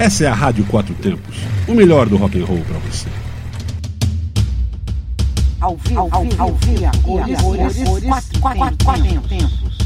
[0.00, 1.36] Essa é a Rádio Quatro Tempos,
[1.68, 3.06] o melhor do rock and roll para você.
[5.60, 7.76] Ao vivo, ao vivo, ao vivo, a cores,
[8.40, 8.76] quatro,
[9.28, 9.78] tempos.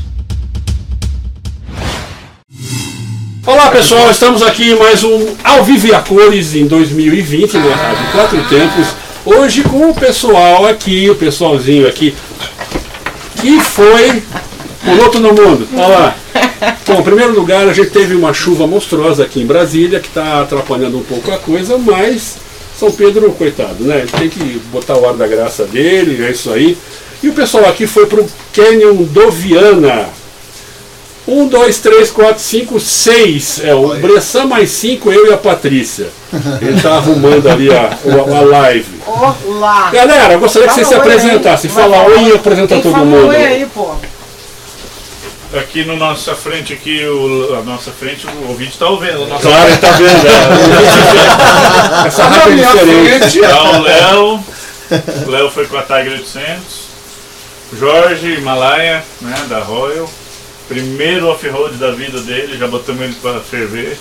[3.44, 7.74] Olá pessoal, estamos aqui em mais um Ao Vivo e a Cores em 2020 na
[7.74, 8.86] Rádio Quatro Tempos.
[9.26, 12.14] Hoje com o pessoal aqui, o pessoalzinho aqui,
[13.40, 14.22] que foi
[14.84, 15.68] pulou todo mundo.
[15.74, 16.23] Olha lá.
[16.86, 20.42] Bom, em primeiro lugar, a gente teve uma chuva monstruosa aqui em Brasília, que está
[20.42, 22.36] atrapalhando um pouco a coisa, mas
[22.78, 23.98] São Pedro, coitado, né?
[23.98, 26.76] Ele tem que botar o ar da graça dele, é isso aí.
[27.22, 30.08] E o pessoal aqui foi pro Canyon do Viana.
[31.26, 33.58] Um, dois, três, quatro, cinco, seis.
[33.64, 36.08] É, o Bressan mais cinco, eu e a Patrícia.
[36.60, 39.00] Ele tá arrumando ali a, a, a live.
[39.06, 39.90] Olá!
[39.90, 41.70] Galera, gostaria que vocês se oi apresentassem.
[41.70, 42.08] Fala falar.
[42.08, 43.28] oi e apresenta todo mundo.
[43.28, 43.94] oi aí, pô?
[45.58, 49.24] Aqui na nossa frente, aqui, o, a nossa frente, o ouvinte está ouvindo.
[49.40, 50.26] Claro, tá vendo?
[52.04, 52.06] é.
[52.08, 53.40] Essa rádio é diferente.
[53.40, 54.44] Tá o Léo.
[55.26, 56.84] O Léo foi com a Tiger 800.
[57.78, 60.10] Jorge Himalaia, né, da Royal.
[60.68, 63.98] Primeiro off-road da vida dele, já botamos ele para ferver.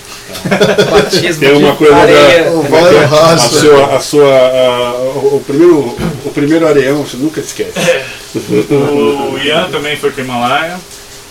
[0.90, 2.44] Batismo Tem uma de coisa areia.
[2.44, 2.50] da.
[2.52, 3.04] O é é?
[3.04, 3.96] Royal A sua.
[3.96, 7.72] A sua a- o, o primeiro, o primeiro areão, você nunca esquece.
[8.34, 10.78] O Ian também foi com o Himalaia.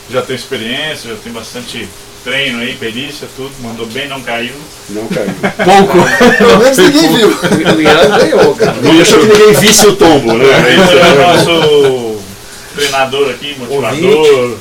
[0.10, 1.88] Já tem experiência, já tem bastante
[2.24, 3.52] treino aí, perícia, tudo.
[3.62, 4.54] Mandou bem, não caiu.
[4.90, 5.34] Não caiu.
[5.64, 6.38] Pouco.
[6.38, 7.30] Pelo menos ninguém viu.
[7.30, 8.76] O Ian ganhou, cara.
[8.82, 10.46] Não deixou que ninguém visse o tombo, né?
[10.46, 12.22] Ele é o nosso
[12.76, 14.58] treinador aqui, motivador.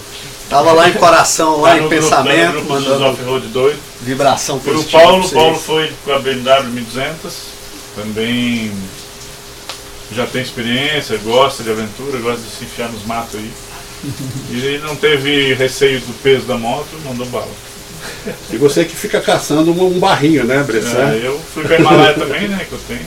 [0.48, 3.05] Tava lá em coração, lá Tá em no grupo, tá no pensamento, grupo dos mandando
[3.07, 3.79] off-road doido.
[4.03, 5.01] vibração positiva.
[5.03, 5.33] Paulo, pra o vocês.
[5.43, 7.33] Paulo foi com a BMW 1200,
[7.97, 8.70] também
[10.15, 13.51] já tem experiência, gosta de aventura, gosta de se enfiar nos matos aí.
[14.50, 17.48] E não teve receio do peso da moto, mandou bala.
[18.53, 21.11] E você que fica caçando um, barrinho, né, Bressan?
[21.11, 23.06] É, eu fui com a Himalaia também, né, que eu tenho.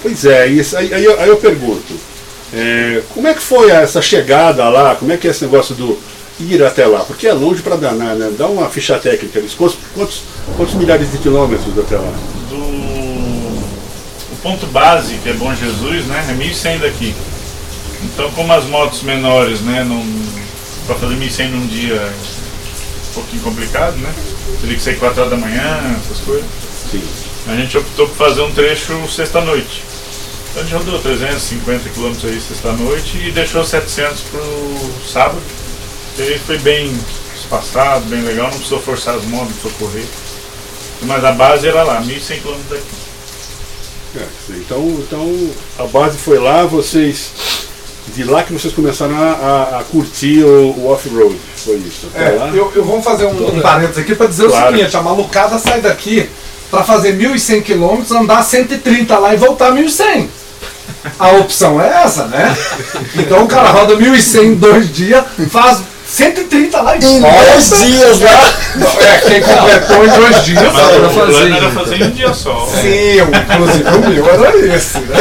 [0.00, 1.92] Pois é, isso, aí, aí, eu- aí eu pergunto.
[2.54, 4.94] é, como é que foi essa chegada lá?
[4.94, 5.98] Como é que é esse negócio do
[6.38, 7.00] ir até lá?
[7.00, 8.30] Porque é longe para danar, né?
[8.38, 9.38] Dá uma ficha técnica.
[9.38, 10.22] eles- Quantos, quantos,
[10.56, 12.12] quantos milhares de quilômetros até lá?
[12.48, 17.14] Do o ponto base, que é Bom Jesus, né, é 1100 daqui.
[18.04, 20.04] Então, como as motos menores, né, não
[20.86, 22.12] para fazer 1100 num dia é
[23.10, 24.12] um pouquinho complicado, né?
[24.60, 26.44] Teria que ser 4 horas da manhã, essas coisas.
[26.90, 27.02] Sim.
[27.48, 29.82] A gente optou por fazer um trecho sexta-noite.
[30.50, 35.40] Então a gente rodou 350 km aí sexta-noite e deixou 700 pro sábado.
[36.18, 36.94] E aí foi bem
[37.34, 40.06] espaçado, bem legal, não precisou forçar as mãos, não precisou correr.
[41.02, 42.82] Mas a base era lá, 1.100 km daqui.
[44.14, 47.32] É, então, então a base foi lá, vocês.
[48.08, 51.36] De lá que vocês começaram a, a- a curtir o, o off-road.
[51.56, 52.08] Foi isso.
[52.14, 54.72] É, eu, eu vou fazer um, um parênteses aqui para dizer Claro.
[54.74, 56.28] o seguinte: a malucada sai daqui
[56.70, 60.26] para fazer 1.100 km, andar 130 lá e voltar 1.100.
[61.18, 62.56] A opção é essa, né?
[63.16, 65.80] Então o cara roda 1.100 em dois dias, faz
[66.12, 68.54] 130 lá Em dois dias lá.
[69.00, 71.52] É, quem completou em dois dias Mas dá o pra fazer.
[71.52, 72.68] era fazer em um dia só.
[72.80, 75.16] Sim, inclusive o meu era esse, né?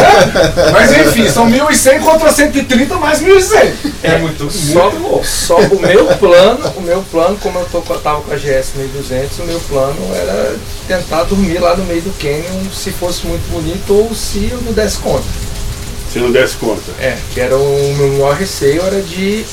[0.73, 3.71] Mas enfim, são 1.100 contra 130 mais 1.100.
[4.03, 5.25] É muito, Só, muito louco.
[5.25, 8.71] só o meu plano, o meu plano, como eu tô, com- tava com a GS
[8.75, 10.55] 1200, o meu plano era
[10.87, 14.73] tentar dormir lá no meio do canyon se fosse muito bonito ou se eu não
[14.73, 15.23] desse conta.
[16.11, 16.81] Se não desse conta.
[16.99, 19.45] É, que era o meu maior receio era de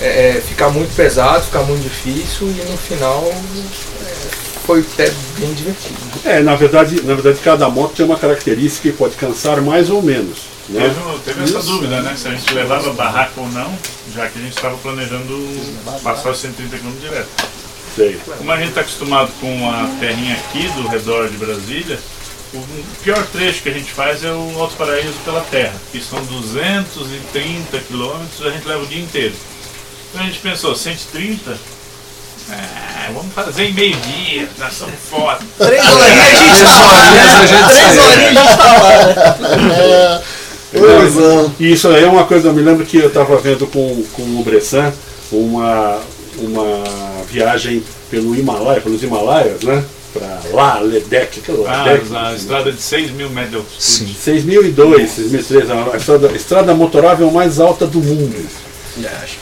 [0.00, 4.14] é, ficar muito pesado, ficar muito difícil e no final é,
[4.66, 5.98] foi até bem divertido.
[6.24, 10.02] É, na verdade, na verdade, cada moto tem uma característica que pode cansar mais ou
[10.02, 10.54] menos.
[10.68, 10.80] Né?
[10.80, 12.14] Teve, teve essa dúvida, né?
[12.16, 13.76] Se a gente levava barraca ou não,
[14.14, 15.38] já que a gente estava planejando
[16.02, 17.28] passar os 130 km direto.
[17.94, 18.18] Sei.
[18.38, 21.98] Como a gente está acostumado com a terrinha aqui do redor de Brasília,
[22.54, 22.64] o
[23.02, 27.78] pior trecho que a gente faz é o Alto Paraíso pela terra, que são 230
[27.80, 29.34] quilômetros, a gente leva o dia inteiro.
[30.14, 31.58] Então a gente pensou, 130?
[32.48, 35.40] É, vamos fazer em meio dia, nós somos foda.
[35.58, 37.66] Três horinhas a gente tá lá, né?
[37.66, 38.78] Três horinhas a gente tá
[39.82, 40.22] lá.
[40.72, 41.54] Poisão.
[41.58, 44.22] E isso aí é uma coisa, eu me lembro que eu estava vendo com, com
[44.22, 44.92] o Bressan
[45.32, 45.98] uma,
[46.38, 46.84] uma
[47.28, 49.84] viagem pelo Himalaia, pelos Himalaias, né?
[50.12, 51.80] Para lá, Ledec, aquilo lá.
[51.80, 54.14] Ah, Ledec, a estrada de 6 mil metros de altitude.
[54.14, 58.64] 6002, 6003, a estrada, a estrada motorável mais alta do mundo.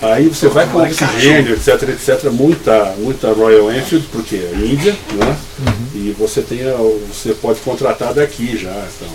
[0.03, 5.37] Aí você vai com oxigênio, etc, etc, muita, muita Royal Enfield, porque é Índia, né?
[5.95, 6.75] E você tem a-
[7.13, 8.71] você pode contratar daqui já.
[8.71, 9.09] Então.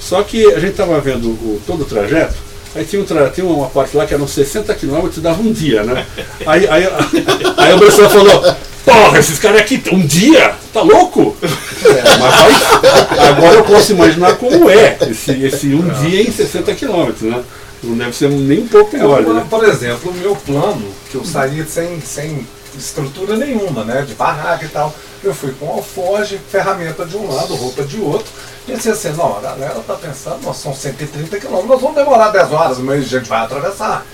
[0.00, 2.34] Só que a gente estava vendo o, todo o trajeto,
[2.74, 5.82] aí tinha, um tra, tinha uma parte lá que eram 60 quilômetros, dava um dia,
[5.84, 6.04] né?
[6.46, 6.84] Aí, aí,
[7.56, 8.54] aí o pessoal falou, pô,
[8.84, 10.54] Porra, esses caras aqui, um dia?
[10.72, 11.34] Tá louco?
[11.40, 17.22] Mas vai- agora eu posso imaginar como é esse, esse um dia em 60 quilômetros,
[17.22, 17.42] né?
[17.82, 19.46] Não deve ser nem um pouco melhor, né?
[19.50, 24.02] Por exemplo, o meu plano, que eu saí sem, sem estrutura nenhuma, né?
[24.02, 24.94] De barraca e tal.
[25.22, 28.26] Eu fui com alforge, ferramenta de um lado, roupa de outro.
[28.66, 32.52] Pensei assim, não, a galera tá pensando, nós são 130 quilômetros, nós vamos demorar 10
[32.52, 34.06] horas, mas a gente vai atravessar.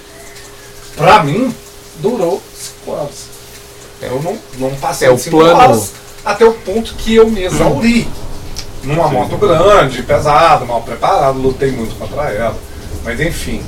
[0.97, 1.55] Pra mim,
[1.99, 2.43] durou
[2.85, 3.11] 5 horas.
[4.03, 5.93] Eu não, não passei É, o de 5 plano- horas
[6.25, 8.09] até o ponto que eu me exauri.
[8.83, 12.57] Numa moto grande, pesada, mal preparada, lutei muito contra ela.
[13.05, 13.63] Mas enfim,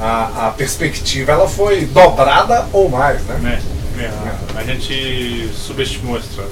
[0.00, 3.60] a, a perspectiva ela foi dobrada ou mais, né?
[3.98, 6.48] É, é, a gente subestimou a estrada.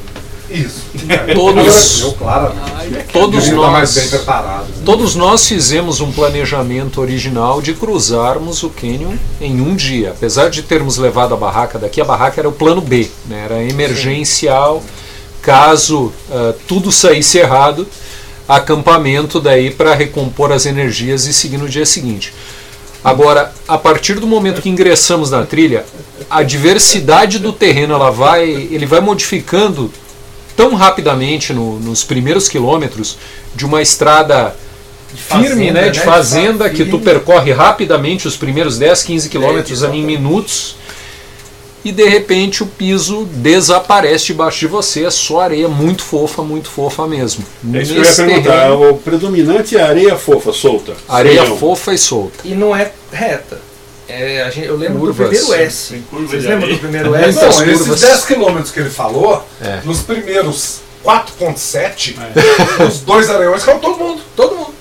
[0.51, 0.83] Isso.
[1.35, 2.53] Todos- Eu, claro,
[3.13, 3.95] Todos nós,
[4.85, 10.11] todos nós fizemos um planejamento original de cruzarmos o Canyon em um dia.
[10.11, 13.43] Apesar de termos levado a barraca daqui, a barraca era o plano B, né?
[13.45, 14.83] era emergencial,
[15.41, 17.87] caso ah, tudo saísse errado,
[18.57, 22.33] acampamento daí para recompor as energias e seguir no dia seguinte.
[23.03, 25.85] Agora, a partir do momento que ingressamos na trilha,
[26.29, 29.91] a diversidade do terreno ela vai, ele vai modificando
[30.57, 33.17] tão rapidamente no- nos primeiros quilômetros
[33.55, 34.55] de uma estrada
[35.15, 39.29] firme, fazenda, né, né, de de fazenda, que tu percorre rapidamente os primeiros 10, 15
[39.29, 40.77] quilômetros ali em minutos
[41.85, 46.69] e de repente o piso desaparece debaixo de você, é só areia muito fofa, muito
[46.69, 47.45] fofa mesmo.
[47.75, 48.51] É isso que eu ia perguntar.
[48.63, 50.93] terreno, O predominante é areia fofa, solta.
[51.09, 52.39] areia Sim, fofa e solta.
[52.45, 53.59] E não é reta.
[54.09, 55.17] É, a gente, eu lembro Curvas.
[55.29, 55.93] do primeiro S.
[55.93, 57.39] Tem curva Vocês lembram do primeiro É, S?
[57.39, 58.01] então, Não, esses curvas.
[58.01, 59.81] 10 quilômetros que ele falou, É.
[59.85, 62.17] nos primeiros 4.7,
[62.89, 64.21] os dois areiões caiu todo mundo.
[64.37, 64.75] Todo mundo.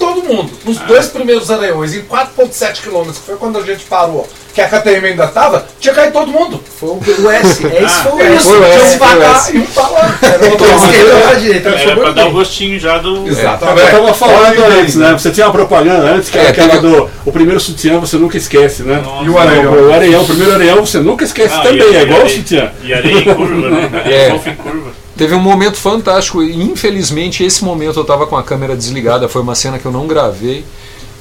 [0.00, 0.50] Todo mundo.
[0.64, 4.66] Nos dois primeiros areiões, em 4.7 quilômetros, que foi quando a gente parou, que a
[4.66, 6.60] KTM ainda tava, tinha caído todo mundo.
[6.80, 7.66] Foi o, o S.
[7.66, 8.44] É esse foi o S.
[8.44, 9.56] Foi o Tinha S, um foi o pra cá S.
[9.56, 10.18] e um pra lá.
[10.22, 11.68] Era direita.
[11.68, 12.14] Era Foi pra bem.
[12.14, 13.28] dar o gostinho já do.
[13.28, 13.86] Exatamente.
[13.86, 15.12] Eu tava falando antes, né?
[15.12, 17.10] Você tinha uma propaganda antes, que era É, aquela teve- do.
[17.26, 19.02] O primeiro sutiã você nunca esquece, né?
[19.04, 19.24] Nossa.
[19.24, 19.72] E o areião?
[19.88, 22.72] O areião, o primeiro areião você nunca esquece Ah, também, é igual o sutiã.
[22.82, 23.90] E areia em curva, né?
[24.10, 24.30] É.
[24.54, 24.99] Curva.
[25.20, 29.42] Teve um momento fantástico, e infelizmente esse momento eu estava com a câmera desligada, foi
[29.42, 30.64] uma cena que eu não gravei,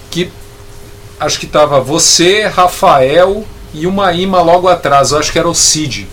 [0.09, 0.29] que
[1.19, 5.53] acho que tava você, Rafael e uma imã logo atrás, eu acho que era o
[5.53, 6.07] Cid.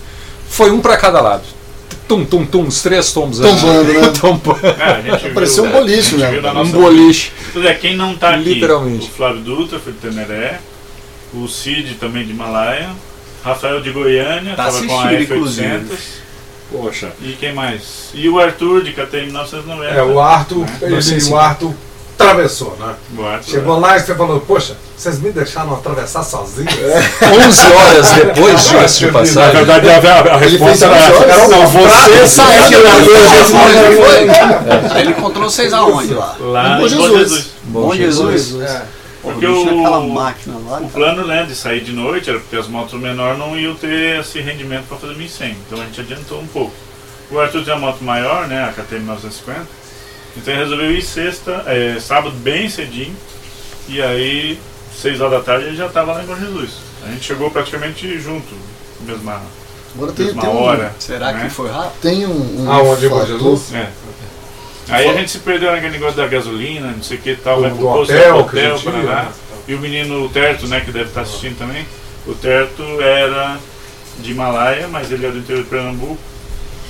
[0.49, 1.45] Foi um para cada lado.
[2.09, 3.39] Tum, tum, tum, os três tombos.
[3.39, 4.09] Tombando, né?
[4.21, 4.67] Tombando.
[4.67, 6.29] É, Parecia um boliche, né?
[6.29, 7.31] viu na Um nossa boliche.
[7.53, 9.07] Pois é, quem não tá aqui, Literalmente.
[9.07, 10.59] o Flávio Dutra foi de Teneré,
[11.33, 12.91] o Cid também de Himalaia,
[13.45, 16.26] Rafael de Goiânia, Tá tava com a assistindo, F800, inclusive.
[16.71, 17.13] Poxa.
[17.21, 18.11] e quem mais?
[18.15, 19.95] E o Arthur de KTM 1990.
[19.95, 21.75] É, o Arthur, Não ele, o Arthur
[22.19, 22.95] atravessou, né?
[23.17, 26.67] O Arthur, Chegou lá e você falou, poxa, vocês me deixaram atravessar sozinho?
[26.67, 29.53] 11 horas depois, diga-se de Na passagem.
[29.65, 30.97] verdade, a, a, a resposta era.
[30.97, 32.91] Era não, você saiu na
[34.95, 36.37] Aí ele encontrou vocês aonde lá?
[36.41, 37.19] lá Bom em Bom Jesus.
[37.31, 37.47] Jesus.
[37.65, 38.61] Bom Jesus.
[38.63, 38.83] É.
[39.33, 40.79] Porque o- lá.
[40.81, 44.21] O plano né, de sair de noite era porque as motos menores não iam ter
[44.21, 45.57] esse rendimento para fazer 1100.
[45.67, 46.73] Então a gente adiantou um pouco.
[47.31, 49.67] O Arthur tem a moto maior, né, a KTM 950.
[50.37, 53.17] Então ele resolveu ir sexta, é, sábado bem cedinho.
[53.89, 54.59] E aí,
[55.01, 56.71] 6 horas da tarde, ele já estava lá em Bom Jesus.
[57.07, 58.55] A gente chegou praticamente junto,
[59.01, 59.41] mesma,
[59.95, 60.95] Agora tem, mesma tem um, hora.
[60.99, 61.45] Será né?
[61.45, 62.01] que foi rápido?
[62.03, 63.73] tem um, um Aonde, Bom fator- Jesus?
[63.75, 63.89] É.
[64.89, 67.57] Aí a gente se perdeu naquele negócio da gasolina, não sei o que e tal,
[67.57, 69.23] Do- vai pro posto, hotel pro hotel, Paraná.
[69.25, 69.33] né?
[69.69, 71.85] E o menino, o Terto, né, que deve estar assistindo também,
[72.27, 73.59] o Terto era
[74.21, 76.19] de Himalaia, mas ele é do interior de Pernambuco.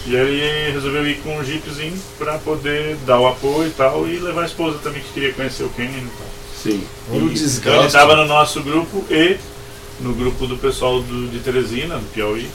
[0.07, 4.19] E ele resolveu ir com um jeepzinho para poder dar o apoio e tal, e
[4.19, 6.27] levar a esposa também que queria conhecer o Kenyan e tal.
[6.63, 6.85] Sim.
[7.11, 7.87] Olha o E- Então ele desgaste.
[7.87, 9.37] estava no nosso grupo e
[10.01, 12.49] no grupo do pessoal do, de Teresina, do Piauí,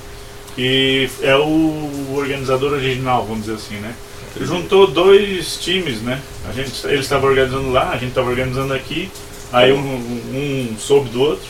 [0.56, 3.94] que é o organizador original, vamos dizer assim, né?
[4.40, 6.22] Juntou dois times, né?
[6.50, 9.12] A gente, eles estavam organizando lá, a gente estava organizando aqui,
[9.52, 11.46] aí um, um soube do outro,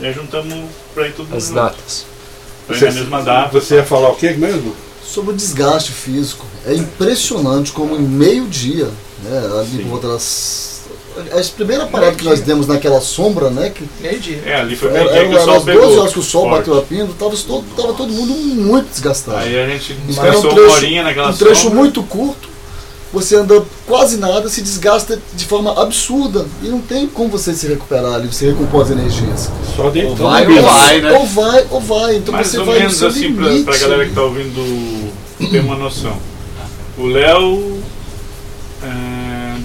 [0.00, 0.54] e aí juntamos
[0.94, 1.54] para ir mundo As junto.
[1.54, 2.06] datas.
[2.70, 3.60] Ir na mesma data.
[3.60, 4.74] Você ia falar o que mesmo?
[5.02, 6.44] Sobre o desgaste físico.
[6.66, 8.90] É impressionante como em meio-dia,
[9.22, 10.77] né, ali por volta das.
[11.20, 13.70] A primeira parada que nós demos naquela sombra, né?
[13.70, 14.42] Que Meio dia.
[14.46, 15.98] É, ali foi era, meio dia que o era sol as 12 pegou.
[16.00, 16.58] horas que o sol forte.
[16.58, 19.38] bateu a pindo, tava, todo, tava todo mundo muito desgastado.
[19.38, 21.78] Aí a gente Era um descansou trecho- uma horinha naquela um trecho sombra.
[21.78, 22.48] muito curto,
[23.12, 27.66] você anda quase nada, se desgasta de forma absurda e não tem como você se
[27.66, 29.50] recuperar ali, você recompor as energias.
[29.74, 31.12] Só dentro Ou vai ou vai, né?
[31.12, 32.16] Ou vai, ou vai.
[32.16, 33.64] Então Mais você ou vai no menos assim, pra, limite.
[33.64, 35.10] pra galera que tá ouvindo
[35.50, 36.16] ter uma noção.
[36.98, 37.77] O Léo, é,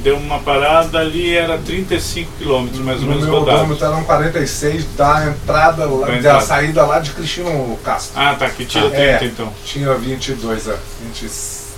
[0.03, 3.61] deu uma parada ali, era 35 quilômetros mais ou No menos meu rodados.
[3.61, 6.41] odômetro eram 46 da entrada, lá, Da da entrada.
[6.41, 8.11] saída lá de Cristino Castro.
[8.19, 9.27] Ah, tá, que tira Ah, 30 é.
[9.27, 9.53] então.
[9.65, 11.27] Tinha 22, é, 20,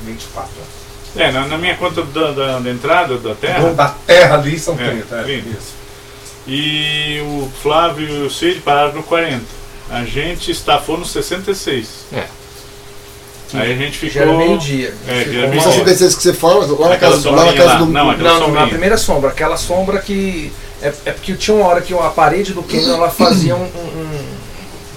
[0.06, 0.50] 24.
[1.18, 3.36] É, na, na minha conta da, da- da entrada da É.
[3.36, 3.74] terra.
[3.74, 5.16] Da terra ali são É, 30.
[5.16, 5.50] É, 30.
[5.50, 5.74] Isso.
[6.48, 9.42] E o Flávio e o Cid pararam no 40.
[9.90, 12.06] A gente estafou no 66.
[12.12, 12.26] É.
[13.60, 14.12] Aí a gente ficou.
[14.14, 14.94] Já era meio-dia.
[15.08, 15.68] É, Ficou já era uma meio-dia.
[15.70, 15.74] hora.
[15.86, 17.76] 66 que você fala, lá na casa, lá na casa lá.
[17.76, 17.86] do.
[17.88, 20.52] Não, Não, não, na primeira sombra, aquela sombra que.
[20.82, 24.20] É, é porque tinha uma hora que a parede do Canyon ela fazia um, um,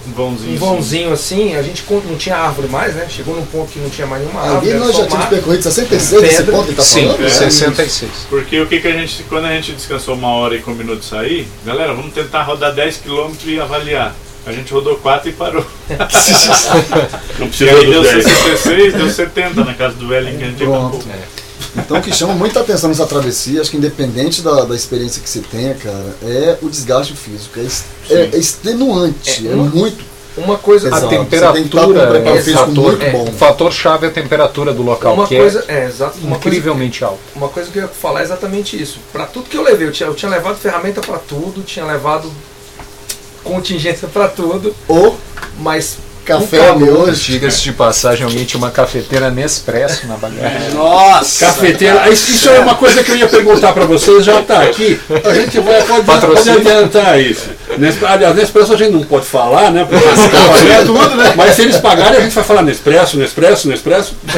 [0.09, 0.55] Um vãozinho.
[0.55, 3.07] um vãozinho assim, a gente não tinha árvore mais, né?
[3.09, 4.71] Chegou num ponto que não tinha mais nenhuma Ali árvore.
[4.71, 6.53] era nós já tínhamos percorrido 66 nesse Pedra.
[6.53, 7.25] ponto que tá Sim, falando?
[7.25, 7.29] é.
[7.31, 8.11] 66.
[8.29, 9.23] Porque o que, que a gente.
[9.29, 12.97] Quando a gente descansou uma hora e combinou de sair, galera, vamos tentar rodar 10
[12.99, 14.15] km e avaliar.
[14.49, 15.65] A gente rodou 4 e parou.
[17.39, 18.25] Não precisa aí do deu 10.
[18.25, 21.07] 66, deu 70 na casa do Wellington que a gente Pronto.
[21.77, 25.29] Então o que chama muita atenção nessa travessia, acho que independente da, da experiência que
[25.29, 27.59] você tenha, cara, é o desgaste físico.
[27.61, 30.05] É, é- é extenuante, é, É muito.
[30.37, 30.87] Uma coisa.
[30.89, 31.05] Exato.
[31.05, 33.25] A um temperatura preparo é um físico fator, muito é, bom.
[33.25, 36.39] o fator chave é a temperatura do local, Uma que coisa, é, exato, uma é
[36.39, 37.19] coisa, incrivelmente alta.
[37.35, 39.01] uma coisa que eu ia falar é exatamente isso.
[39.13, 42.31] Pra tudo que eu levei, eu tinha, eu tinha levado ferramenta pra tudo, tinha levado
[43.45, 45.19] contingência pra tudo, Ou
[45.59, 47.33] mas café calor, ali hoje.
[47.33, 50.71] Diga-se de passagem, alguém tinha uma cafeteira Nespresso na bagagem.
[50.75, 51.47] Nossa!
[51.47, 52.09] Cafeteira.
[52.11, 55.01] Isso isso é uma coisa que eu ia perguntar para vocês, já está aqui.
[55.25, 57.49] A gente vai, pode, pode adiantar isso.
[58.07, 59.87] Aliás, Nespresso a gente não pode falar, né?
[59.89, 61.33] Porque eles pagam tudo, né?
[61.37, 64.15] Mas se eles pagarem, a gente vai falar Nespresso, Nespresso, Nespresso.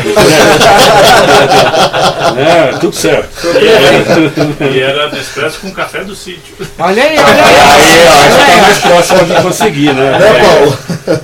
[2.31, 3.29] É, tudo certo.
[3.61, 6.55] E era, e era Nespresso com café do sítio.
[6.79, 7.61] Olha aí, olha aí.
[7.81, 10.19] Aí, ó, aí você tá mais próximo de conseguir, né?
[10.19, 10.79] Né, Paulo?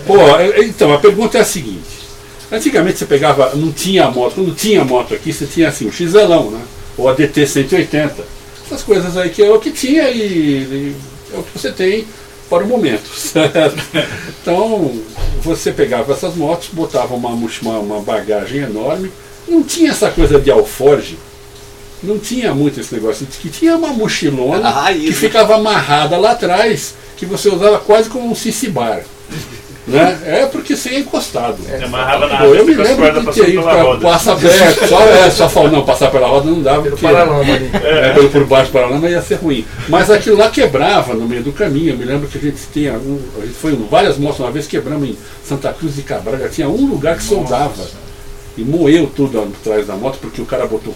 [0.06, 0.16] Pô,
[0.64, 2.06] então, a pergunta é a seguinte.
[2.50, 6.50] Antigamente você pegava, não tinha moto, quando tinha moto aqui, você tinha assim, o XLão,
[6.50, 6.60] né?
[6.96, 8.24] Ou a DT 180.
[8.64, 10.96] Essas coisas aí que é o que tinha e, e
[11.34, 12.06] é o que você tem
[12.48, 13.82] para o momento, certo?
[14.40, 14.92] Então,
[15.42, 19.10] você pegava essas motos, botava uma, uma, uma bagagem enorme,
[19.48, 21.18] não tinha essa coisa de alforge,
[22.02, 25.14] não tinha muito esse negócio, que tinha uma mochilona A raiz, que né?
[25.14, 29.04] ficava amarrada lá atrás, que você usava quase como um cicibar.
[29.86, 30.18] Né?
[30.24, 31.58] É porque você é encostado.
[31.84, 33.22] Amarrava na Pô, eu me lembro
[33.62, 34.00] pra roda.
[34.00, 37.54] passa perto, só, é, só falar, não, passar pela roda não dava, pelo porque paralama
[37.54, 37.70] ali.
[37.72, 39.64] é, pelo por baixo do paralama ia ser ruim.
[39.88, 41.90] Mas aquilo lá quebrava no meio do caminho.
[41.90, 44.50] Eu me lembro que a gente tinha, um, a gente foi em várias motos uma
[44.50, 47.86] vez, quebramos em Santa Cruz de Cabraga, tinha um lugar que soldava.
[48.58, 50.94] E moeu tudo atrás da moto, porque o cara botou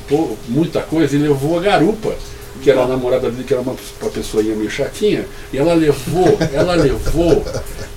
[0.49, 2.15] muita coisa e levou a garupa,
[2.63, 6.39] que era a namorada dele, que era uma, uma pessoinha meio chatinha, e ela levou,
[6.53, 7.45] ela levou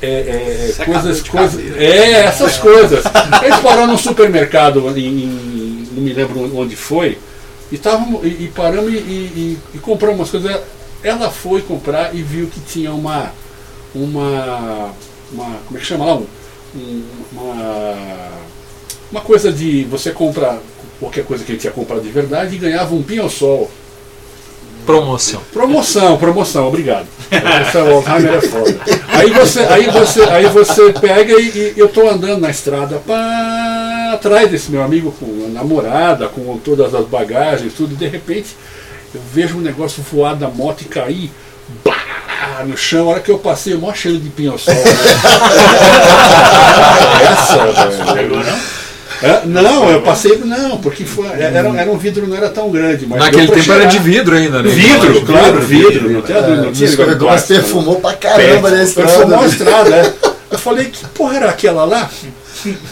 [0.01, 1.62] é, é, é, coisas, coisas.
[1.77, 3.03] É, essas coisas.
[3.43, 7.17] Eles pararam num supermercado em, em- não me lembro onde foi,
[7.72, 10.62] e, tavam, e, e paramos e, e, e compramos umas coisas.
[11.03, 13.32] Ela foi comprar e viu que tinha uma.
[13.93, 14.93] uma.
[15.32, 16.15] uma como é que chama lá?
[16.15, 16.25] Um,
[16.75, 17.03] um-
[17.34, 18.29] uma.
[19.12, 19.84] uma coisa de.
[19.86, 20.60] você compra
[21.00, 23.70] qualquer coisa que a gente ia comprar de verdade e ganhava um pinho-sol.
[24.85, 25.41] Promoção.
[25.51, 27.07] Promoção, promoção, obrigado.
[27.31, 28.79] Esse é o Alzheimer é foda.
[29.07, 34.11] Aí você, aí você, aí você pega e, e eu tô andando na estrada pá,
[34.13, 38.55] atrás desse meu amigo com a namorada, com todas as bagagens, tudo, e de repente
[39.13, 41.31] eu vejo um negócio voar da moto e cair
[41.83, 43.07] bah, no chão.
[43.07, 44.73] A hora que eu passei, o maior cheiro de pinho-sol.
[44.73, 44.81] né?
[47.31, 48.13] Essa, velho.
[48.13, 48.72] Pegou, não?
[49.23, 50.37] É, não, eu passei.
[50.43, 53.05] Não, porque foi, era, era um vidro, não era tão grande.
[53.07, 54.03] Mas Naquele tempo era de cheirar.
[54.03, 54.69] vidro ainda, né?
[54.69, 56.09] Vidro, claro, vidro.
[56.11, 57.59] Não, É, tinha mas plástico, né?
[57.59, 59.11] perfumou pra caramba na estrada.
[59.11, 59.47] Perfumou a né?
[59.47, 60.13] estrada, é.
[60.51, 62.09] Eu falei, que porra era aquela lá?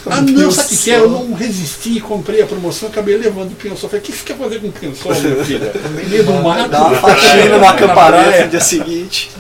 [0.10, 0.96] Ah não, sabe o que é?
[0.98, 3.90] Eu não resisti, comprei a promoção, acabei levando o pinhão-sol.
[3.90, 5.72] Falei, o que você quer fazer com o pinhão-sol, meu filho?
[5.84, 6.70] No meio do mato.
[6.70, 6.98] Dá uma né?
[6.98, 8.44] faxina Na acampamento praia.
[8.46, 9.32] no dia seguinte.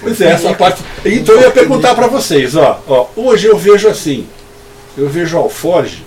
[0.00, 0.82] Pois é, essa parte.
[1.04, 4.26] Então eu ia perguntar pra vocês, ó, ó, hoje eu vejo assim,
[4.96, 6.04] eu vejo alforge,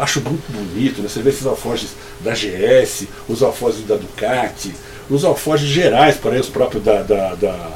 [0.00, 1.08] acho muito bonito, né?
[1.08, 1.90] Você vê esses alforges
[2.20, 4.74] da GS, os alforges da Ducati,
[5.08, 7.70] os alforges gerais, para os próprios da, da, da,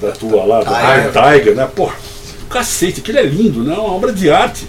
[0.00, 1.38] da tua lá, da Tiger.
[1.38, 1.68] Tiger, né?
[1.74, 1.94] Porra,
[2.40, 3.74] do cacete, aquilo é lindo, não?
[3.74, 4.66] É uma obra de arte.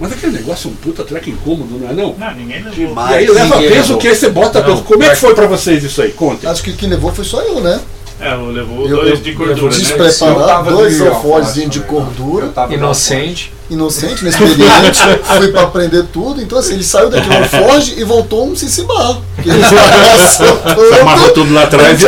[0.00, 2.14] Mas aquele negócio é um puta treco incômodo, não é não?
[2.16, 2.72] Não, ninguém levou.
[2.72, 3.16] E Demais.
[3.16, 3.98] aí leva peso levou.
[3.98, 4.82] que aí você bota peso.
[4.82, 6.12] Como é que foi pra vocês isso aí?
[6.12, 6.48] Contem.
[6.48, 7.80] Acho que quem levou foi só eu, né?
[8.20, 9.76] É, levou Eu- dois eu- de eu gordura, vou né?
[10.70, 12.46] Eu dois alforjes alforje de também, gordura.
[12.46, 13.52] eu Inocente.
[13.70, 14.98] Inocente, inexperiente,
[15.36, 16.40] fui pra aprender tudo.
[16.40, 19.18] Então, assim, ele saiu daquele alforge e voltou um cicibar.
[19.42, 22.06] Que ele Você amarrou tudo lá atrás e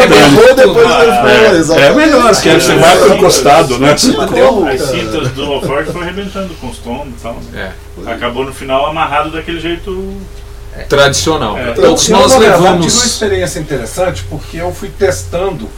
[0.54, 1.94] depois Ah, levou, É exatamente.
[1.96, 3.94] melhor, aí você vai pro encostado, né?
[4.30, 7.36] Como, As cintas do Alforge foram arrebentando com os tombos e tal.
[7.54, 7.70] É.
[8.10, 10.14] Acabou no final amarrado daquele jeito
[10.88, 11.58] tradicional.
[11.58, 11.72] É.
[11.72, 13.04] Todos eu, nós na verdade, tive uma levamos.
[13.04, 15.68] experiência interessante porque eu fui testando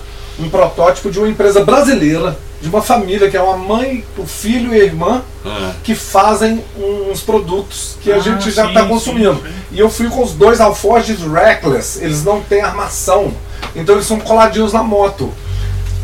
[0.43, 4.75] um protótipo de uma empresa brasileira, de uma família que é uma mãe, o filho
[4.75, 8.83] e a irmã, Ah, que fazem uns produtos que a Ah, gente já sim, está
[8.83, 9.35] sim, consumindo.
[9.43, 9.53] sim.
[9.73, 13.33] E eu fui com os dois alforjes Reckless, eles não têm armação,
[13.75, 15.33] então eles são coladinhos na moto.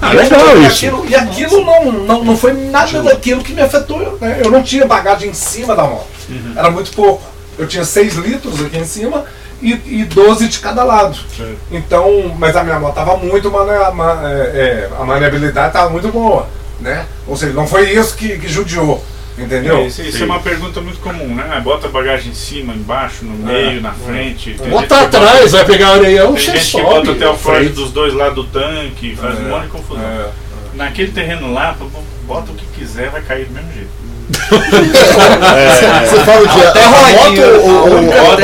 [0.02, 0.86] Ah, E eu legal fui- isso.
[0.86, 4.18] aquilo- e aquilo não, não, não foi nada daquilo que me afetou.
[4.20, 4.40] né?
[4.44, 6.06] Eu não tinha bagagem em cima da moto.
[6.28, 6.52] Uhum.
[6.56, 7.22] Era muito pouco.
[7.58, 9.24] Eu tinha 6 litros aqui em cima
[9.62, 11.16] e, e 12 de cada lado.
[11.36, 11.56] Certo.
[11.70, 16.08] Então, mas a minha moto estava muito mane ma- é, é, a maneabilidade estava muito
[16.08, 16.48] boa,
[16.80, 17.06] né?
[17.26, 19.04] Ou seja, não foi isso que, que judiou,
[19.36, 19.78] entendeu?
[19.78, 21.60] É, isso, isso é uma pergunta muito comum, né?
[21.62, 24.50] Bota a bagagem em cima, embaixo, no meio, na frente.
[24.54, 26.84] Tem gente Bota que bota- atrás, vai pegar areião, Tem gente que sobe.
[26.84, 27.72] bota até o forte frente.
[27.74, 30.02] dos dois lados do tanque, faz um É, monte de confusão.
[30.04, 30.28] é.
[30.74, 31.76] Naquele terreno lá,
[32.24, 33.88] bota o que quiser, vai cair do mesmo jeito.
[34.28, 36.60] Você fala o que?
[36.66, 38.02] Até A moto ou-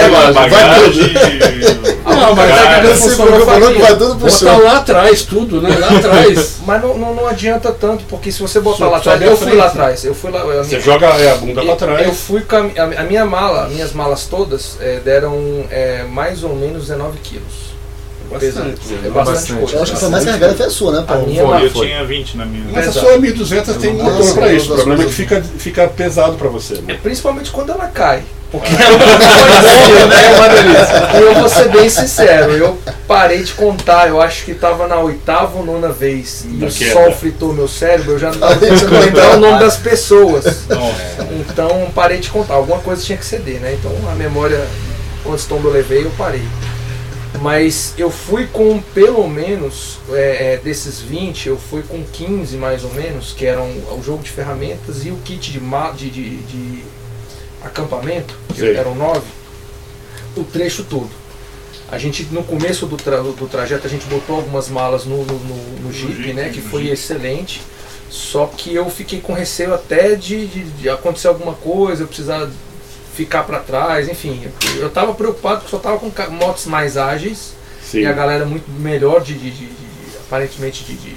[0.08, 1.14] vai bagagem.
[2.04, 5.76] Não, mas é que falou que vai tudo pro lá atrás tudo, né?
[5.78, 6.56] Lá atrás.
[6.66, 9.46] Mas não, não, não adianta tanto, porque se você botar Só- lá atrás, eu fui
[9.46, 9.56] frente.
[9.58, 10.40] lá atrás, eu fui lá.
[10.40, 12.16] eu- Você joga é, a bunda pra Eu trás.
[12.20, 16.42] fui com a, mi- a, a minha mala, minhas malas todas é, deram é, mais
[16.44, 17.63] ou menos 19 quilos.
[18.30, 18.80] Bastante.
[19.04, 19.76] É bastante, coisa.
[19.76, 21.22] Eu acho que foi mais carregada foi a sua, né, Paulo?
[21.24, 21.86] A minha Pô, eu foi.
[21.86, 22.64] tinha 20 na minha.
[22.72, 24.72] Mas a sua 1200 tem motor pra isso.
[24.72, 26.74] O problema é que fica, fica pesado pra você.
[26.74, 26.98] É Né?
[27.02, 28.22] principalmente quando ela cai.
[28.50, 30.26] Porque é uma coisa, né?
[30.26, 31.18] É uma delícia.
[31.18, 32.78] E eu vou ser bem sincero, eu
[33.08, 36.44] parei de contar, eu acho que tava na oitava ou nona vez.
[36.48, 36.92] E Da o queda.
[36.92, 40.44] sol fritou meu cérebro, eu já não tava não lembrar o nome das pessoas.
[40.68, 41.28] Nossa.
[41.32, 43.76] Então parei de contar, alguma coisa tinha que ceder, né?
[43.78, 44.64] Então a memória,
[45.24, 46.42] quantos tombos eu levei, eu parei.
[47.40, 52.84] Mas eu fui com pelo menos, é, é, desses 20, eu fui com 15 mais
[52.84, 55.60] ou menos, que eram o jogo de ferramentas e o kit de,
[55.96, 56.84] de, de, de
[57.62, 59.20] acampamento, que eram 9,
[60.36, 61.10] o trecho todo.
[61.90, 65.38] A gente, no começo do, tra- do trajeto, a gente botou algumas malas no, no,
[65.38, 66.48] no- no Jeep, Jeep, né?
[66.48, 66.94] Que foi Jeep.
[66.94, 67.62] excelente.
[68.08, 72.48] Só que eu fiquei com receio até de, de- de acontecer alguma coisa, eu precisar
[73.14, 74.50] ficar para trás, enfim.
[74.76, 78.00] Eu, eu tava preocupado porque só tava com motos mais ágeis Sim.
[78.00, 81.16] e a galera muito melhor de, de- de- de- aparentemente de, de,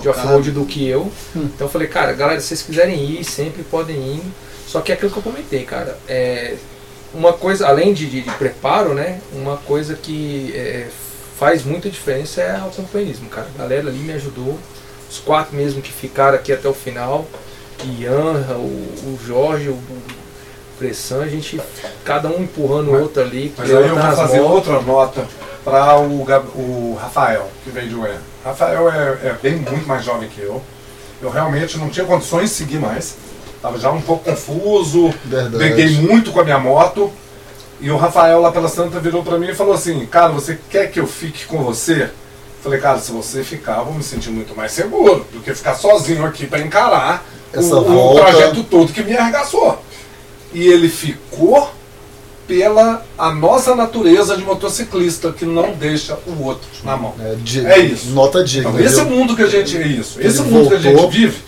[0.00, 1.10] de off-road do que eu.
[1.34, 4.22] Então eu falei, cara, galera, se vocês quiserem ir, sempre podem ir.
[4.66, 6.54] Só que é aquilo que eu comentei, cara, é
[7.12, 9.20] uma coisa, além de, de- de preparo, né?
[9.32, 10.86] Uma coisa que é,
[11.38, 13.48] faz muita diferença é o companheirismo, cara.
[13.54, 14.58] A galera ali me ajudou.
[15.10, 17.26] Os quatro mesmo que ficaram aqui até o final.
[17.98, 18.60] Ian, o,
[19.14, 19.78] o Jorge, o,
[20.80, 21.60] o Pressan, a gente,
[22.04, 23.52] cada um empurrando o outro ali.
[23.56, 24.68] Mas aí eu vou levantando as fazer motos.
[24.68, 25.26] outra nota
[25.62, 26.22] para o,
[26.54, 28.16] o Rafael, que veio de Ué.
[28.44, 30.62] Rafael é, é bem muito mais jovem que eu.
[31.20, 33.16] Eu realmente não tinha condições de seguir mais.
[33.56, 35.58] Estava já um pouco confuso, Verdade.
[35.58, 37.12] peguei muito com a minha moto.
[37.78, 40.90] E o Rafael lá pela Santa virou para mim e falou assim: Cara, você quer
[40.90, 42.08] que eu fique com você?
[42.62, 45.74] Falei, cara, se você ficar, eu vou me sentir muito mais seguro do que ficar
[45.74, 48.20] sozinho aqui para encarar Essa o, o volta.
[48.20, 49.78] trajeto todo que me arregaçou.
[50.52, 51.70] E ele ficou
[52.46, 57.14] pela a nossa natureza de motociclista que não deixa o outro na mão.
[57.20, 58.08] É, di- É isso.
[58.10, 58.70] Nota digna.
[58.70, 60.20] Então, esse mundo que a gente é isso.
[60.20, 61.10] Esse mundo que a gente voltou.
[61.10, 61.38] vive,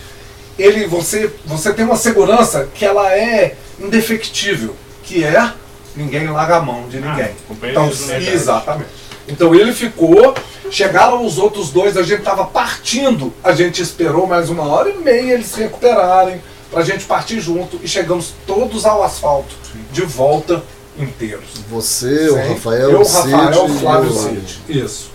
[0.57, 5.51] ele você você tem uma segurança que ela é indefectível, que é
[5.95, 7.31] ninguém larga a mão de ninguém.
[7.31, 8.33] Então, companheirismo, né, cara?
[8.33, 8.89] exatamente.
[9.27, 10.33] Então ele ficou,
[10.71, 14.97] chegaram os outros dois, a gente estava partindo, a gente esperou mais uma hora e
[14.97, 16.41] meia eles se recuperarem,
[16.73, 19.55] para a gente partir junto e chegamos todos ao asfalto,
[19.91, 20.61] de volta
[20.97, 21.45] inteiros.
[21.69, 24.59] Você, o Sem- Rafael, eu, o Cid Rafael, e Flávio o- Cid.
[24.69, 25.09] Isso.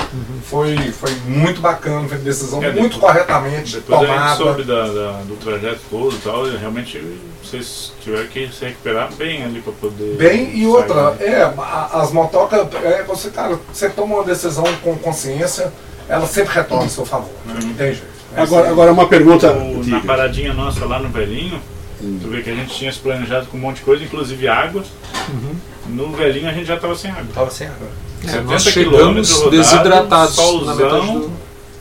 [0.44, 4.36] Foi, foi muito bacana, foi decisão É, muito depois- corretamente Depois a gente tomada.
[4.36, 7.00] soube da, da- do trajeto todo e tal, e realmente
[7.44, 10.16] vocês tiveram que se recuperar bem ali para poder.
[10.16, 11.16] Bem, e outra, né?
[11.26, 11.52] é,
[11.92, 15.72] as motocas, é, você, cara, você toma uma decisão com consciência,
[16.08, 17.54] ela sempre retorna a seu favor, né?
[17.62, 18.17] não tem jeito.
[18.36, 19.52] Agora, agora uma pergunta.
[19.52, 21.60] O- na paradinha nossa lá no velhinho,
[21.98, 24.84] tu vê que a gente tinha se planejado com um monte de coisa, inclusive água.
[25.86, 27.26] No velhinho a gente já estava sem água.
[27.34, 27.88] Tava sem água.
[28.24, 31.30] É, 70 nós quilômetros chegamos rodado, desidratados na solzão, metade do...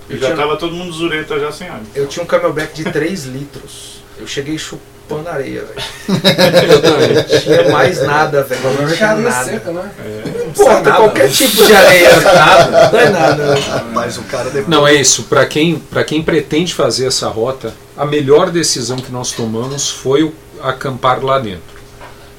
[0.10, 1.82] E já tava todo mundo zureta já sem água.
[1.94, 4.02] Eu tinha um camelback de 3 litros.
[4.18, 4.97] Eu cheguei chupando
[5.28, 5.82] areia, velho.
[6.08, 8.62] Não tinha mais nada, velho.
[8.64, 9.46] Não tinha areia nada.
[9.46, 9.92] seca, né?
[10.26, 12.10] Não importa, qualquer tipo de areia.
[12.22, 12.90] Nada.
[12.92, 13.56] Não é nada.
[13.94, 14.68] Mas o cara depois.
[14.68, 15.24] Não, é isso.
[15.24, 20.24] Para quem, pra quem pretende fazer essa rota, a melhor decisão que nós tomamos foi
[20.24, 21.78] o acampar lá dentro.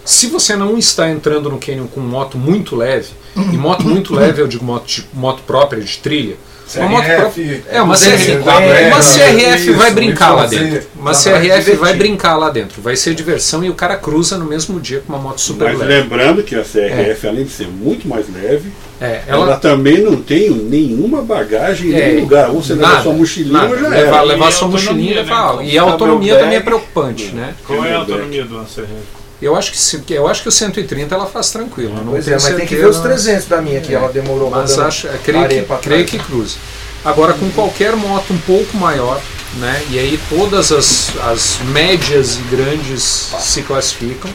[0.04, 4.40] Se você não está entrando no canyon com moto muito leve, e moto muito leve,
[4.42, 6.36] eu digo moto, de- moto própria de trilha,
[6.76, 10.86] Uma moto CRF, É, uma, 250, CRF, uma CRF isso, vai brincar lá dentro.
[10.96, 12.82] Uma vai CRF vai brincar lá dentro.
[12.82, 15.78] Vai ser diversão e o cara cruza no mesmo dia com uma moto super Mas
[15.78, 15.92] leve.
[15.94, 20.16] lembrando que a CRF, além de ser muito mais leve, É, ela, ela, também não
[20.20, 22.50] tem nenhuma bagagem em É, nenhum lugar.
[22.50, 23.72] Ou você leva nada, sua mochilinha nada.
[23.74, 24.22] ou já levar, era.
[24.22, 25.20] levar E sua mochilinha e né?
[25.22, 25.52] levar.
[25.54, 27.54] Com E a o autonomia também é preocupante, né?
[27.66, 29.17] Qual é a autonomia de uma CRF?
[29.40, 31.94] Eu acho que se- eu acho que o 130 ela faz tranquilo.
[31.94, 34.50] Não Pois é, mas tem que ver certeza, os 300 da minha que ela demorou
[34.50, 36.56] Mas acho, creio, areia que, creio que cruza.
[37.04, 39.20] Agora, com qualquer moto um pouco maior,
[39.58, 39.80] né?
[39.90, 43.02] E aí todas as, as médias e grandes
[43.38, 44.30] se classificam.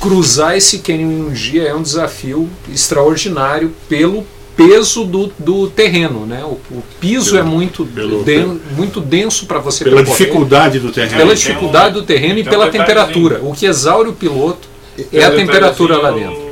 [0.00, 6.24] Cruzar esse canyon em um dia é um desafio extraordinário pelo peso do, do terreno,
[6.26, 6.42] né?
[6.44, 10.78] O, o piso Pelo- é muito, pelo- den- muito denso para você Pela percorrer, dificuldade
[10.78, 11.16] do terreno.
[11.16, 13.40] pela dificuldade um- do terreno e um pela temperatura.
[13.42, 14.68] O que exaure o piloto
[15.12, 16.44] é a Tem um temperatura lá dentro.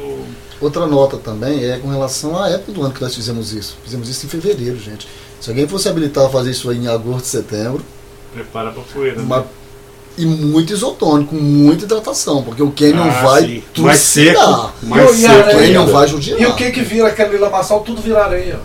[0.61, 3.77] Outra nota também é com relação à época do ano que nós fizemos isso.
[3.85, 5.09] Fizemos isso em fevereiro, gente.
[5.41, 7.85] Se alguém fosse habilitar a fazer isso aí em agosto, setembro,
[8.33, 9.21] Prepara pra poeira.
[9.21, 9.45] né?
[10.19, 13.63] E muito isotônico, muita hidratação, porque o Canyon Ah, vai sim.
[13.83, 15.33] mais seco, mais E o seco.
[15.35, 15.59] O areia?
[15.67, 16.41] Canyon vai judiar.
[16.41, 17.81] E o que que vira aquele lamaçal?
[17.81, 18.59] Tudo vira areia.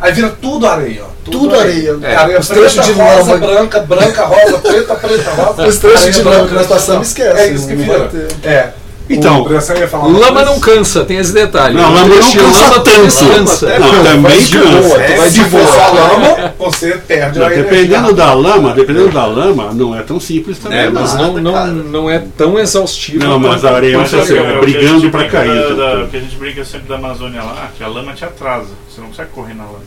[0.00, 1.04] Aí vira tudo areia.
[1.04, 1.30] ó.
[1.30, 1.98] Tudo areia.
[2.02, 5.66] É, areia os preta, trechos de rosa, lama- branca, branca, rosa, preta, preta, rosa.
[5.66, 7.98] Os trechos areia de branca, lama que nós passamos, esquece, É isso que vira.
[8.00, 8.28] vai ter.
[8.46, 8.72] É.
[9.08, 11.74] Então, Lama não cansa, tem esse detalhe.
[11.76, 13.28] Não, lama não cansa lama também tanto.
[13.34, 13.78] cansa.
[13.78, 14.80] Não, também Vai de cansa.
[14.88, 15.66] boa, É, vai se de for boa.
[15.66, 18.12] só lama, você perde Não, a dependendo energia.
[18.14, 20.78] da lama, dependendo da lama, não é tão simples também.
[20.78, 21.34] É, mas não.
[21.34, 23.18] não, não, não é tão exaustivo.
[23.24, 25.48] Não, mas a areia é, assim, é o que a brigando brinca cair.
[25.48, 25.76] Da, então.
[26.00, 28.70] da, que a gente brinca sempre da Amazônia lá, que a lama te atrasa.
[28.88, 29.80] Você não consegue correr na lama.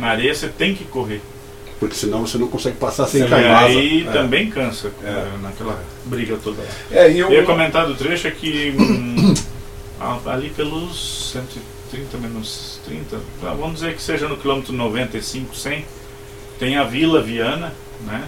[0.00, 1.22] Na areia você tem que correr.
[1.80, 3.46] Porque senão você não consegue passar sem E cair.
[3.46, 4.10] aí É.
[4.10, 5.08] também cansa É.
[5.08, 6.62] eh, naquela briga toda.
[6.90, 9.34] É, e Eu ia o, comentar do trecho é que hum,
[10.26, 15.84] ali pelos 130 menos 30, tá, vamos dizer que seja no quilômetro 95, 100,
[16.58, 17.72] tem a Vila Viana,
[18.04, 18.24] né?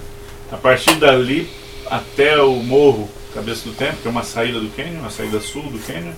[0.53, 1.49] A partir dali
[1.91, 5.63] até o morro Cabeça do Tempo, que é uma saída do cânion, a saída sul
[5.65, 6.13] do cânion,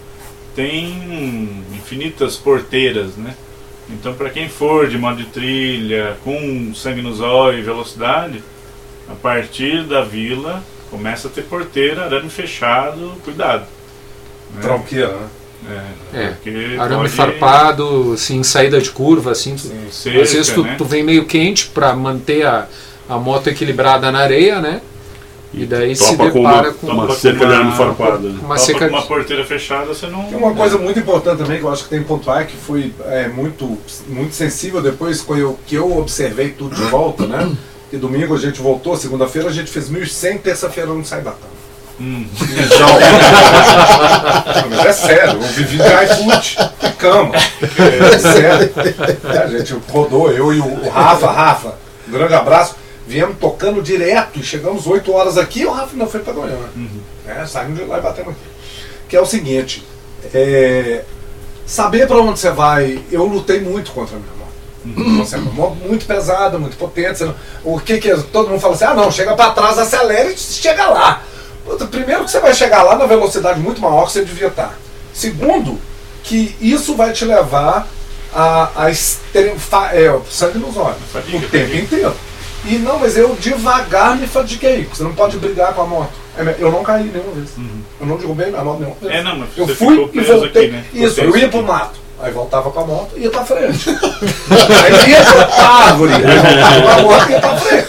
[0.54, 3.34] tem infinitas porteiras, né?
[3.92, 8.42] Então para quem for de modo de trilha, com sangue nos olhos e velocidade,
[9.08, 13.64] a partir da vila começa a ter porteira, arame fechado, cuidado.
[14.54, 14.60] né?
[14.60, 15.28] tronqueira, né?
[16.12, 19.54] É, É, Arame pode- farpado, assim, saída de curva, assim.
[19.54, 20.74] tu- Seca, às vezes tu, né?
[20.76, 22.66] tu vem meio quente para manter a,
[23.08, 24.82] a moto equilibrada na areia, né?
[25.54, 28.28] E daí se Topa com uma, depara com uma cerca com de uma- arame farpado.
[28.30, 28.40] né?
[28.42, 30.24] uma seca com uma porteira fechada, você não.
[30.24, 32.92] Tem uma coisa muito importante também que eu acho que tem que pontuar que foi
[33.06, 37.52] é, muito, muito sensível depois que eu, que eu observei tudo de volta, né?
[37.92, 41.52] E domingo a gente voltou, segunda-feira a gente fez 1.100, terça-feira não saí da cama.
[42.00, 42.24] Hum.
[44.56, 47.34] Não, mas é sério, eu vivi de iFood e cama.
[47.34, 48.72] É sério.
[49.34, 51.74] É, a gente rodou, eu e o, o Rafa, Rafa,
[52.08, 52.74] um grande abraço,
[53.12, 56.68] viemos tocando direto e chegamos 8 horas aqui e o Rafa ainda foi para Goiânia.
[57.26, 58.40] É, saímos de lá e batemos aqui.
[59.08, 59.86] Que é o seguinte,
[60.34, 61.04] é,
[61.66, 64.42] saber para onde você vai, eu lutei muito contra a minha moto.
[64.84, 67.18] Então, assim, é uma moto muito pesada, muito potente.
[67.18, 68.16] você não- o que que é?
[68.16, 71.22] todo mundo fala assim: ah, não, chega para trás, acelera e chega lá.
[71.90, 74.76] Primeiro, que você vai chegar lá na velocidade muito maior que você devia estar.
[75.12, 75.78] Segundo,
[76.24, 77.86] que isso vai te levar
[78.34, 79.56] a, a extremo,
[79.92, 80.98] é, sangue nos olhos
[81.32, 82.14] o tempo inteiro.
[82.64, 86.12] E não, mas eu devagar me fatiguei, você não pode brigar com a moto.
[86.36, 87.50] É, Eu não caí nenhuma vez.
[88.00, 89.12] Eu não derrubei a moto nenhuma vez.
[89.14, 90.66] É, não, mas Eu fui e voltei.
[90.66, 90.84] aqui, né?
[90.94, 92.01] Isso, eu ia pro mato.
[92.22, 93.90] Aí voltava com a moto e ia pra frente.
[93.90, 96.12] aí ia pra árvore.
[96.14, 97.88] Aí voltava com a moto e ia pra frente.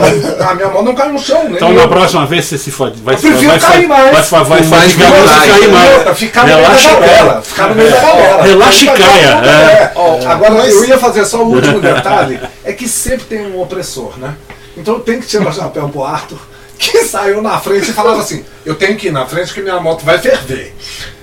[0.00, 1.52] Mas a minha mão não caiu no chão, né?
[1.54, 3.00] Então na próxima vez você se fode.
[3.00, 4.28] Vai, Eu prefiro vai, cair vai, mais.
[4.28, 6.18] vai, vai, vai mais cair mais.
[6.18, 7.42] Ficar no meio da Relaxa galera.
[7.42, 8.42] Ficar no meio da galera.
[8.42, 9.92] Relaxa e Aí, caia, é.
[9.94, 12.40] Ó, Agora, eu ia fazer só o último detalhe.
[12.64, 14.34] É que sempre tem um opressor, né?
[14.76, 16.38] Então eu tenho que tirar o chapéu pro Arthur,
[16.78, 19.78] que saiu na frente e falava assim, eu tenho que ir na frente que minha
[19.78, 20.74] moto vai ferver.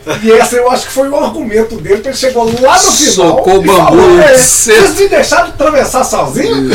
[0.24, 3.14] E esse eu acho que foi o argumento dele, porque ele chegou lá no final
[3.14, 6.70] Socou o e falou, bambu, "É, cê- vocês me deixaram atravessar sozinho?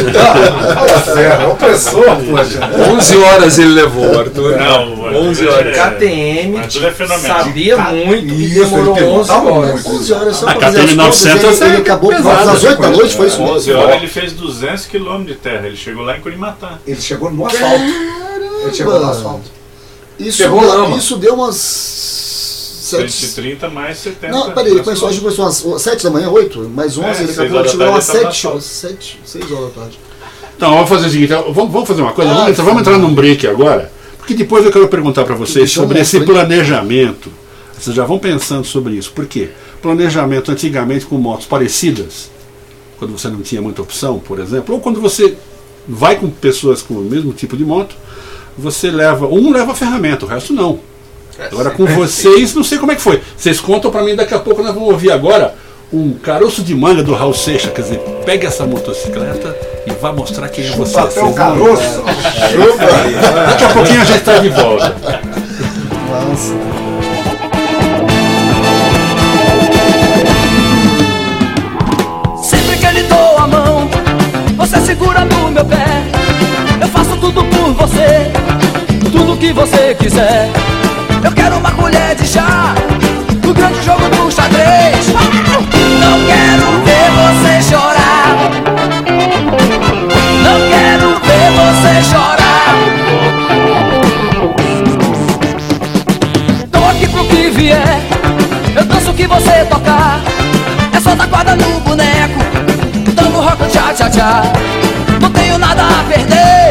[0.74, 2.60] Fala sério, opressor, poxa.
[2.92, 4.56] 11 horas ele levou, Arthur.
[4.58, 5.76] Não, o Arthur 11 é- horas.
[5.76, 7.38] KTM Arthur é fenomenal.
[7.44, 9.72] sabia muito e Isso, demorou ele 11 perguntava horas.
[9.72, 9.88] muito.
[9.90, 12.64] 11 horas só A pra fazer KTM as contas, 900 ele, ele é acabou das
[12.64, 13.54] 8 da noite, foi isso mesmo?
[13.56, 15.66] 11 horas ele fez 200 km de terra.
[15.66, 16.78] Ele chegou lá em Curimatá.
[16.86, 17.82] Ele chegou no asfalto.
[18.64, 19.50] Ele chegou no asfalto.
[20.18, 20.96] Isso, Pegou lama.
[20.96, 22.31] isso deu umas.
[22.96, 23.12] Sete...
[23.12, 24.32] 130 mais 70.
[24.32, 27.22] Não, peraí, ele começou, acho que começou às 7 da manhã, 8, mais 11, É,
[27.22, 29.98] ele acabou de chegar tava 7, na 7, 6 horas da tarde.
[30.56, 32.98] Então, vamos fazer o seguinte, vamos, vamos fazer uma coisa, Ah, vamos, entrar, vamos entrar
[32.98, 37.32] num break agora, porque depois eu quero perguntar para vocês sobre esse planejamento.
[37.78, 39.10] Vocês já vão pensando sobre isso.
[39.12, 39.50] Por quê?
[39.80, 42.30] Planejamento antigamente com motos parecidas,
[42.96, 45.36] quando você não tinha muita opção, por exemplo, ou quando você
[45.88, 47.96] vai com pessoas com o mesmo tipo de moto,
[48.56, 50.78] você leva, um leva a ferramenta, o resto não.
[51.50, 53.20] Agora com vocês, não sei como é que foi.
[53.36, 55.54] Vocês contam pra mim daqui a pouco, nós vamos ouvir agora
[55.92, 59.54] um caroço de manga do Raul Seixas, quer dizer, pegue essa motocicleta
[59.86, 60.98] e vá mostrar quem é você.
[60.98, 62.02] Até o Vocês vão- caroço.
[63.46, 64.94] Daqui a pouquinho a gente está de volta.
[66.10, 66.54] Lança.
[72.42, 73.88] Sempre que lhe dou a mão,
[74.56, 75.84] você segura no meu pé.
[76.80, 78.30] Eu faço tudo por você,
[79.10, 80.48] tudo que você quiser.
[81.24, 82.74] Eu quero uma colher de chá
[83.44, 85.06] no grande jogo do xadrez.
[86.00, 88.36] Não quero ver você chorar.
[90.42, 92.74] Não quero ver você chorar.
[96.72, 98.00] Tô aqui pro que vier.
[98.74, 100.20] Eu danço o que você tocar.
[100.92, 102.40] É só dar corda no boneco.
[103.14, 104.42] Dando rock tchá tchá tchá.
[105.20, 106.61] Não tenho nada a perder.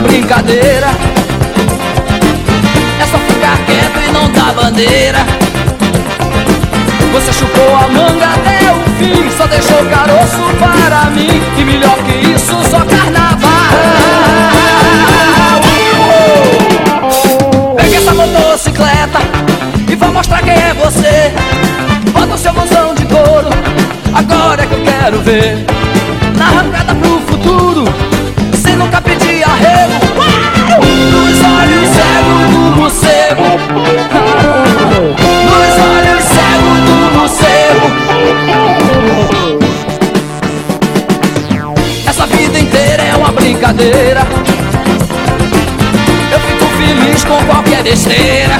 [0.00, 0.88] Brincadeira.
[3.00, 5.18] É só ficar quieto e não dar bandeira.
[7.12, 11.42] Você chupou a manga até o fim, só deixou caroço para mim.
[11.58, 13.50] E melhor que isso, só carnaval.
[17.76, 19.18] Pega essa motocicleta
[19.90, 21.32] e vou mostrar quem é você.
[22.12, 23.50] Bota o seu blusão de couro,
[24.14, 25.64] agora é que eu quero ver.
[26.36, 27.19] Na arrancada pro
[43.72, 44.26] brincadeira.
[46.32, 48.58] Eu fico feliz com qualquer besteira.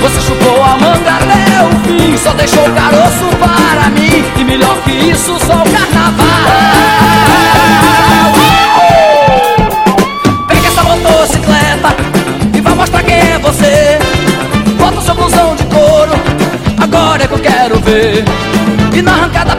[0.00, 4.24] Você chupou a manga até o fim, só deixou o caroço para mim.
[4.38, 6.26] E melhor que isso, só o carnaval.
[10.46, 11.96] Pega essa motocicleta
[12.54, 13.98] e vai mostrar quem é você.
[14.78, 16.12] Bota o seu blusão de couro,
[16.80, 18.24] agora é que eu quero ver.
[18.94, 19.57] E na arrancada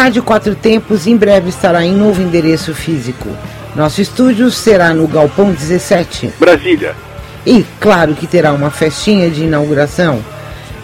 [0.00, 3.28] Rádio Quatro Tempos em breve estará em novo endereço físico.
[3.76, 6.32] Nosso estúdio será no Galpão 17.
[6.40, 6.96] Brasília.
[7.44, 10.24] E claro que terá uma festinha de inauguração.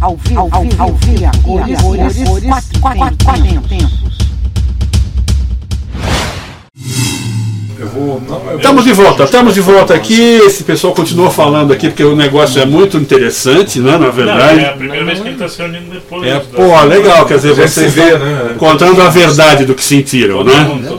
[0.00, 4.20] Ao vivo, ao vivo, ao vivo, a cores, a cores, quatro, quatro, quatro tempos.
[7.78, 8.22] Eu vou.
[8.28, 10.20] Não, eu Estamos de volta, estamos de volta aqui.
[10.44, 13.92] Esse pessoal continua falando aqui porque o negócio é muito interessante, né?
[13.92, 14.60] Na Não, verdade.
[14.60, 16.26] é a primeira vez que ele está se reunindo depois.
[16.26, 18.54] É, pô, legal, quer dizer, vocês se vê, né?
[18.58, 20.52] contando a verdade do que sentiram, né?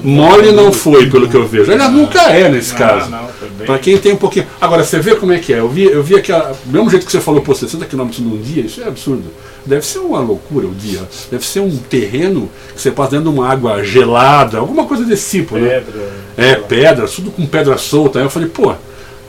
[0.03, 1.71] Mole não foi, pelo que eu vejo.
[1.71, 3.11] Aliás, nunca é nesse Não, caso.
[3.71, 4.45] Pra quem tem um pouquinho.
[4.59, 5.59] Agora, você vê como é que é.
[5.59, 6.53] Eu vi, eu vi aquela.
[6.65, 9.23] Mesmo jeito que você falou, pô, 60 km num dia, isso é absurdo.
[9.65, 11.01] Deve ser uma loucura o dia.
[11.29, 15.37] Deve ser um terreno que você passa dentro de uma água gelada, alguma coisa desse
[15.37, 15.79] tipo, né?
[15.79, 16.11] Pedra.
[16.35, 18.19] É, pedra, tudo com pedra solta.
[18.19, 18.73] Aí eu falei, pô,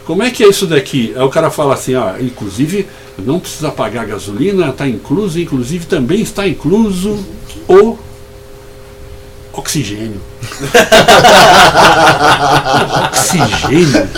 [0.05, 1.12] como é que é isso daqui?
[1.14, 2.87] Aí o cara fala assim, ah, inclusive
[3.18, 7.24] não precisa pagar gasolina, está incluso, inclusive também está incluso
[7.68, 7.96] o
[9.52, 10.20] oxigênio.
[13.10, 14.08] oxigênio?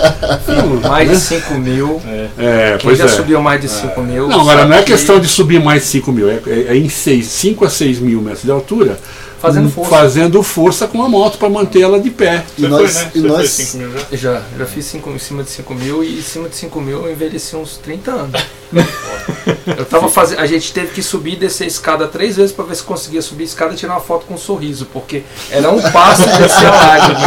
[0.88, 1.20] Mais de Né?
[1.20, 2.02] 5 mil.
[2.38, 3.08] É, Quem pois já é.
[3.08, 4.28] subiu mais de 5 mil.
[4.28, 6.76] Não, agora não é que questão de subir mais de 5 mil, é, é- é
[6.76, 8.98] em 5 a 6 mil metros de altura,
[9.40, 9.90] Fazendo hum, força.
[9.90, 12.42] fazendo força com a moto para manter ela de pé.
[12.56, 13.10] E Você nós, foi, né?
[13.14, 14.16] e nós fez 5 mil já?
[14.16, 17.04] Já, já fiz cinco, em cima de 5 mil e em cima de 5 mil
[17.04, 18.40] eu envelheci uns 30 anos.
[19.66, 20.40] eu tava fazendo.
[20.40, 23.22] A gente teve que subir e descer a escada três vezes pra ver se conseguia
[23.22, 26.26] subir a escada e tirar uma foto com um sorriso, porque era um passo e
[26.38, 27.20] descer a lágrima.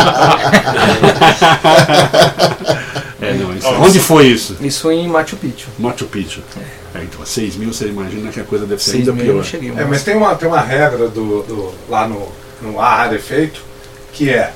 [3.22, 4.56] É, não, isso- onde foi isso?
[4.62, 5.68] Isso em Machu Picchu.
[5.80, 6.42] Machu Picchu.
[6.94, 9.44] É, então, 6 mil, você imagina que a coisa deve ser 6 ainda pior.
[9.44, 9.72] cheguei.
[9.76, 13.62] É, mas tem uma, tem uma regra do, do- lá no, no ar efeito
[14.14, 14.54] que é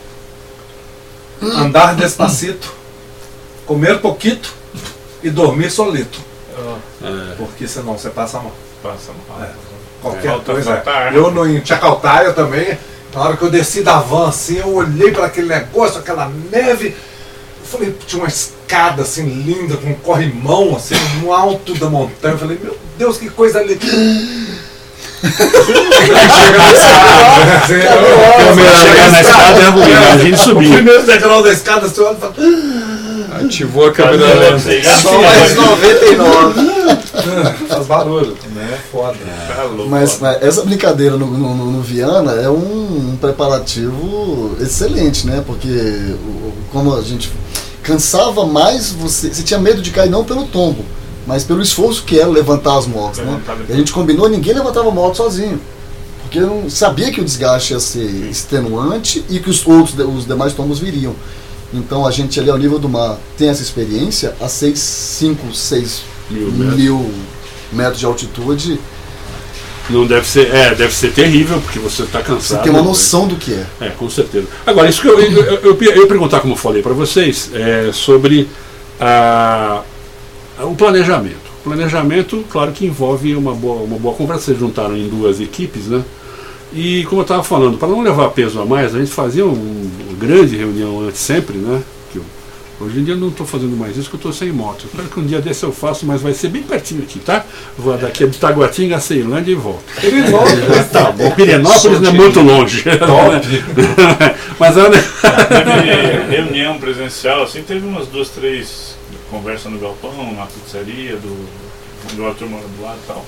[1.42, 2.72] andar despacito,
[3.66, 4.54] comer pouquito
[5.24, 6.20] e dormir solito.
[7.04, 7.36] É.
[7.38, 8.54] Porque senão você passa mal.
[8.82, 9.44] Passa mal.
[9.44, 9.50] É.
[10.02, 10.84] Qualquer coisa.
[11.14, 11.62] Eu no, em
[12.36, 12.78] também,
[13.14, 16.88] na hora que eu desci da van assim, eu olhei para aquele negócio, aquela neve.
[16.88, 22.34] Eu falei, tinha uma escada assim linda, com um corrimão assim, no alto da montanha.
[22.34, 23.80] Eu falei, meu Deus, que coisa linda.
[25.22, 25.38] Chegar
[29.12, 30.74] na escada é ruim, imagine O subir.
[30.74, 32.34] primeiro degrau da escada, você olha e fala,
[33.52, 34.60] Ativou a câmera lenta.
[35.02, 36.72] Só mais 99.
[37.68, 38.38] faz barulho.
[38.56, 38.80] Né?
[38.90, 39.18] Foda.
[39.54, 39.90] Tá louco.
[39.90, 45.44] Mas, mas essa brincadeira no, no- no- no Viana é um, um preparativo excelente, né?
[45.46, 46.16] Porque
[46.72, 47.30] como a gente
[47.84, 50.86] cansava mais, você, você tinha medo de cair não pelo tombo,
[51.28, 53.42] mas pelo esforço que era levantar as motos, né?
[53.70, 55.60] E a gente combinou, ninguém levantava a moto sozinho.
[56.22, 60.26] Porque eu não sabia que o desgaste ia ser extenuante e que os outros, os
[60.26, 61.14] demais tombos viriam.
[61.74, 66.02] Então a gente ali ao nível do mar tem essa experiência a 6, 5, 6
[66.30, 66.78] Mil metros.
[66.78, 67.12] mil
[67.74, 68.80] metros de altitude.
[69.90, 72.64] Não deve ser, é, deve ser terrível, porque você está Você cansado.
[72.64, 73.66] tem uma noção do que é.
[73.82, 74.48] É, com certeza.
[74.66, 77.50] Agora, isso que eu, eu, eu, eu, eu ia perguntar, como eu falei para vocês,
[77.54, 78.48] é, sobre
[79.00, 79.82] a,
[80.62, 81.52] o planejamento.
[81.60, 84.46] O planejamento, claro que envolve uma boa, uma boa conversa.
[84.46, 86.04] Vocês juntaram em duas equipes, né?
[86.74, 89.90] E como eu estava falando, para não levar peso a mais, a gente fazia um-
[90.10, 91.82] uma grande reunião antes sempre, né?
[92.12, 92.24] Que eu-
[92.80, 94.86] hoje em dia eu não estou fazendo mais isso, porque eu estou sem moto.
[94.86, 97.44] Espero que um dia desse eu faço, mas vai ser bem pertinho aqui, tá?
[97.78, 99.84] Vou daqui de Taguatinga a Ceilândia e volto.
[100.92, 102.84] Tá bom, Pirenópolis não é muito longe.
[104.60, 105.04] Mas é, né?
[105.48, 108.96] Teve reunião presencial, assim, teve umas duas, três
[109.30, 111.48] conversas no galpão, na pizzaria, do,
[112.16, 113.26] do Arthur mora do lado e tal.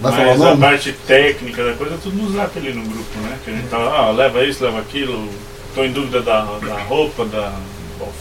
[0.00, 0.60] Vai falar o Mas a nome?
[0.60, 3.36] parte técnica da coisa, tudo no zap ali no grupo, né?
[3.44, 5.28] Que a gente tava, ah, leva isso, leva aquilo,
[5.74, 7.52] tô em dúvida da, da roupa, da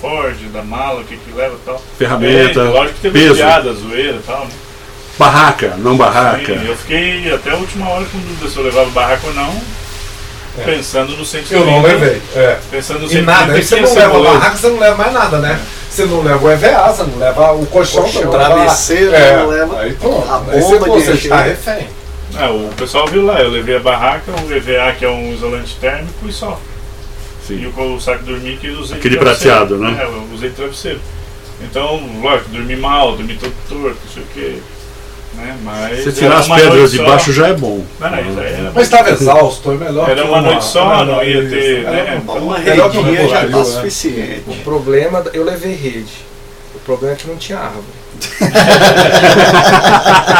[0.01, 1.81] Ford, da mala, o que que leva e tal.
[1.97, 3.35] Ferramenta, É, lógico que teve peso.
[3.35, 4.45] piada, zoeira e tal.
[4.45, 4.51] né?
[5.17, 6.57] Barraca, não barraca.
[6.59, 9.61] Sim, eu fiquei até a última hora com dúvida se eu levava barraca ou não,
[10.65, 11.55] pensando no 130.
[11.63, 12.21] Eu não levei.
[12.35, 12.57] É.
[12.71, 14.33] Pensando no E 130 nada, aí que você não ser leva boleto.
[14.33, 15.59] barraca, você não leva mais nada, né?
[15.89, 19.37] Você não leva o EVA, você não leva o colchão, você não leva- Travesseiro, É,
[19.37, 20.29] não leva Aí pronto.
[20.31, 21.87] a Aí você, bomba de você está refém.
[22.37, 25.75] É, o pessoal viu lá, eu levei a barraca, o EVA que é um isolante
[25.81, 26.59] térmico e só.
[27.47, 27.61] Sim.
[27.61, 29.97] E o, o saco de dormir que eu usei Aquele prateado, né?
[29.99, 30.99] É, eu usei travesseiro.
[31.61, 34.57] Então, lógico, dormi mal, dormi todo torto, não sei o quê.
[35.39, 35.57] Né?
[35.63, 37.05] Mas Se tirar as uma pedras de só.
[37.05, 37.83] baixo já é bom.
[37.99, 41.05] Não, não, isso aí era, Mas estava exausto, é melhor era que uma noite só,
[41.05, 41.85] não ia ter.
[41.85, 42.21] Era Né?
[42.25, 43.75] uma- Então, Uma Melhor que o redinha já regular, tá né?
[43.75, 44.43] suficiente.
[44.47, 46.29] O problema, eu levei rede.
[46.75, 47.83] O problema é que não tinha árvore.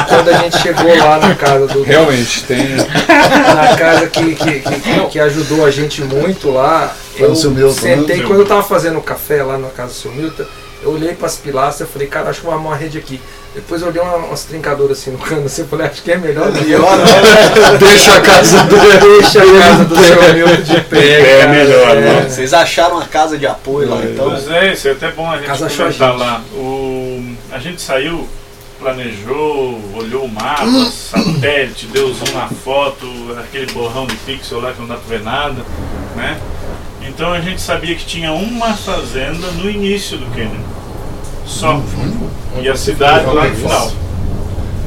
[0.09, 1.83] Quando a gente chegou lá na casa do.
[1.83, 2.75] Realmente, tem.
[2.75, 7.51] Na casa que, que, que, que ajudou a gente muito lá, Foi eu no seu
[7.51, 8.23] Milton, sentei, né?
[8.27, 10.43] quando eu tava fazendo o café lá na casa do seu Milton,
[10.81, 13.19] eu olhei para as pilastras e falei, cara, acho que vou armar uma rede aqui.
[13.53, 16.17] Depois eu olhei uma, umas trincadoras assim no cano, assim, eu falei, acho que é
[16.17, 16.81] melhor eu.
[17.79, 18.75] Deixa a casa do.
[18.75, 21.39] Deixa a casa do seu Milton de pé.
[21.41, 22.01] É melhor, É.
[22.01, 22.29] né?
[22.29, 24.29] Vocês acharam a casa de apoio lá então?
[24.29, 26.19] Pois é, isso é até bom a gente Casa achou a comentar gente.
[26.21, 26.41] lá.
[26.53, 28.27] O, a gente saiu,
[28.79, 30.85] planejou, olhou o mapa, Hum.
[30.91, 33.05] satélite, deu zoom na foto,
[33.39, 35.63] aquele borrão de pixel lá que não dá pra ver nada,
[36.15, 36.37] né?
[37.01, 40.61] Então a gente sabia que tinha uma fazenda no início do Canyon.
[41.45, 41.73] Só.
[41.75, 42.29] Uhum.
[42.61, 43.91] E a cidade lá no final.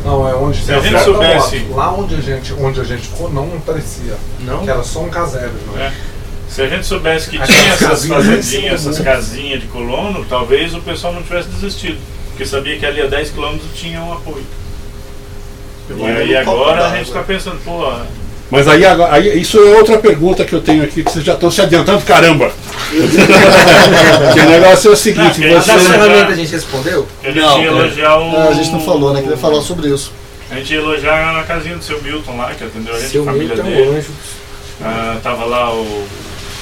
[0.04, 1.76] Não, é onde Se a gente soubesse- moto.
[1.76, 4.16] Lá onde a gente, onde a gente ficou, não parecia.
[4.40, 4.64] Não?
[4.64, 5.52] Que era só um casebre.
[5.66, 5.92] Não É.
[6.48, 10.74] Se a gente soubesse que Aquelas tinha essas casinhas fazendinhas, essas casinhas de colono, talvez
[10.74, 11.98] o pessoal não tivesse desistido.
[12.28, 14.44] Porque sabia que ali a 10 km tinha um apoio.
[15.96, 17.90] E aí agora a gente está pensando, pô,
[18.52, 21.32] Mas aí, agora- aí isso é outra pergunta que eu tenho aqui, que vocês já
[21.32, 22.52] estão se adiantando, caramba!
[24.34, 25.78] que o negócio é o seguinte, Não, Mas você.
[25.88, 27.08] ferramentas a gente respondeu?
[27.22, 28.36] a gente Não, ia elogiar o.
[28.36, 29.22] É, a gente não falou, né?
[29.22, 30.12] Queria falar sobre isso.
[30.50, 33.22] A gente ia elogiar na casinha do seu Milton lá, que atendeu a gente, Seu
[33.22, 33.96] a família Milton é dele.
[33.98, 34.10] anjo.
[34.82, 36.06] Ah, tava lá o.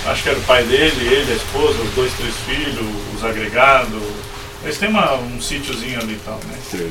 [0.06, 4.00] Acho que era o pai dele, ele, a esposa, os dois, três filhos, os agregados.
[4.62, 6.56] Eles têm uma, um sítiozinho ali e tal, né?
[6.72, 6.84] Então,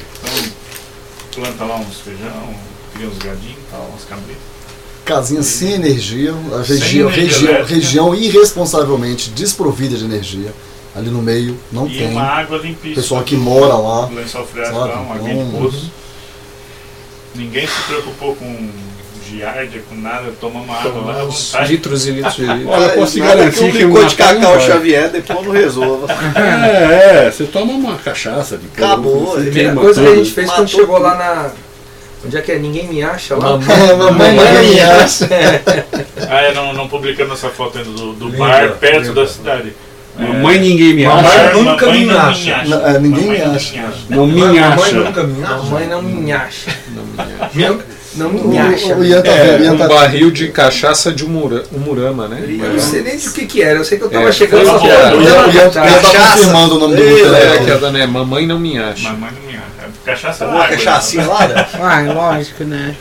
[1.45, 2.53] planta lá uns feijão,
[2.93, 4.48] cria uns gadinhos e tal, umas cabritas.
[5.09, 7.73] Casinha sem energia, a região, energia região, elétrica.
[7.75, 10.53] região irresponsavelmente desprovida de energia.
[10.95, 12.07] Ali no meio não e tem.
[12.11, 12.95] uma água limpíssima.
[12.95, 14.07] Pessoal que mora lá.
[14.07, 14.91] Lençol freático sabe?
[14.91, 15.91] lá, uma de Então- poço.
[17.35, 18.69] Ninguém se preocupou com
[19.29, 21.23] giardia, com nada, toma uma água lá
[21.67, 22.67] litros e litros de litros.
[22.67, 24.59] Olha, eu posso garantir que um que licor de cacau.
[24.59, 26.07] Xavier depois não resolva.
[26.35, 30.31] É, é, você toma uma cachaça de Acabou, você a primeira coisa que a gente
[30.31, 31.03] fez Matou quando chegou tudo.
[31.03, 31.51] lá na.
[32.25, 32.59] Onde é que é?
[32.59, 33.57] Ninguém me acha lá?
[33.89, 34.31] É, mamãe
[34.65, 35.29] me acha.
[36.31, 39.73] Ah, é, não, não publicamos essa foto ainda do, do bar perto da cidade.
[40.17, 41.53] Mamãe ninguém me Mamãe acha.
[41.53, 42.63] nunca Mamãe me não acha.
[42.65, 43.73] Não, é, ninguém Mamãe me não acha.
[43.73, 43.97] me acha.
[44.09, 44.91] Não me Mamãe acha.
[44.95, 45.53] nunca me acha.
[45.55, 46.71] Mamãe não me acha.
[48.15, 48.95] Não, não me acha.
[48.95, 52.27] O Ian tá É, vendo, o Ian um tá barril de cachaça de umura, umurama,
[52.27, 52.43] né?
[52.47, 53.79] Eu não sei nem do que que era.
[53.79, 55.15] Eu sei que eu tava É, chegando foi lá que era.
[55.17, 57.23] O Ian, o Ian- o Ian tá confirmando o nome do É,
[57.57, 57.65] boteco.
[57.79, 58.05] que é né?
[58.05, 59.09] Mamãe não me acha.
[59.09, 59.78] Mamãe não me acha.
[60.09, 61.67] Cachaça é Uma água, cachaçinha lá, né?
[61.79, 62.95] Uai, lógico, né?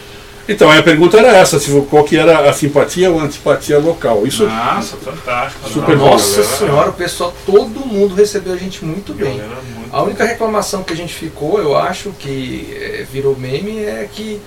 [0.49, 3.79] Então, aí a pergunta era essa, se, qual que era a simpatia ou a antipatia
[3.79, 4.27] local.
[4.27, 5.69] Isso Nossa, fantástico.
[5.69, 6.11] Super Não, bom.
[6.13, 9.33] Nossa galera, senhora, o pessoal, todo mundo recebeu a gente muito bem.
[9.35, 14.09] muito A única reclamação que a gente ficou, eu acho que é, virou meme, é
[14.11, 14.41] que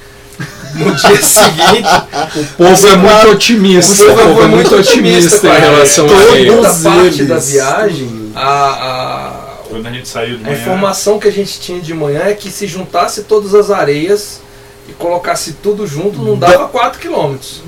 [0.73, 1.87] no dia seguinte
[2.35, 4.03] O povo é muito otimista.
[4.11, 6.51] O povo é muito otimista em relação a toda ele.
[6.51, 9.40] Todos parte da viagem, a, a,
[9.71, 10.61] Quando a gente saiu de a manhã.
[10.61, 14.41] informação que a gente tinha de manhã é que se juntasse todas as areias
[14.87, 17.61] e colocasse tudo junto, não dava 4 quilômetros.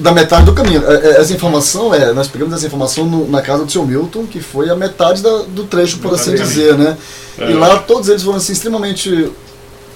[0.00, 0.80] da metade do caminho.
[0.88, 4.26] É, é, Essa informação é, nós pegamos essa informação no- na casa do seu Milton,
[4.26, 6.96] que foi a metade da- do trecho, por assim dizer, né?
[7.36, 7.50] É.
[7.50, 9.28] E lá todos eles foram assim extremamente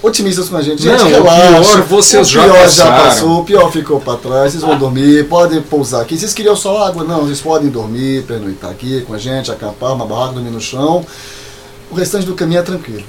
[0.03, 0.83] otimistas com a gente.
[0.83, 1.63] Gente, Não, o relaxa.
[1.63, 3.05] pior vocês o já pior já passaram.
[3.05, 4.53] passou, o pior ficou para trás.
[4.53, 6.19] Vocês vão dormir, podem pousar aqui.
[6.19, 7.05] Vocês queriam só água?
[7.05, 11.05] Não, vocês podem dormir, pernoitar aqui com a gente, acampar, uma barraca, dormir no chão.
[11.91, 13.05] O restante do caminho é tranquilo.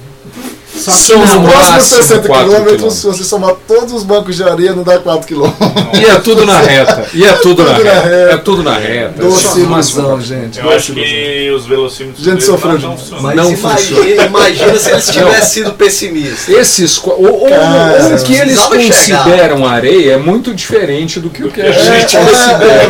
[0.76, 1.44] Só que São Os no não.
[1.50, 4.98] próximos máximo 60 4 quilômetros, se você somar todos os bancos de areia, não dá
[5.00, 5.70] 4 quilômetros.
[5.94, 7.06] E é tudo na reta.
[7.14, 8.08] E é tudo na tudo na reta.
[8.10, 8.32] reta.
[8.34, 9.22] É tudo na reta.
[9.24, 10.60] Doce ilusão, gente.
[10.60, 13.24] Eu acho que os velocímetros Gente deles sofreu funcionam.
[13.24, 16.50] Mas Não imagina, imagina se eles tivessem sido pessimistas.
[16.50, 19.24] Esses, qua- o, o- Cara, o que eles precisava chegar.
[19.24, 22.90] consideram areia é muito diferente do que o que a gente É, é, considera.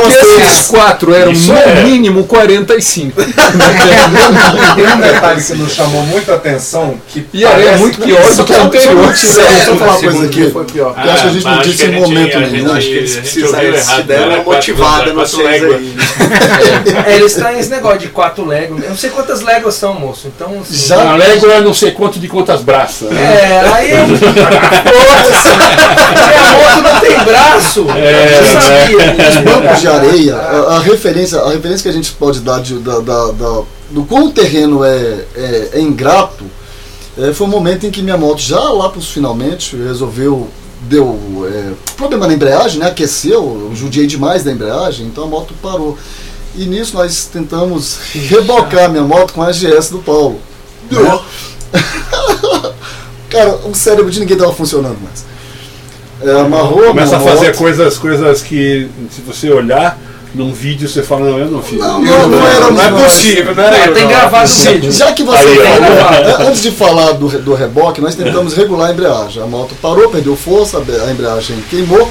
[0.00, 0.38] conceitos.
[0.40, 1.82] esses quatro eram Isso no é.
[1.84, 3.22] mínimo 45.
[3.22, 6.71] Tem um detalhe que nos chamou muita atenção,
[7.08, 9.06] que areia é muito pior do que um anterior.
[9.12, 10.50] Deixa eu falar uma coisa aqui.
[10.50, 10.94] foi pior.
[11.04, 12.72] Eu acho que a gente não Ah, acho disse a em momento a nenhum.
[12.72, 14.34] Acho que eles a precisaram, deram né?
[14.36, 15.76] uma motivada Quatro- quatro seis léguas.
[15.80, 15.94] aí.
[17.06, 18.82] É, eles têm esse negócio de 4 léguas.
[18.84, 20.28] Eu não sei quantas léguas são, moço.
[20.34, 23.10] Então, assim, Já- A légua é não sei quanto de quantas braças.
[23.10, 23.22] né?
[23.22, 24.06] É, aí eu.
[26.22, 27.86] Minha moto não tem braço!
[27.96, 29.28] É, eu sabia.
[29.28, 32.78] Os bancos de areia, a, a referência, a referência que a gente pode dar de-
[32.78, 36.44] da, da- da- do quão o terreno é, é, é ingrato,
[37.18, 40.48] é, foi um momento em que minha moto, já lá para os finalmente, resolveu,
[40.82, 45.54] deu é, problema na embreagem, né, aqueceu, eu judiei demais da embreagem, então a moto
[45.60, 45.98] parou.
[46.54, 50.38] E nisso nós tentamos rebocar minha moto com a GS do Paulo.
[50.90, 51.20] Né?
[53.30, 55.24] Cara, o cérebro de ninguém estava funcionando mais.
[56.22, 59.98] É, amarrou Começa a minha fazer coisas, coisas que, se você olhar
[60.34, 61.78] num vídeo, você fala, não, eu não fiz.
[61.78, 63.02] Não, não, não era Não é nós.
[63.04, 64.10] possível, não era Ah, eu, tem não.
[64.10, 64.92] gravado o Já, vídeo.
[64.92, 68.88] já que você Aí, tem gravado, antes de falar do, do reboque, nós tentamos regular
[68.88, 69.42] a embreagem.
[69.42, 72.08] A moto parou, perdeu força, a embreagem queimou.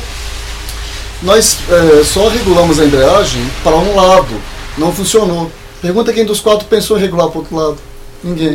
[1.21, 4.33] Nós é, só regulamos a embreagem para um lado,
[4.77, 5.51] não funcionou.
[5.81, 7.77] Pergunta quem dos quatro pensou em regular para o outro lado.
[8.23, 8.53] Ninguém.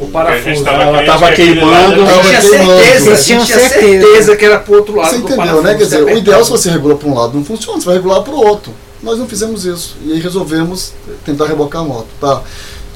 [0.00, 0.62] O parafuso.
[0.64, 2.80] tava Ela crente tava que aquele queimando, lado A era- gente tinha queimando.
[2.84, 4.36] certeza, a tinha certeza.
[4.36, 5.74] que era pro outro lado Você entendeu, né?
[5.74, 8.20] Quer dizer, o ideal se você regula para um lado não funciona, você vai regular
[8.22, 8.72] para o outro.
[9.06, 9.96] Nós não fizemos isso.
[10.04, 10.92] E aí resolvemos
[11.24, 12.08] tentar rebocar a moto.
[12.20, 12.42] Tá.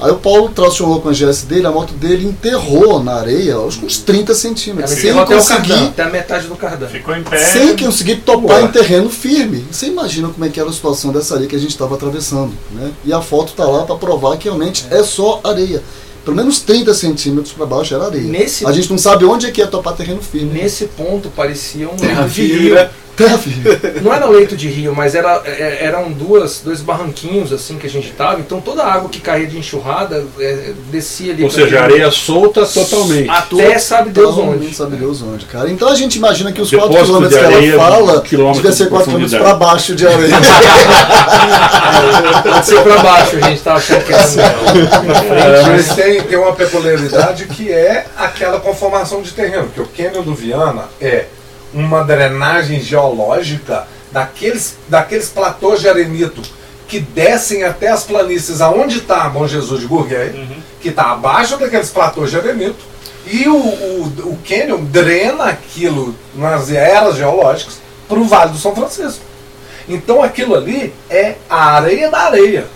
[0.01, 3.79] Aí o Paulo tracionou com a GS dele, a moto dele enterrou na areia, acho
[3.79, 4.99] que uns 30 Ela centímetros.
[4.99, 6.87] Sem até conseguir cardan, até a metade do cardan.
[6.87, 7.37] Ficou em pé.
[7.37, 8.63] sem conseguir topar Ué.
[8.63, 9.63] em terreno firme.
[9.71, 12.51] Você imagina como é que era a situação dessa areia que a gente estava atravessando,
[12.71, 12.91] né?
[13.05, 15.83] E a foto tá lá para provar que realmente é só areia.
[16.25, 18.23] Pelo menos 30 centímetros para baixo era areia.
[18.23, 20.51] Nesse- A gente não sabe onde é que ia topar terreno firme.
[20.51, 22.27] Nesse ponto parecia um Terra
[24.01, 27.89] Não era leito de rio, mas era, é- eram duas, dois barranquinhos assim que a
[27.89, 28.39] gente tava.
[28.39, 31.43] Então toda a água que caía de enxurrada é, descia ali.
[31.43, 33.29] Ou seja, areia solta totalmente.
[33.29, 34.75] Até sabe Deus Totalmente onde.
[34.75, 35.69] sabe Deus onde, cara.
[35.69, 37.35] Então a gente imagina que os Depósito 4 km que
[37.69, 40.35] ela fala devia ser de 4 km para baixo de areia.
[42.43, 44.39] Pode ser pra baixo, a gente tava achando que era assim.
[45.71, 50.33] Mas tem, tem uma peculiaridade que é aquela conformação de terreno, que o cânion do
[50.33, 51.25] Viana é
[51.73, 56.41] uma drenagem geológica daqueles, daqueles platôs de arenito
[56.87, 60.45] que descem até as planícies aonde está Bom Jesus de Gurguei,
[60.81, 62.91] que está abaixo daqueles platôs de arenito,
[63.25, 68.75] e o, o, o cânion drena aquilo nas eras geológicas para o Vale do São
[68.75, 69.23] Francisco.
[69.87, 72.67] Então aquilo ali é a areia da areia,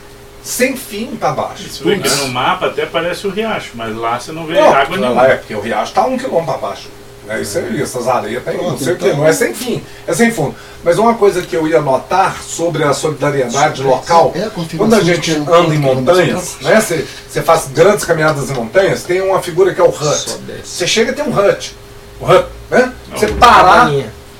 [0.42, 1.68] sem fim para baixo.
[1.68, 4.74] Se vê que no mapa até parece o riacho, mas lá você não vê Não,
[4.74, 5.28] água lá nenhuma.
[5.28, 6.88] é porque o riacho está um quilômetro abaixo.
[7.28, 9.54] É isso aí, essas areias tem não Pronto, sei o que, então- não é sem
[9.54, 10.56] fim, é sem fundo.
[10.84, 15.02] Mas uma coisa que eu ia notar sobre a solidariedade local, É a quando a
[15.02, 16.80] gente que anda em montanhas, né?
[16.80, 20.38] Você, você faz grandes caminhadas em montanhas, tem uma figura que é o hut.
[20.64, 21.76] Você chega e tem um hut.
[22.22, 22.94] O hut, né?
[23.16, 23.90] Você parar,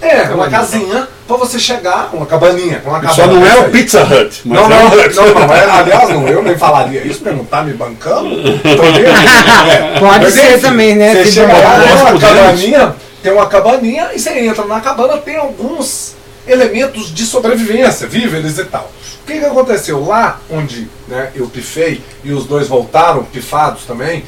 [0.02, 0.24] Cabaninha.
[0.24, 2.82] É, uma casinha pra você chegar, uma cabaninha.
[2.86, 3.72] Uma cabana, Só não é o aí.
[3.72, 5.16] Pizza Hut, mas Não, é não, um Hut.
[5.16, 8.30] não, não, é, aliás, não, eu nem falaria isso, porque não tá me bancando.
[8.66, 10.00] É.
[10.00, 11.24] Pode Mas, ser enfim, também, né?
[11.24, 15.38] Você chega lá, tem uma cabaninha, tem uma cabaninha e você entra na cabana, tem
[15.38, 16.14] alguns
[16.48, 18.92] elementos de sobrevivência, víveres e tal.
[19.24, 20.06] O que, que aconteceu?
[20.06, 24.24] Lá onde né, eu pifei e os dois voltaram, pifados também,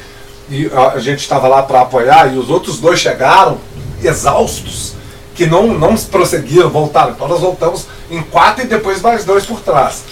[0.50, 3.58] e a gente estava lá para apoiar e os outros dois chegaram
[4.02, 4.94] exaustos,
[5.38, 7.12] que não, não prosseguiram, voltaram.
[7.12, 10.02] Então nós voltamos em quatro e depois mais dois por trás.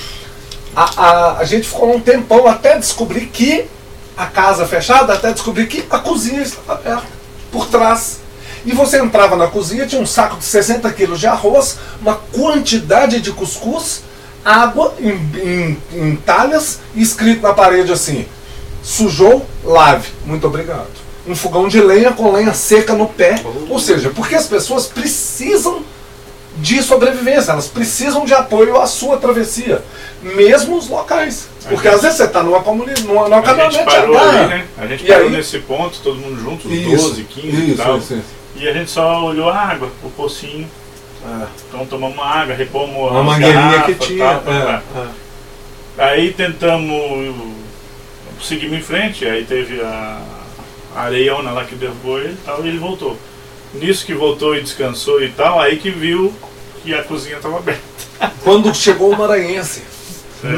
[0.75, 3.67] A, a, a gente ficou um tempão até descobrir que
[4.17, 7.09] a casa fechada, até descobrir que a cozinha estava aberta
[7.51, 8.21] por trás.
[8.65, 13.21] E você entrava na cozinha, tinha um saco de 60 quilos de arroz, uma quantidade
[13.21, 14.05] de cuscuz,
[14.45, 15.11] água em,
[15.43, 18.27] em, em talhas escrito na parede assim:
[18.81, 20.09] sujou, lave.
[20.25, 21.06] Muito obrigado.
[21.27, 23.35] Um fogão de lenha com lenha seca no pé.
[23.69, 25.83] Ou seja, porque as pessoas precisam
[26.59, 29.83] de sobrevivência, elas precisam de apoio à sua travessia,
[30.23, 31.49] mesmo os locais.
[31.69, 34.39] Porque às vezes você está numa comunidade, numa, numa A gente caminhonete parou agarra.
[34.41, 34.67] ali, né?
[34.79, 37.69] A gente E parou aí- nesse ponto, todo mundo junto, os Isso, 12, 15 e
[37.75, 37.99] isso, tal.
[37.99, 38.23] isso.
[38.55, 40.67] E a gente só olhou a água, o pocinho.
[41.29, 41.47] É.
[41.69, 44.39] Então tomamos água, repomos Uma mangueirinha que tinha.
[44.39, 44.81] tal, é,
[45.99, 46.05] é.
[46.05, 47.35] Aí tentamos.
[48.43, 50.19] Seguimos em frente, aí teve a
[50.97, 53.17] areiona lá que derrubou ele e tal, e ele voltou.
[53.75, 56.33] Nisso que voltou e descansou e tal, aí que viu
[56.83, 57.83] que a cozinha estava aberta.
[58.43, 59.83] Quando chegou o maranhense.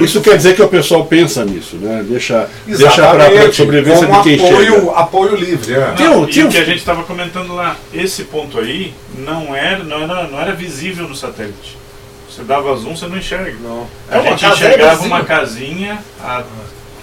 [0.00, 2.04] Isso quer dizer que o pessoal pensa nisso, né?
[2.06, 4.92] Deixa, deixa para a sobrevivência como de quem apoio, chega.
[4.92, 5.72] apoio livre.
[5.72, 5.94] É.
[5.98, 10.02] Não, e o que a gente estava comentando lá, esse ponto aí não era, não,
[10.02, 11.78] era, não era visível no satélite.
[12.28, 13.56] Você dava zoom, você não enxerga.
[13.62, 13.86] Não.
[14.10, 16.42] A É gente enxergava uma casinha a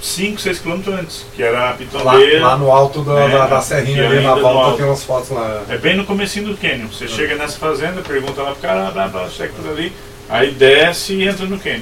[0.05, 2.41] 5, 6 quilômetros antes, que era a Lá, Pitombeira.
[2.45, 5.63] lá no alto da, É, da, da serrinha ali na volta tem umas fotos lá.
[5.69, 6.87] É bem no comecinho do canyon.
[6.87, 9.91] Você chega nessa fazenda, pergunta lá pro cara, blá, blá, chega por ali,
[10.29, 11.81] aí desce e entra no canyon.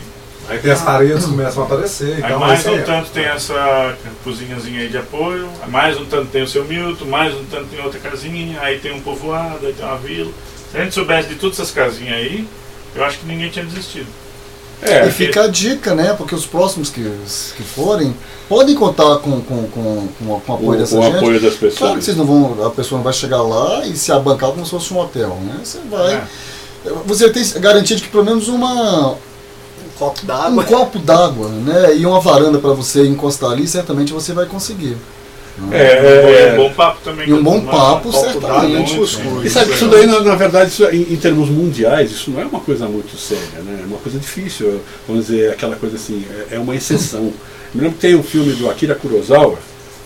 [0.50, 2.16] Aí tem as paredes que começam a aparecer.
[2.16, 6.06] Aí Então, mais esse um é- tanto tem essa cozinhazinha aí de apoio, mais um
[6.06, 9.66] tanto tem o seu Milton, mais um tanto tem outra casinha, aí tem um povoado,
[9.66, 10.32] aí tem uma vila.
[10.72, 12.48] Se a gente soubesse de todas essas casinhas aí,
[12.96, 14.08] eu acho que ninguém tinha desistido.
[14.86, 16.14] É, E fica a dica, né?
[16.14, 17.02] Porque os próximos que,
[17.56, 18.16] que forem
[18.50, 21.18] podem contar com, com, com, com, com o apoio o, dessa o gente.
[21.18, 22.04] apoio das Claro que pessoas.
[22.04, 24.94] vocês não vão, a pessoa não vai chegar lá e se abancar como se fosse
[24.94, 25.60] um hotel, né?
[25.64, 26.14] Você vai.
[26.16, 26.24] É.
[27.06, 29.16] Você tem garantia de que pelo menos uma, Um
[29.98, 30.64] copo um d'água.
[30.66, 31.96] copo d'água, né?
[31.96, 34.98] E uma varanda para você encostar ali, certamente você vai conseguir.
[35.72, 37.30] É, é, um bom papo também.
[37.30, 39.00] E um bom uma- papo, copo certamente.
[39.46, 42.46] E sabe, isso daí, na, na verdade, isso, em, em termos mundiais, isso não é
[42.46, 43.82] uma coisa muito séria, né?
[43.84, 44.82] É uma coisa difícil.
[45.08, 47.32] Vamos dizer, aquela coisa assim, é, é uma exceção.
[47.74, 49.58] Me lembro que tem um filme do Akira Kurosawa,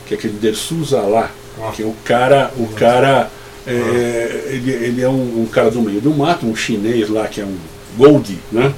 [0.05, 1.31] que é aquele Dersuza lá,
[1.75, 3.29] que é o cara, o cara,
[3.65, 7.39] é, ele, ele é um, um cara do meio do mato, um chinês lá, que
[7.41, 7.55] é um
[7.97, 8.73] Goldie, né?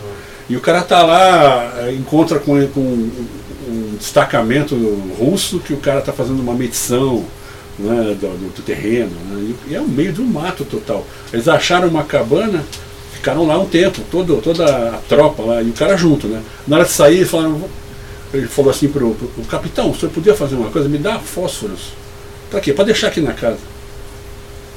[0.50, 3.10] E o cara tá lá, é, encontra com, com
[3.70, 4.76] um, destacamento
[5.20, 7.24] russo que o cara tá fazendo uma medição
[7.78, 9.12] né, do, do- terreno.
[9.30, 11.06] né, e, é o meio do mato total.
[11.32, 12.64] Eles acharam uma cabana,
[13.14, 14.66] ficaram lá um tempo, todo, toda
[14.96, 16.42] a tropa lá, e o cara junto, né?
[16.68, 17.62] Na hora de sair, falaram,
[18.34, 20.90] ele falou assim pro, pro capitão, o senhor podia fazer uma coisa?
[20.90, 21.94] Me dá fósforos.
[22.52, 22.74] Pra quê?
[22.74, 23.60] Pra deixar aqui na casa.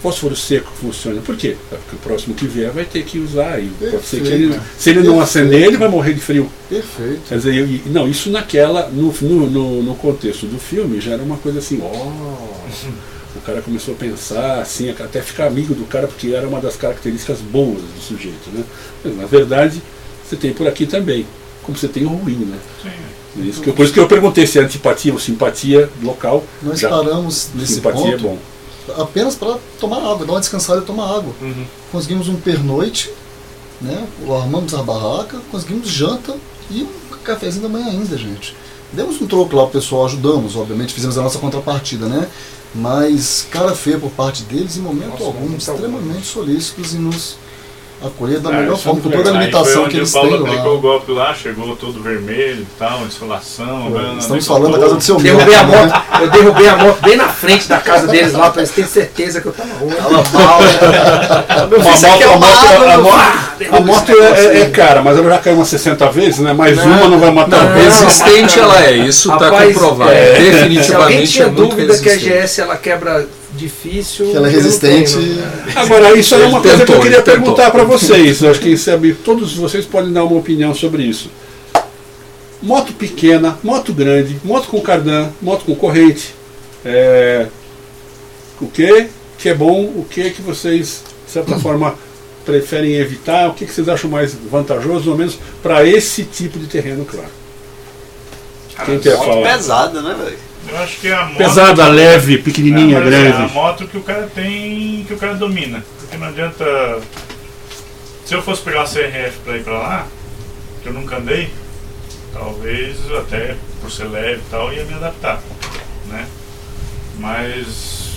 [0.03, 1.21] Fósforo seco funciona.
[1.21, 1.57] Por quê?
[1.71, 3.61] É Porque o próximo que vier vai ter que usar.
[3.63, 5.23] E pode ser que ele, se ele não Perfeito.
[5.23, 6.51] acender, ele vai morrer de frio.
[6.69, 7.21] Perfeito.
[7.29, 11.13] Quer dizer, eu- e- não, isso naquela, no, no, no, no contexto do filme já
[11.13, 11.87] era uma coisa assim, ó.
[13.37, 16.77] o cara começou a pensar, assim, até ficar amigo do cara, porque era uma das
[16.77, 18.65] características boas do sujeito, né?
[19.05, 19.81] Mas, na verdade,
[20.29, 21.27] você tem por aqui também,
[21.63, 22.59] como você tem o ruim, né?
[22.83, 22.91] Sim.
[23.49, 26.45] Isso que, eu- por isso que eu perguntei se é antipatia ou simpatia local.
[26.63, 28.39] Nós já, paramos nesse simpatia é ponto bom.
[28.97, 31.33] Apenas para tomar água, dar uma descansada e tomar água.
[31.41, 31.65] Uhum.
[31.91, 33.11] Conseguimos um pernoite,
[33.81, 34.07] né?
[34.41, 36.37] armamos a barraca, conseguimos janta
[36.71, 38.57] e um cafezinho da manhã ainda, gente.
[38.93, 42.29] Demos um troco lá pro pessoal, ajudamos, obviamente, fizemos a nossa contrapartida, né?
[42.75, 47.37] Mas cara feia por parte deles, em momento Nossa, algum, extremamente solícitos em nos
[48.05, 50.31] acolher da Ah, melhor isso forma, é com toda a limitação que eles o Paulo
[50.31, 50.81] têm aplicou o lá.
[50.81, 53.91] golpe lá, chegou todo vermelho e tal, insolação.
[53.91, 56.03] né, Estamos falando da casa do seu Derrubei a Milton, né?
[56.21, 59.41] eu derrubei a moto bem na frente da casa deles lá, pra eles terem certeza
[59.41, 59.93] que eu tava ruim.
[60.33, 60.69] Mal, né?
[62.13, 66.39] Aqui é a moto, é, é- é cara, mas ela já caiu umas 60 vezes,
[66.41, 66.53] né?
[66.53, 67.65] Mais uma não vai matar.
[67.65, 70.11] Não, resistente ela é, isso está comprovado.
[70.11, 72.17] é, Se alguém Definitivamente tinha é dúvida que a.
[72.17, 73.27] GS ela quebra
[73.63, 74.31] difícil.
[74.31, 75.17] Que ela é resistente.
[75.17, 75.65] né?
[75.77, 78.43] Agora, isso é uma coisa que eu queria perguntar para vocês.
[78.43, 81.31] Eu acho que sabe, todos vocês podem dar uma opinião sobre isso.
[82.61, 86.35] Moto pequena, moto grande, moto com cardan, moto com corrente.
[86.85, 87.47] É,
[88.61, 89.09] o que
[89.39, 91.97] que é bom, o que que vocês, de certa forma,
[92.45, 93.49] preferem evitar?
[93.49, 97.29] O que, que vocês acham mais vantajoso, ou menos, para esse tipo de terreno, claro?
[98.87, 99.53] Quem quer Moto falar?
[99.53, 100.39] pesada, né, velho?
[100.69, 101.37] Eu acho que é a moto.
[101.39, 103.53] Pesada, leve, pequenininha, É, mas É a grande.
[103.53, 105.85] moto que o cara tem, que o cara domina.
[106.01, 107.01] Porque não adianta.
[108.25, 110.07] Se eu fosse pegar uma CRF pra ir pra lá,
[110.83, 111.53] que eu nunca andei,
[112.33, 115.43] talvez até por ser leve e tal, ia me adaptar,
[116.07, 116.27] né?
[117.19, 118.13] Mas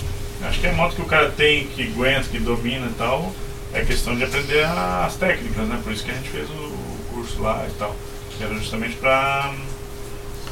[0.47, 3.33] acho que a moto que o cara tem, que aguenta, que domina e tal,
[3.73, 5.79] é questão de aprender as técnicas, né?
[5.83, 6.71] Por isso que a gente fez o
[7.13, 7.95] curso lá e tal.
[8.37, 9.53] Que era justamente pra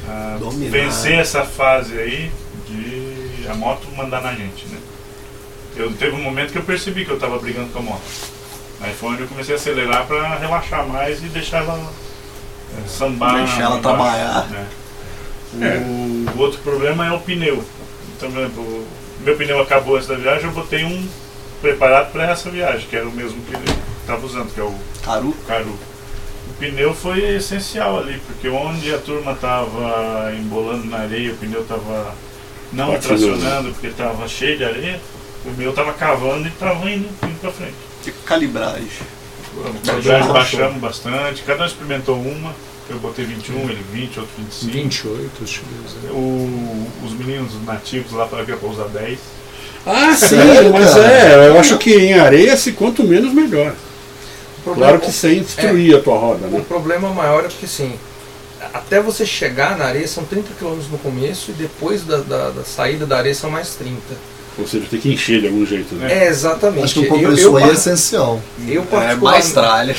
[0.08, 0.70] ah, Dominar.
[0.70, 2.30] vencer essa fase aí
[2.66, 4.78] de a moto mandar na gente, né?
[5.76, 8.02] Eu teve um momento que eu percebi que eu estava brigando com a moto.
[8.80, 11.92] Aí foi onde eu comecei a acelerar para relaxar mais e deixar ela
[12.78, 13.36] é, sambar.
[13.36, 14.48] Deixar ela embaixo, trabalhar.
[14.48, 14.68] né?
[16.34, 17.64] O outro problema é o pneu.
[18.16, 21.08] Então, por exemplo, o meu pneu acabou antes da viagem, eu botei um
[21.60, 23.64] preparado para essa viagem, que era o mesmo que ele
[24.00, 24.74] estava usando, que é o
[25.04, 25.34] Caru.
[25.46, 25.78] Caru.
[26.54, 31.62] O pneu foi essencial ali, porque onde a turma estava embolando na areia, o pneu
[31.62, 32.14] estava
[32.72, 33.08] não Batendo.
[33.08, 35.00] tracionando porque estava cheio de areia,
[35.44, 37.74] o meu estava cavando e estava indo, indo para frente.
[38.02, 38.88] Tipo calibragem.
[40.02, 42.54] Já baixamos bastante, cada um experimentou uma,
[42.88, 44.72] eu botei 21, ele 20, outro 25.
[44.72, 46.12] 28, deixa eu dizer.
[46.12, 49.18] O, os meninos nativos lá falaram que ia pra usar 10.
[49.86, 53.74] Ah, sim, Sério, mas é, eu acho que em areia, se quanto menos, melhor.
[54.64, 56.64] O problema- Claro que sem destruir a tua roda, O né?
[56.66, 57.92] problema maior é porque assim,
[58.72, 62.64] até você chegar na areia são 30 km no começo e depois da, da- da
[62.64, 64.00] saída da areia são mais 30.
[64.56, 66.24] Ou seja, tem que encher de algum jeito, né?
[66.24, 66.84] É, exatamente.
[66.84, 68.40] Acho que o Eu- compressor eu, aí é par- essencial.
[68.68, 69.96] eu É particular- mais tralha.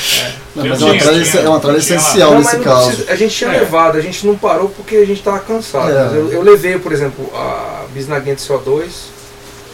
[0.56, 2.56] Não, Eu mas é uma tinha, tralha, tinha, é uma tralha eu essencial Não, nesse
[2.56, 2.86] não caso.
[2.88, 3.58] precisa- a gente tinha É.
[3.60, 5.90] levado, a gente não parou porque a gente estava cansado.
[5.90, 6.16] É.
[6.16, 9.10] Eu, eu levei, por exemplo, a bisnaguinha de CO2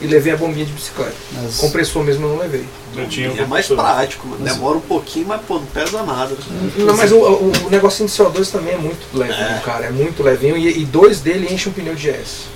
[0.02, 1.14] e levei a bombinha de bicicleta.
[1.32, 2.64] Mas- Compressor mesmo eu não levei.
[2.96, 4.44] Eu tinha É mais prático, mano.
[4.44, 6.34] Demora um pouquinho, mas pô, não pesa nada.
[6.76, 9.86] Não, mas o, o, o negocinho de CO2 também é muito levinho, cara.
[9.86, 10.56] É muito levinho.
[10.58, 12.52] E, e dois dele enchem um pneu de GS.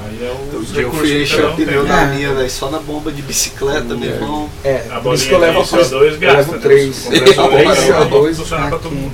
[0.00, 2.06] Aí é o Eu, eu fui encher o pneu da Ah.
[2.06, 4.48] minha, velho, só na bomba de bicicleta, meu irmão.
[4.62, 6.36] É, A por isso que eu levo de a CO2 eu gasta.
[6.36, 6.58] levo né?
[6.62, 7.02] três.
[7.04, 9.12] Compressor Três vai CO2 funcionar pra todo mundo.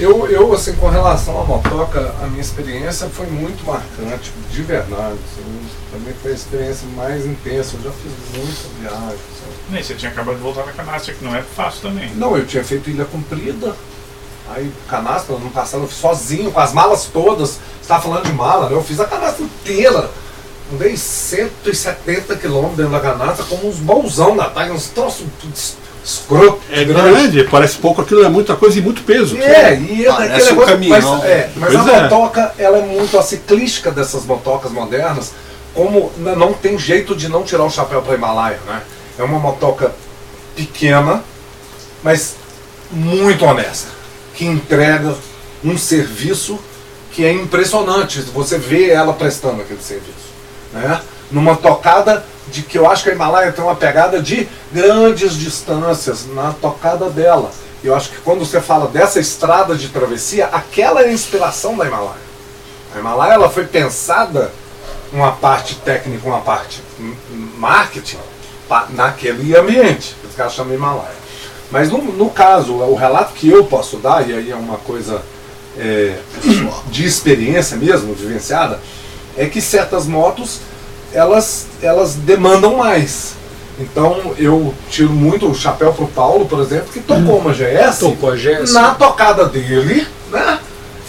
[0.00, 5.12] Eu, eu, assim, com relação à motoca, a minha experiência foi muito marcante, de verdade.
[5.12, 5.60] assim,
[5.92, 7.76] também foi a experiência mais intensa.
[7.76, 9.18] Eu já fiz muita viagem.
[9.18, 9.52] sabe?
[9.68, 12.10] Nem, você tinha acabado de voltar da canastra, que não é fácil também.
[12.14, 13.76] Não, eu tinha feito Ilha Comprida.
[14.48, 17.50] Aí, canastra, ano passado, eu fiz sozinho, com as malas todas.
[17.50, 18.76] Você estava falando de mala, né?
[18.76, 20.10] Eu fiz a canastra inteira.
[20.72, 25.26] Andei 170 quilômetros dentro da canastra, com uns bolsão na tarde, uns troços
[26.04, 26.60] escroto.
[26.70, 29.36] É grande, parece pouco, aquilo é muita coisa e muito peso.
[29.38, 31.18] É, e é Parece um negócio- caminhão.
[31.18, 32.02] Mas, é, mas a é.
[32.02, 35.32] motoca, ela é muito a ciclística dessas motocas modernas,
[35.74, 38.82] como não tem jeito de não tirar o chapéu para Himalaia, né?
[39.18, 39.92] É uma motoca
[40.56, 41.22] pequena,
[42.02, 42.36] mas
[42.90, 43.88] muito honesta,
[44.34, 45.14] que entrega
[45.62, 46.58] um serviço
[47.12, 48.20] que é impressionante.
[48.20, 50.30] Você vê ela prestando aquele serviço,
[50.72, 51.00] né?
[51.30, 56.26] Numa tocada de que eu acho que a Himalaia tem uma pegada de grandes distâncias
[56.26, 57.50] na tocada dela.
[57.82, 61.86] Eu acho que quando você fala dessa estrada de travessia, aquela é a inspiração da
[61.86, 62.30] Himalaia.
[62.94, 64.52] A Himalaia ela foi pensada
[65.12, 66.82] uma parte técnica, uma parte
[67.56, 68.18] marketing
[68.90, 70.14] naquele ambiente.
[70.28, 71.20] Os caras chamam Himalaia.
[71.70, 75.22] Mas no, no caso, o relato que eu posso dar, e aí é uma coisa
[75.78, 76.18] é,
[76.90, 78.80] de experiência mesmo, vivenciada,
[79.36, 80.60] é que certas motos
[81.12, 83.34] elas, elas demandam mais.
[83.78, 88.30] Então eu tiro muito o chapéu pro Paulo, por exemplo, que tocou uma GS Tocou
[88.30, 88.72] a GS.
[88.72, 90.58] na tocada dele, né?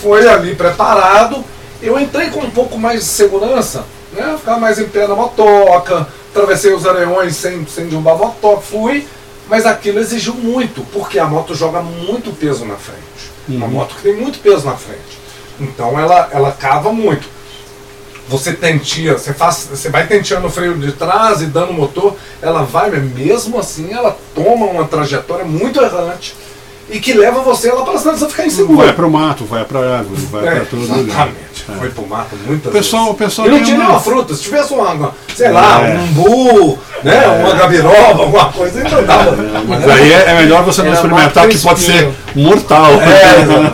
[0.01, 1.43] Foi ali preparado.
[1.81, 3.83] Eu entrei com um pouco mais de segurança,
[4.13, 4.35] né?
[4.37, 9.05] Ficar mais em pé na motoca, atravessei os areões sem, sem derrubar a motoca, fui,
[9.49, 13.01] mas aquilo exigiu muito, porque a moto joga muito peso na frente.
[13.49, 15.19] Uma moto que tem muito peso na frente.
[15.59, 17.27] Então ela, ela cava muito.
[18.31, 22.63] Você tentia, você, faz, você vai tenteando o freio de trás e dando motor, ela
[22.63, 26.33] vai, mesmo assim ela toma uma trajetória muito errante
[26.91, 28.77] e que leva você lá para você ficar inseguro.
[28.77, 30.99] Vai pro mato, vai pra árvore, vai É, pra todo lugar.
[30.99, 31.41] exatamente.
[31.69, 31.73] É.
[31.77, 33.19] Foi pro mato muitas O pessoal, o vezes.
[33.19, 35.93] pessoal E não tinha uma- nenhuma fruta, se tivesse uma, sei lá, É.
[35.97, 39.35] um umbu, né, uma gabiroba, alguma coisa, então dava.
[39.67, 42.91] Mas aí é, é melhor você não experimentar, que pode ser mortal.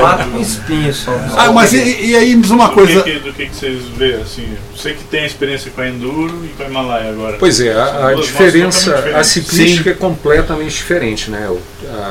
[0.00, 1.12] Mato com espinho só.
[1.36, 3.02] ah, mas e, e aí uma Do coisa.
[3.02, 6.44] que, que- do que, que vocês vê, assim, você que tem experiência com a Enduro
[6.44, 7.36] e com a Himalaia agora.
[7.38, 11.48] Pois é, a, a diferença, a ciclística é completamente diferente, né?
[11.48, 11.60] O-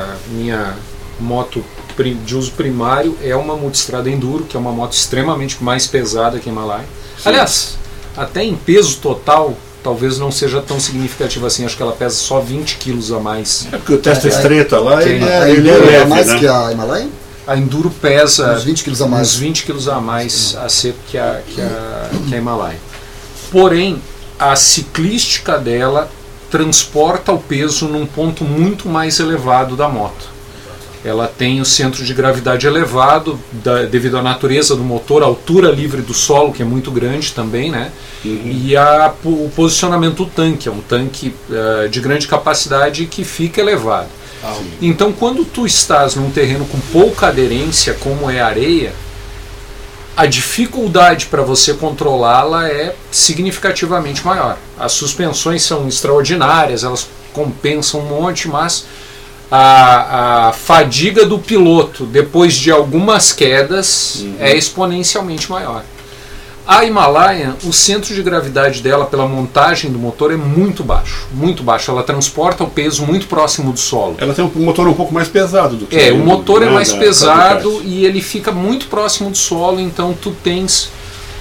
[0.01, 0.75] A minha
[1.19, 1.63] moto
[2.25, 6.49] de uso primário é uma multistrada Enduro, que é uma moto extremamente mais pesada que
[6.49, 6.85] a Himalaia.
[7.23, 7.77] Aliás,
[8.17, 11.63] até em peso total, talvez não seja tão significativa assim.
[11.65, 13.67] Acho que ela pesa só 20 quilos a mais.
[13.71, 16.05] É porque o testa É, estreita lá, ele é, A ele é Enduro é leve,
[16.09, 16.39] mais né?
[16.39, 17.09] que a Himalaia?
[17.45, 19.27] A Enduro pesa Uns 20 quilos a mais.
[19.29, 22.79] uns 20 quilos a mais a seco que a, que a, que a Himalaia.
[23.51, 24.01] Porém,
[24.39, 26.09] a ciclística dela
[26.51, 30.29] transporta o peso num ponto muito mais elevado da moto.
[31.03, 35.71] Ela tem o centro de gravidade elevado da- devido à natureza do motor, a altura
[35.71, 37.89] livre do solo, que é muito grande também, né?
[38.67, 43.59] E a, o posicionamento do tanque, é um tanque eh, de grande capacidade que fica
[43.61, 44.09] elevado.
[44.79, 48.93] Então, quando tu estás num terreno com pouca aderência, como é a areia,
[50.16, 54.57] a dificuldade para você controlá-la é significativamente maior.
[54.78, 58.86] As suspensões são extraordinárias, elas compensam um monte, mas
[59.49, 65.84] a, a fadiga do piloto depois de algumas quedas é exponencialmente maior.
[66.66, 71.64] A Himalaia, o centro de gravidade dela pela montagem do motor é muito baixo, muito
[71.64, 71.91] baixo.
[71.91, 74.16] Ela transporta o peso muito próximo do solo.
[74.20, 76.93] Ela tem um motor um pouco mais pesado do que É, o motor é mais
[76.93, 80.89] pesado e ele fica muito próximo do solo, então tu tens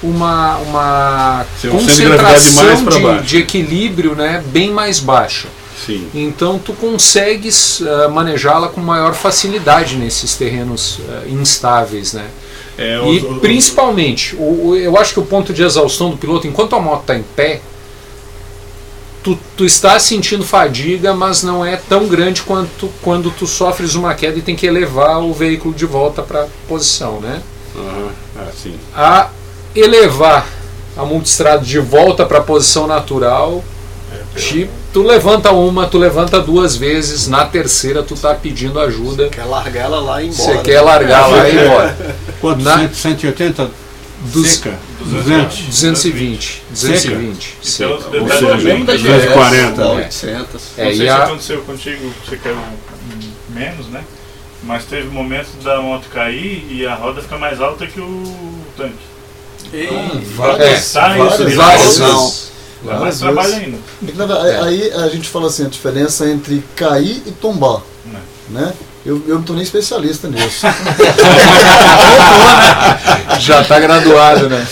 [0.03, 3.23] uma, uma um de gravidade concentração de, baixo.
[3.23, 5.47] de equilíbrio né, bem mais baixa.
[5.85, 6.07] Sim.
[6.13, 12.25] Então tu consegues ah, manejá-la com maior facilidade nesses terrenos ah, instáveis, né?
[12.77, 16.17] É, E os- os- principalmente, o, o- eu acho que o ponto de exaustão do
[16.17, 17.61] piloto, enquanto a moto está em pé,
[19.23, 24.15] tu, tu está sentindo fadiga, mas não é tão grande quanto quando tu sofres uma
[24.15, 27.41] queda e tem que elevar o veículo de volta para a posição, né?
[27.75, 28.09] Aham,
[28.39, 28.75] ah, sim.
[28.95, 29.29] A
[29.75, 30.47] elevar
[30.97, 33.63] a multistrada de volta para a posição natural,
[34.35, 39.45] te- tu levanta uma, tu levanta duas vezes, na terceira tu tá pedindo ajuda, Quer
[39.45, 40.51] largar ela lá e embora.
[40.53, 42.15] você quer largar lá e ir embora.
[42.41, 42.63] Quanto?
[42.63, 43.71] Na- 100, 180
[44.25, 44.77] Dos- seca?
[44.99, 45.57] 200?
[45.67, 47.57] 220, 220.
[47.59, 48.09] Então, seca.
[48.09, 49.95] detalhe Ou seja, também, da 240, GS, né?
[49.95, 50.61] 800.
[50.77, 54.03] É, não sei se a- aconteceu contigo, você caiu hum, menos, né?
[54.63, 58.59] Mas teve um momento da moto cair e a roda fica mais alta que o
[58.77, 58.93] tanque.
[60.35, 62.33] Várias, Sai várias, várias não.
[63.33, 63.63] mais vezes.
[64.03, 64.37] ainda.
[64.47, 67.81] É Aí a gente fala assim, a diferença entre cair e tombar.
[68.49, 68.73] Né?
[69.05, 70.65] Eu, eu não tô nem especialista nisso.
[73.39, 74.65] Já tá graduado, né?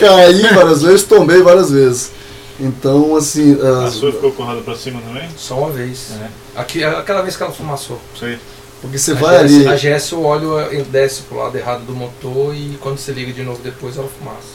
[0.00, 2.10] Caí várias vezes, tombei várias vezes.
[2.58, 3.58] Então, assim.
[3.60, 5.28] A as- sua ficou com a roda pra cima também?
[5.36, 6.12] Só uma vez.
[6.20, 6.28] É.
[6.60, 8.00] Aqui, aquela vez que ela fumaçou.
[8.18, 8.38] Sei.
[8.80, 9.68] porque você a vai GS, ali.
[9.68, 13.32] A GS, o óleo eh, desce pro lado errado do motor e quando você liga
[13.32, 14.54] de novo depois ela fumaça.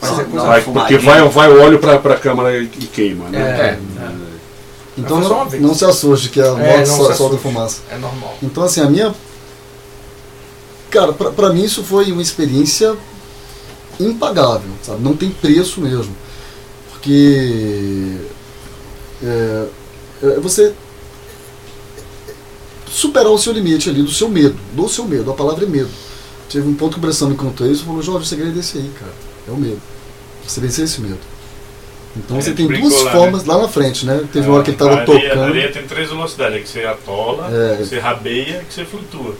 [0.00, 0.98] Mas é coisa Vai, fumadinha.
[0.98, 3.38] porque vai, vai o óleo para a câmara e e queima, né?
[3.38, 4.29] É, Então Mas
[5.08, 7.80] só não, não se assuste que a É, moto só- solta fumaça.
[7.90, 8.36] é normal.
[8.42, 9.14] Então, assim, a minha.
[10.90, 12.96] Cara, pra, pra mim isso foi uma experiência
[13.98, 15.02] impagável, sabe?
[15.02, 16.14] Não tem preço mesmo.
[16.92, 18.16] Porque.
[19.22, 19.66] É,
[20.22, 20.74] é você.
[22.90, 24.56] Superar o seu limite ali, do seu medo.
[24.72, 25.88] Do seu medo, a palavra é medo.
[26.50, 28.60] Teve um ponto que o Bressão me contou isso e falou: Jorge, o segredo é
[28.60, 29.12] esse aí, cara.
[29.46, 29.80] É o medo.
[30.46, 31.18] Você vencer esse medo.
[32.16, 34.22] Então É, você tem duas lá, formas lá na frente, né?
[34.32, 35.42] Teve uma hora que ele tava a areia, tocando.
[35.42, 37.76] A areia tem três velocidades, é que você atola, É.
[37.76, 39.34] que você rabeia e que você flutua.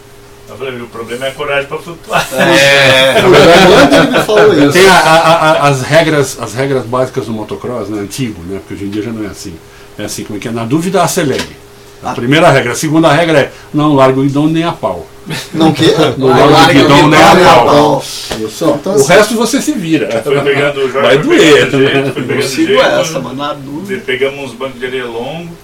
[0.48, 2.26] Eu falei, o problema é a coragem pra flutuar.
[2.34, 4.72] É, quando ele falou isso.
[4.72, 8.00] Tem a- a- a- as, regras, as regras básicas do motocross, né?
[8.00, 8.58] Antigo, né?
[8.60, 9.54] Porque hoje em dia já não é assim.
[9.98, 10.50] É assim, como é que é?
[10.50, 11.56] Na dúvida, acelere.
[12.02, 12.72] A primeira regra.
[12.72, 15.06] A segunda regra é não larga o guidão nem a pau.
[15.52, 15.86] Não que?
[16.16, 18.02] Não larga o guidão nem a pau.
[18.40, 20.22] Então, o assim, resto você se vira.
[20.22, 21.40] Foi pegando o Jorge Vai foi doer.
[21.40, 24.02] jeito, foi eu pegando sigo jeito, essa, mano, na dúvida.
[24.04, 25.56] Pegamos uns bancos de areia longo,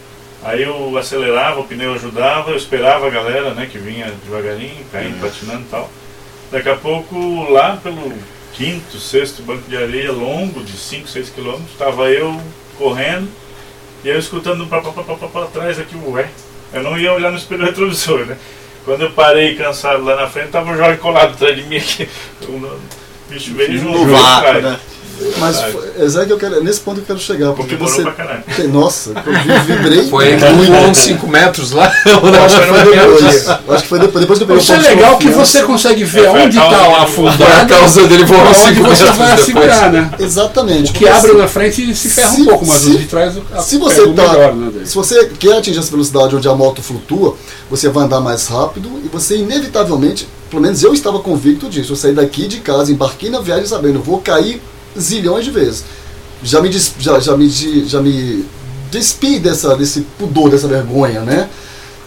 [0.44, 5.20] aí eu acelerava, o pneu ajudava, eu esperava a galera, né, que vinha devagarinho, caindo,
[5.20, 5.90] patinando e tal.
[6.50, 8.12] Daqui a pouco, lá pelo
[8.52, 12.40] quinto, sexto banco de areia longo, de 5, 6 quilômetros, estava eu
[12.78, 13.28] correndo,
[14.04, 16.28] e eu escutando pra trás aqui, ué.
[16.72, 18.36] Eu não ia olhar no espelho retrovisor, né?
[18.86, 22.08] Quando eu parei cansado lá na frente, tava o Jorge colado atrás de mim aqui.
[22.42, 22.78] O
[23.28, 23.98] bicho veio junto.
[23.98, 24.60] No vácuo, cara.
[24.60, 24.80] né?
[25.38, 28.04] Mas foi- é exato que eu quero, nesse ponto que eu quero chegar, porque Comemorou
[28.14, 28.32] você.
[28.56, 30.08] tem- Nossa, eu vi- vibrei.
[30.08, 30.34] Foi
[30.90, 31.86] uns 5 metros lá.
[32.44, 33.48] Acho que foi depois.
[33.48, 36.24] Acho que foi depois, depois que eu peguei Isso é legal que você consegue ver
[36.26, 37.06] É, foi onde está lá.
[37.06, 39.44] Foi a afundado, causa dele voar uns onde 5 você metros vai depois.
[39.46, 40.10] segurar, né?
[40.18, 40.90] Exatamente.
[40.90, 43.04] O que porque abre na frente se ferra se- um pouco, mas se- o de
[43.06, 46.48] trás a- Se você, o tá, melhor, né, se você quer atingir essa velocidade onde
[46.48, 47.36] a moto flutua,
[47.70, 51.96] você vai andar mais rápido e você inevitavelmente, pelo menos eu estava convicto disso, eu
[51.96, 54.60] saí daqui de casa, embarquei na viagem sabendo, eu vou cair
[54.98, 55.84] zilhões de vezes.
[56.42, 58.44] Já me, des- já, já me, já me
[58.90, 61.48] despi dessa, desse pudor, dessa vergonha, né?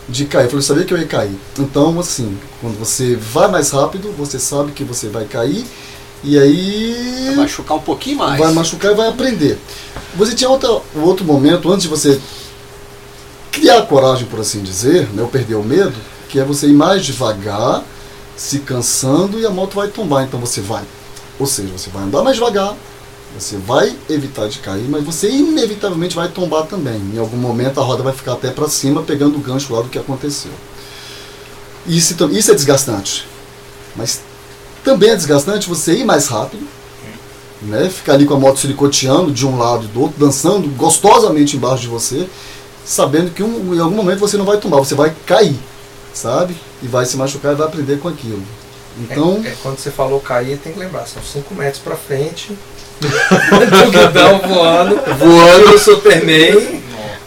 [0.08, 0.46] De cair.
[0.46, 1.38] Eu falei, eu sabia que eu ia cair.
[1.58, 5.66] Então, assim, quando você vai mais rápido, você sabe que você vai cair
[6.24, 8.40] E aí Vai machucar um pouquinho mais.
[8.40, 9.58] vai machucar e vai aprender.
[10.16, 12.20] Você tinha outra, outro momento antes de você
[13.52, 15.94] criar coragem, por assim dizer, né, ou perder o medo,
[16.30, 17.84] que é você ir mais devagar,
[18.38, 20.24] se cansando e a moto vai tombar.
[20.24, 20.84] Então você vai,
[21.40, 22.76] ou seja, você vai andar mais devagar,
[23.38, 27.00] você vai evitar de cair, mas você inevitavelmente vai tombar também.
[27.14, 29.90] Em algum momento a roda vai ficar até para cima, pegando o gancho lá do
[29.90, 30.52] que aconteceu.
[31.88, 33.26] Isso, isso é desgastante.
[33.96, 34.22] Mas
[34.84, 36.68] também é desgastante você ir mais rápido,
[37.62, 37.90] né?
[37.90, 41.82] Ficar ali com a moto silicoteando de um lado e do outro, dançando gostosamente embaixo
[41.84, 42.28] de você,
[42.86, 45.56] sabendo que um- em algum momento você não vai tombar, você vai cair,
[46.14, 46.56] sabe?
[46.82, 48.42] E vai se machucar e vai aprender com aquilo.
[48.98, 52.52] Então, É, quando você falou cair, tem que lembrar, são 5 metros pra frente.
[53.02, 55.00] o guidão voando.
[55.18, 56.82] Voando o Superman.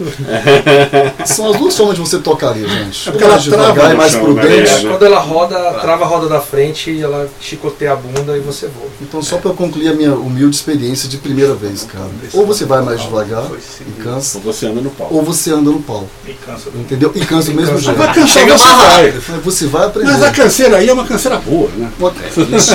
[1.26, 3.08] são as duas formas de você tocar ali, gente.
[3.08, 4.40] É porque ela mais devagar trava e no mais chão, né?
[4.40, 4.70] prudente.
[4.70, 4.90] É, né?
[4.90, 8.88] Quando ela roda, trava a roda da frente, ela chicoteia a bunda e você voa.
[9.00, 12.08] Então, só para eu concluir a minha humilde experiência de primeira vez, cara.
[12.32, 13.44] Ou você vai mais devagar
[13.80, 15.08] e cansa, Ou você anda no pau.
[15.10, 16.06] ou você anda no pau.
[16.26, 16.68] E cansa.
[16.74, 17.12] Entendeu?
[17.14, 17.96] E cansa do mesmo jeito.
[17.96, 19.10] Vai cansar, você vai.
[19.42, 20.12] Você vai aprender.
[20.12, 21.90] Mas a canseira aí é uma canseira boa, né?
[22.56, 22.72] Isso,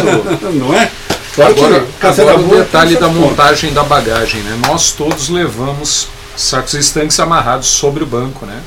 [0.53, 0.89] Não é?
[1.35, 2.57] Claro Agora, que agora o boa.
[2.63, 4.59] detalhe da montagem da bagagem, né?
[4.67, 6.07] Nós todos levamos
[6.37, 8.61] sacos estanques amarrados sobre o banco, né?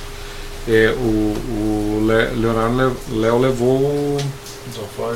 [0.68, 4.18] É, o, o Le- Leonardo Le- Léo levou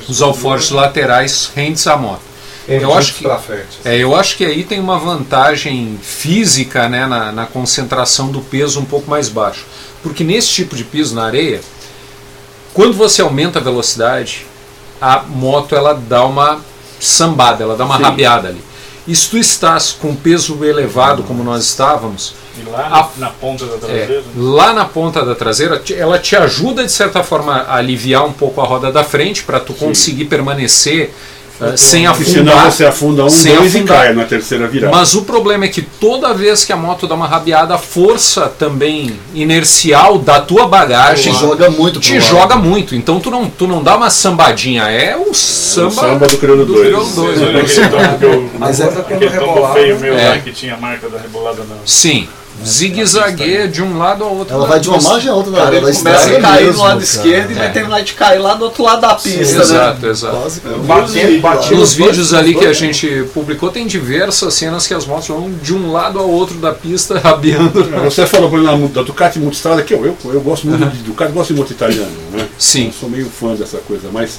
[0.09, 2.23] os alforjes laterais rentes à moto.
[2.67, 3.79] Eu acho que frente.
[3.85, 8.81] é, eu acho que aí tem uma vantagem física né, na, na concentração do peso
[8.81, 9.67] um pouco mais baixo.
[10.03, 11.61] Porque nesse tipo de piso na areia,
[12.73, 14.47] quando você aumenta a velocidade,
[14.99, 16.61] a moto ela dá uma
[16.99, 18.03] sambada, ela dá uma Sim.
[18.03, 18.65] rabiada ali.
[19.07, 23.67] E se tu estás com peso elevado como nós estávamos, E lá A- na, ponta
[23.67, 24.23] da é, traseira.
[24.37, 28.61] lá na ponta da traseira, ela te ajuda de certa forma a aliviar um pouco
[28.61, 31.13] a roda da frente para tu conseguir permanecer
[31.61, 32.73] eh, sem Porque senão afundar.
[32.73, 33.97] você afunda um, sem dois e afundar.
[33.99, 34.95] cai na terceira virada.
[34.97, 38.49] Mas o problema é que toda vez que a moto dá uma rabiada, a força
[38.59, 42.95] também inercial da tua bagagem Te joga muito te joga muito.
[42.95, 46.37] Então tu não, tu não dá uma sambadinha, é o samba, o samba do
[46.83, 46.93] né?
[47.39, 48.51] olham aquele tombo que eu.
[48.59, 50.29] Mas é- Aquele tombo feio meu É.
[50.31, 51.77] lá que tinha a marca da rebolada na.
[51.87, 52.29] Sim,
[52.65, 54.55] zigue-zague de um lado ao outro.
[54.55, 56.83] Ela vai de uma margem a outra da, Cara, da começa a cair mesmo, no
[56.83, 57.03] lado cara.
[57.05, 59.63] esquerdo e vai terminar de cair lá do outro lado da pista, né?
[59.63, 60.37] Exato, exato.
[60.87, 65.07] Batendo, batendo Nos dois- vídeos ali que a gente publicou, tem diversas cenas que as
[65.07, 67.85] motos vão de um lado ao outro da pista, rabiando.
[68.05, 71.33] Você falou por exemplo, da Ducati Multistrada, que eu, eu, eu gosto muito de Ducati,
[71.33, 72.47] gosto de moto italiana, né?
[72.59, 72.87] Sim.
[72.87, 74.39] Eu sou meio fã dessa coisa, mas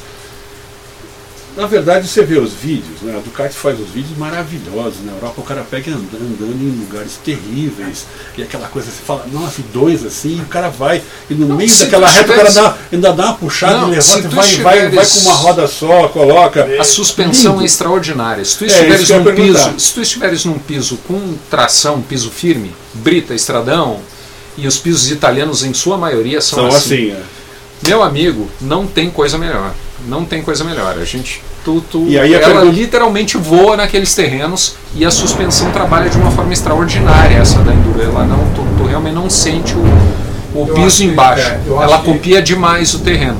[1.56, 3.16] na verdade você vê os vídeos, né?
[3.16, 7.18] A Ducati faz os vídeos maravilhosos na Europa, o cara pega andando, andando em lugares
[7.24, 8.06] terríveis,
[8.38, 11.70] e aquela coisa, você fala, nossa, e dois assim, o cara vai, e no meio
[11.70, 14.56] se daquela reta o cara tivesse- dá, ainda dá uma puxada Não, e levanta, vai,
[14.58, 16.68] vai, vai estiveres- com uma roda só, coloca.
[16.80, 17.64] A suspensão Lindo.
[17.64, 18.43] é extraordinária.
[18.43, 22.30] Se tu É, estiveres eu num piso, se tu estiveres num piso com tração, piso
[22.30, 23.99] firme, brita, estradão,
[24.58, 27.12] e os pisos italianos em sua maioria são, São assim.
[27.12, 27.22] assim, é.
[27.88, 29.74] Meu amigo, não tem coisa melhor.
[30.08, 30.97] Não tem coisa melhor.
[30.99, 35.72] A gente tu, tu- E aí ela pergunta- literalmente voa naqueles terrenos e a suspensão
[35.72, 38.01] trabalha de uma forma extraordinária essa da Enduro.
[38.01, 39.80] Ela não, tu, tu realmente não sente o,
[40.53, 41.47] o Eu piso que- embaixo.
[41.49, 43.38] é, eu ela acho que- copia demais o terreno.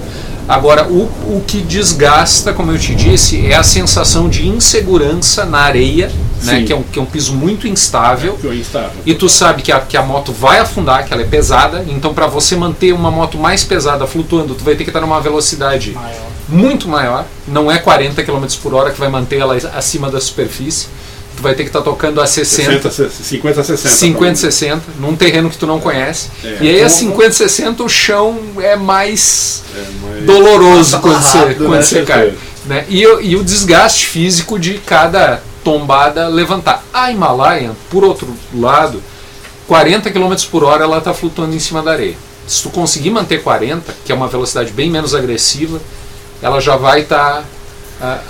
[0.48, 5.58] Agora, o, o que desgasta, como eu te disse, é a sensação de insegurança na
[5.60, 6.12] areia,
[6.44, 8.34] né, que, é um, que é um piso muito instável.
[8.40, 8.92] Que eu instável.
[9.08, 12.14] E tu sabe que a, que a moto vai afundar, que ela é pesada, então
[12.14, 15.98] para você manter uma moto mais pesada flutuando, tu vai ter que estar numa velocidade
[16.48, 20.88] muito maior, não é 40 km por hora que vai manter ela acima da superfície.
[21.36, 23.96] Tu vai ter que estar tocando a 60, 60, 50, 60.
[23.96, 26.30] 50, 60, num terreno que tu não conhece.
[26.44, 26.58] É.
[26.62, 31.58] E aí a 50, 60 o chão é mais É, mas- doloroso quando você, rápido,
[31.66, 32.34] quando né, você cai.
[32.66, 32.86] Né?
[32.88, 36.86] E, o- e o desgaste físico de cada tombada levantar.
[36.94, 39.04] A Himalaia, por outro lado,
[39.68, 42.16] 40 km por hora ela está flutuando em cima da areia.
[42.48, 45.82] Se tu conseguir manter 40, que é uma velocidade bem menos agressiva,
[46.46, 47.44] ela já vai estar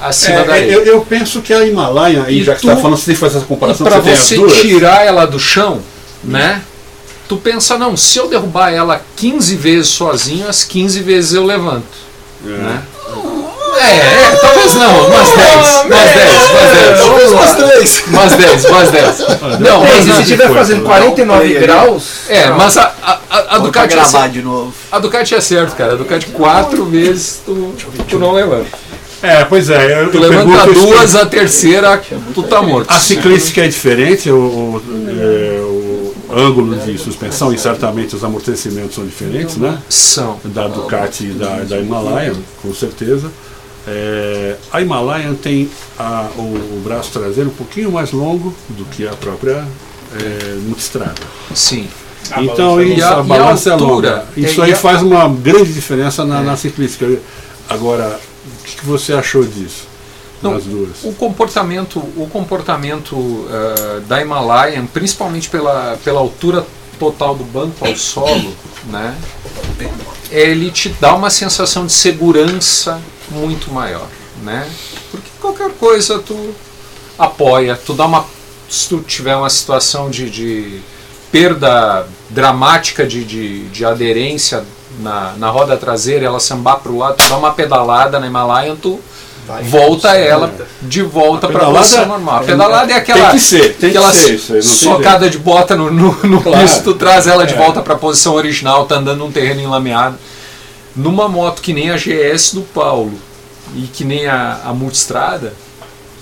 [0.02, 0.72] acima da É, areia.
[0.72, 3.06] eu, eu penso que a Himalaia, aí E já que tu- você está falando, você
[3.06, 5.82] tem que fazer essa E comparação, para você você tirar ela do chão,
[6.24, 6.62] né?
[7.28, 11.84] Tu pensa, não, se eu derrubar ela 15 vezes sozinho, as 15 vezes eu levanto.
[12.46, 12.50] É.
[12.50, 12.82] Né?
[13.86, 15.56] É, é, talvez não, umas 10,
[15.86, 17.00] umas 10, umas 10.
[17.00, 17.40] Vamos lá.
[17.42, 18.04] Umas três.
[18.08, 19.20] Umas 10, umas 10.
[19.60, 20.88] Não, mas se estiver fazendo foi.
[20.96, 22.04] 49 Não, graus.
[22.30, 24.32] É, mas a, a, a, a Ducati é gravar certo.
[24.34, 24.74] de novo.
[24.92, 25.94] A Ducati é certo, cara.
[25.94, 27.74] A Ducati quatro vezes tu,
[28.10, 28.68] tu não levanta.
[29.22, 32.02] É, pois é, eu, Tu eu levanta isso- duas, a terceira
[32.34, 32.92] tu tá morto.
[32.92, 38.94] A ciclística é diferente, o, o, é, o ângulo de suspensão e certamente os amortecimentos
[38.96, 39.80] são diferentes, né?
[39.90, 40.40] São.
[40.44, 43.32] Da Ducati e da, da Himalaia, com certeza.
[43.88, 49.08] É, a Himalayan tem a- o, o braço traseiro um pouquinho mais longo do que
[49.08, 49.66] a própria
[50.20, 51.14] é, multistrada.
[51.54, 51.88] Sim.
[52.32, 52.98] A então balança é.
[52.98, 53.94] E a- a, e a balança é altura?
[54.16, 54.26] longa.
[54.36, 57.06] Isso aí a- faz uma grande diferença na, na ciclística.
[57.70, 59.88] Agora, o que, que você achou disso?
[60.42, 60.58] Não?
[61.04, 66.66] O comportamento, o comportamento eh, da Himalayan, principalmente pela, pela altura
[67.00, 68.54] total do banco ao solo,
[68.90, 69.16] né,
[70.30, 73.00] ele te dá uma sensação de segurança
[73.32, 74.08] muito maior,
[74.44, 74.68] né?
[75.12, 76.54] Porque qualquer coisa tu
[77.18, 78.26] apoia, tu dá uma
[78.70, 80.82] se tu tiver uma situação de, de
[81.32, 84.64] perda dramática de, de, de aderência
[85.00, 88.76] na, na roda traseira, ela sambar para o lado, tu dá uma pedalada na Himalayan,
[88.76, 89.00] tu
[89.64, 90.52] volta ela
[90.82, 92.38] de volta para a posição normal.
[92.38, 95.38] A pedalada é aquela, tem que ser, tem que aquela ser isso aí, socada de
[95.38, 96.84] bota no, no, no Claro.
[96.84, 97.58] tu traz ela de É.
[97.58, 100.18] volta para a posição original, tá andando num terreno enlameado.
[100.96, 103.14] Numa moto que nem a GS do Paulo
[103.76, 105.54] e que nem a, a Multistrada,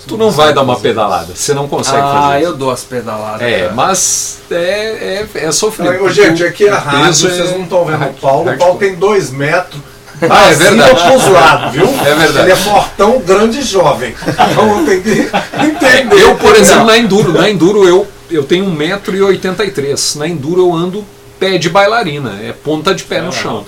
[0.06, 2.48] tu não vai dar uma pedalada, você não consegue Ah, fazer isso.
[2.48, 3.42] eu dou as pedaladas.
[3.42, 3.72] É, cara.
[3.74, 6.02] mas é, é, é sofrido.
[6.04, 8.50] Ô, gente, aqui a O rádio, vocês é não estão vendo o Paulo.
[8.50, 8.58] O.
[8.58, 9.80] Paulo tem dois metros.
[10.22, 11.30] Ah, é acima verdade.
[11.30, 11.86] lados, viu?
[12.06, 12.38] É verdade.
[12.40, 14.14] Ele é fortão, grande e jovem.
[14.50, 16.22] Então tem que entender.
[16.22, 20.16] Eu, por exemplo, na Enduro, na Enduro eu, eu tenho 1,83m.
[20.16, 21.04] Na Enduro eu ando
[21.38, 23.64] pé de bailarina, é ponta de pé no Ela chão.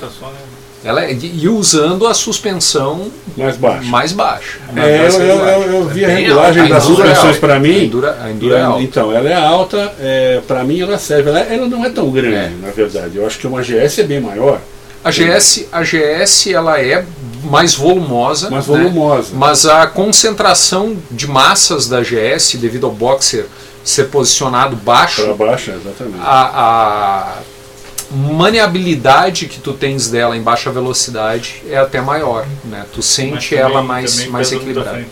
[0.87, 0.91] Né?
[0.91, 3.87] Ela é, e usando a suspensão Mais baixo.
[3.89, 4.59] mais baixa.
[4.77, 6.75] É, eu, eu- eu- eu vi a bem regulagem alta.
[6.75, 7.79] das A é suspensões para A mim.
[7.79, 8.83] A Enduro E é a- alta.
[8.83, 11.29] Então, ela é alta, é, para mim ela serve.
[11.31, 12.53] Ela, ela não é tão grande, É.
[12.63, 13.17] na verdade.
[13.17, 14.61] Eu acho que uma GS é bem maior,
[15.05, 17.05] A GS, a GS ela é
[17.45, 18.77] mais volumosa, mais né?
[18.79, 19.29] volumosa.
[19.35, 23.47] mas a concentração de massas da GS, devido ao boxer
[23.85, 26.19] ser posicionado baixo, Para baixo, exatamente.
[26.21, 27.33] a, a
[28.11, 32.85] maniabilidade que tu tens dela em baixa velocidade é até maior, né?
[32.93, 35.05] Tu Mas sente também- ela mais, mais equilibrada.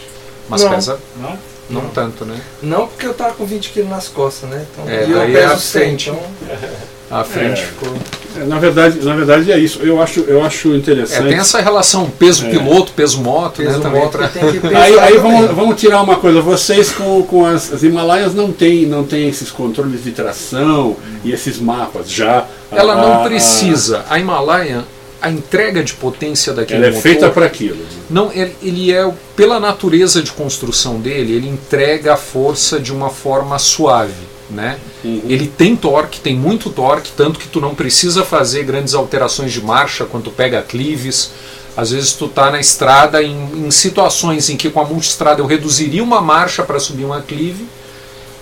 [0.49, 0.71] Mas Não.
[0.71, 1.39] pesa Não?
[1.71, 2.41] não tanto, né?
[2.63, 4.67] Não porque eu tava com 20 kg nas costas, né?
[4.73, 6.23] Então, É, e eu peso a 100, frente- então...
[7.11, 7.67] A frente É.
[7.67, 7.95] ficou.
[8.37, 9.79] É, na, verdade, na verdade é isso.
[9.83, 11.29] Eu acho, eu acho É, interessante.
[11.29, 12.51] tem essa relação peso É.
[12.51, 13.79] piloto, peso moto, né?
[13.81, 14.31] Também moto pra-
[14.83, 18.87] Aí, aí vamos, vamos tirar uma coisa, vocês com, com as, as Himalaias não tem,
[18.87, 22.47] não tem esses controles de tração e esses mapas já.
[22.73, 24.05] Ela A- não precisa.
[24.11, 24.83] A Himalayan,
[25.23, 27.79] a entrega de potência daquele Ela é motor, feita para aquilo.
[28.11, 33.11] Não, ele, ele é, pela natureza de construção dele, ele entrega a força de uma
[33.11, 34.13] forma suave,
[34.51, 34.79] né?
[35.03, 39.63] Ele tem torque, tem muito torque, tanto que tu não precisa fazer grandes alterações de
[39.63, 41.31] marcha quando tu pega clives.
[41.77, 45.47] Às vezes tu tá na estrada em, em situações em que com a multistrada eu
[45.47, 47.67] reduziria uma marcha para subir uma clive,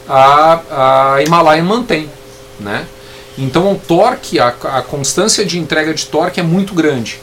[0.09, 2.11] a, a Himalayan mantém,
[2.61, 2.87] né?
[3.39, 7.19] Então o torque, a, a constância de entrega de torque é muito grande.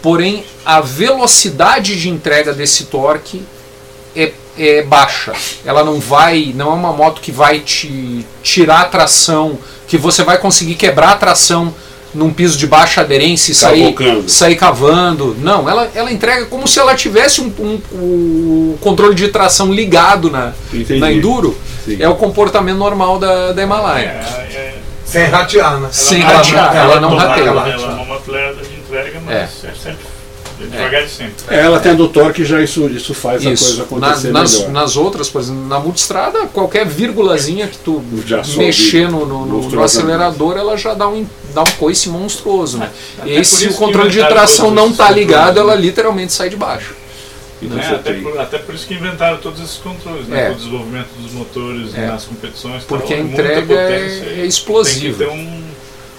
[0.00, 3.42] Porém, a velocidade de entrega desse torque
[4.14, 4.32] é,
[4.68, 5.32] é baixa.
[5.64, 10.22] Ela não vai, não é uma moto que vai te tirar a tração, que você
[10.22, 11.74] vai conseguir quebrar a tração
[12.12, 14.28] num piso de baixa aderência e sair, Cavocando.
[14.28, 15.36] sair cavando.
[15.40, 20.28] Não, ela, ela entrega como se ela tivesse um, um- o controle de tração ligado
[20.30, 20.98] na, Entendi.
[20.98, 21.56] na Enduro.
[21.84, 21.96] Sim.
[22.00, 24.08] É o comportamento normal da, da Himalaia.
[24.08, 25.88] É, é, Sem ratear, né?
[25.92, 27.44] Sem ela ratear, ela não toma- rateia.
[27.48, 29.48] Ela é uma leve de entrega, mas É.
[30.72, 31.32] é, devagar e sempre.
[31.48, 33.64] É, ela tendo o torque, já isso, isso faz a Isso.
[33.64, 34.70] coisa Na- acontecer nas, melhor.
[34.72, 38.02] nas outras, por exemplo, na multistrada, qualquer vírgulazinha que tu
[38.56, 42.78] mexer no, no- no- acelerador, ela já dá um, dá um coice monstruoso.
[42.78, 42.88] Né?
[43.24, 45.82] E por se o controle de tração não está ligado, controles, ela né?
[45.82, 46.94] literalmente sai de baixo.
[47.62, 47.94] Então Né?
[47.94, 50.46] Até, por, até por isso que inventaram todos esses controles, né?
[50.46, 50.50] É.
[50.50, 52.06] o desenvolvimento dos motores É.
[52.06, 52.84] nas competições.
[52.84, 55.18] Porque tal, a entrega é- é explosiva.
[55.18, 55.59] Tem que ter um,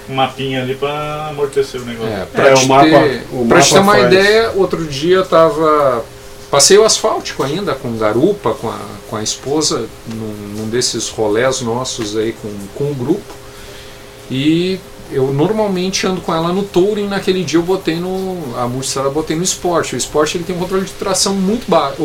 [0.10, 2.14] um mapinha ali para amortecer o negócio.
[2.14, 4.06] É, pra É, te o mapa- ter, o pra te ter mapa uma faz.
[4.14, 6.04] ideia, outro dia eu tava.
[6.50, 8.78] Passei o asfáltico ainda com garupa, com a,
[9.10, 13.34] com a esposa, num, num desses rolés nossos aí com, com o grupo.
[14.30, 14.78] E
[15.12, 18.38] eu normalmente ando com ela no touring, naquele dia eu botei no.
[18.58, 19.96] A multistrada eu botei no esporte.
[19.96, 21.96] O esporte ele tem um controle de tração muito baixo.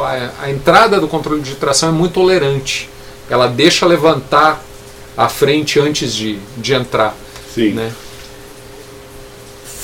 [0.00, 2.88] A, a entrada do controle de tração é muito tolerante.
[3.30, 4.64] Ela deixa levantar
[5.18, 7.12] a frente antes de, de entrar
[7.52, 7.72] Sim.
[7.72, 7.92] né?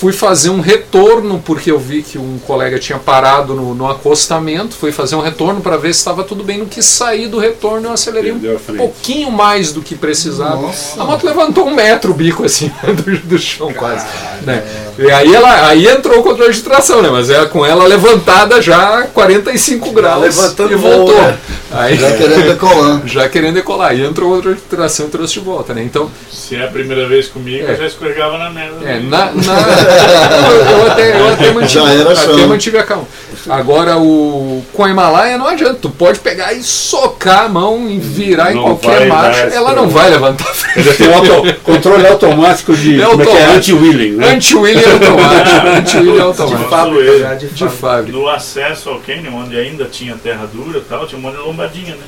[0.05, 4.75] Fui fazer um retorno porque eu vi que um colega tinha parado no, no acostamento.
[4.75, 6.59] Fui fazer um retorno para ver se estava tudo bem.
[6.59, 10.61] No que saí do retorno, eu acelerei um Perdeu pouquinho mais do que precisava.
[10.61, 11.01] Nossa.
[11.01, 14.05] A moto levantou um metro o bico assim do, do chão quase.
[14.43, 14.63] Né?
[14.99, 17.09] E aí ela aí entrou o controle de tração, né?
[17.11, 21.17] Mas ela com ela levantada já 45 graus Levantando e voltou.
[21.17, 21.39] né?
[21.73, 23.03] Aí, Já querendo decolar.
[23.07, 23.97] já querendo decolar.
[23.99, 25.83] E entrou o controle de tração e trouxe de volta, né?
[25.83, 27.73] Então Se é a primeira vez comigo, É.
[27.73, 28.85] eu já escorregava na merda.
[28.87, 32.49] É, na, na- eu, até, eu até mantive, Já era até chão.
[32.49, 33.07] mantive a calma.
[33.49, 37.99] Agora o com a Himalaia não adianta, tu pode pegar e socar a mão e
[37.99, 40.95] virar em Não qualquer vai marcha, ela não vai levantar a frente.
[40.95, 43.03] Tem auto- controle automático de.
[43.03, 43.34] É como é que é?
[43.45, 43.76] automático.
[43.76, 44.28] Anti-wheeling, né?
[44.30, 45.66] Anti-wheeling automático.
[45.76, 46.70] Anti-wheeling automático.
[46.70, 48.12] fábrica, já de De fábrica.
[48.18, 51.42] No acesso ao Canyon, onde ainda tinha terra dura e tal, tinha um monte de
[51.42, 52.05] lombadinha, né?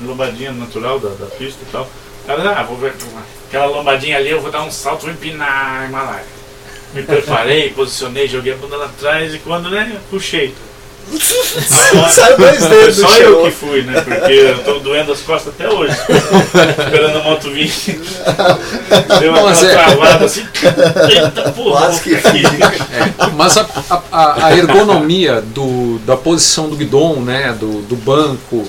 [0.00, 1.88] Uma lombadinha natural da, da pista e tal.
[2.28, 2.92] Ah, vou ver
[3.48, 6.24] aquela lombadinha ali, eu vou dar um salto, vou empinar a Himalaia.
[6.94, 10.54] Me preparei, posicionei, joguei a bunda lá atrás e quando, né, puxei.
[11.10, 14.00] Saiu dois Foi dedos do só eu que fui, né?
[14.00, 15.92] Porque eu tô doendo as costas até hoje.
[15.92, 17.72] Esperando a moto vir.
[19.18, 20.46] Deu uma Mas é- travada assim.
[21.10, 21.80] Eita porra.
[21.80, 22.10] Quase que
[23.36, 23.66] Mas a,
[24.12, 28.68] a- a ergonomia do, da posição do guidon, né, do, do banco.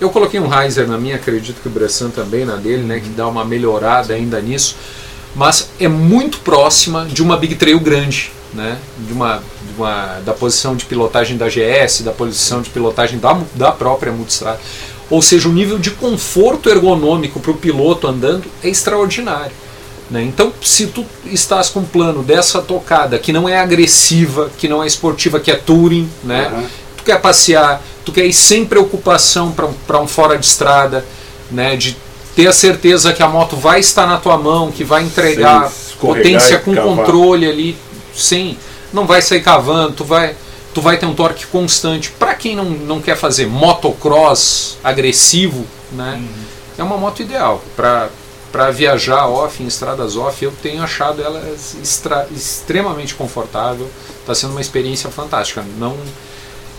[0.00, 3.08] Eu coloquei um riser na minha, acredito que o Bressan também na dele, né, que
[3.08, 4.76] dá uma melhorada ainda nisso.
[5.38, 8.76] Mas é muito próxima de uma Big Trail grande, né,
[9.06, 13.40] de uma, de uma da posição de pilotagem da GS, da posição de pilotagem da,
[13.54, 14.58] da própria Multistrada.
[15.08, 19.52] Ou seja, o nível de conforto ergonômico para o piloto andando é extraordinário.
[20.10, 20.22] né?
[20.24, 24.82] Então, se tu estás com um plano dessa tocada que não é agressiva, que não
[24.82, 26.48] é esportiva, que é touring, né?
[26.48, 26.64] Aham.
[26.96, 29.54] tu quer passear, tu quer ir sem preocupação
[29.86, 31.06] para um fora de estrada,
[31.48, 31.76] né?
[31.76, 31.96] de
[32.38, 36.60] ter a certeza que a moto vai estar na tua mão, que vai entregar potência
[36.60, 36.94] com cavar.
[36.94, 37.76] controle ali,
[38.14, 38.56] sem,
[38.92, 40.36] não vai sair cavando, tu vai,
[40.72, 42.12] tu vai ter um torque constante.
[42.12, 46.22] Para quem não, não quer fazer motocross agressivo, né?
[46.78, 48.08] é uma moto ideal para
[48.52, 51.42] para viajar off em estradas off eu tenho achado ela
[51.82, 55.94] extra- extremamente confortável está sendo uma experiência fantástica não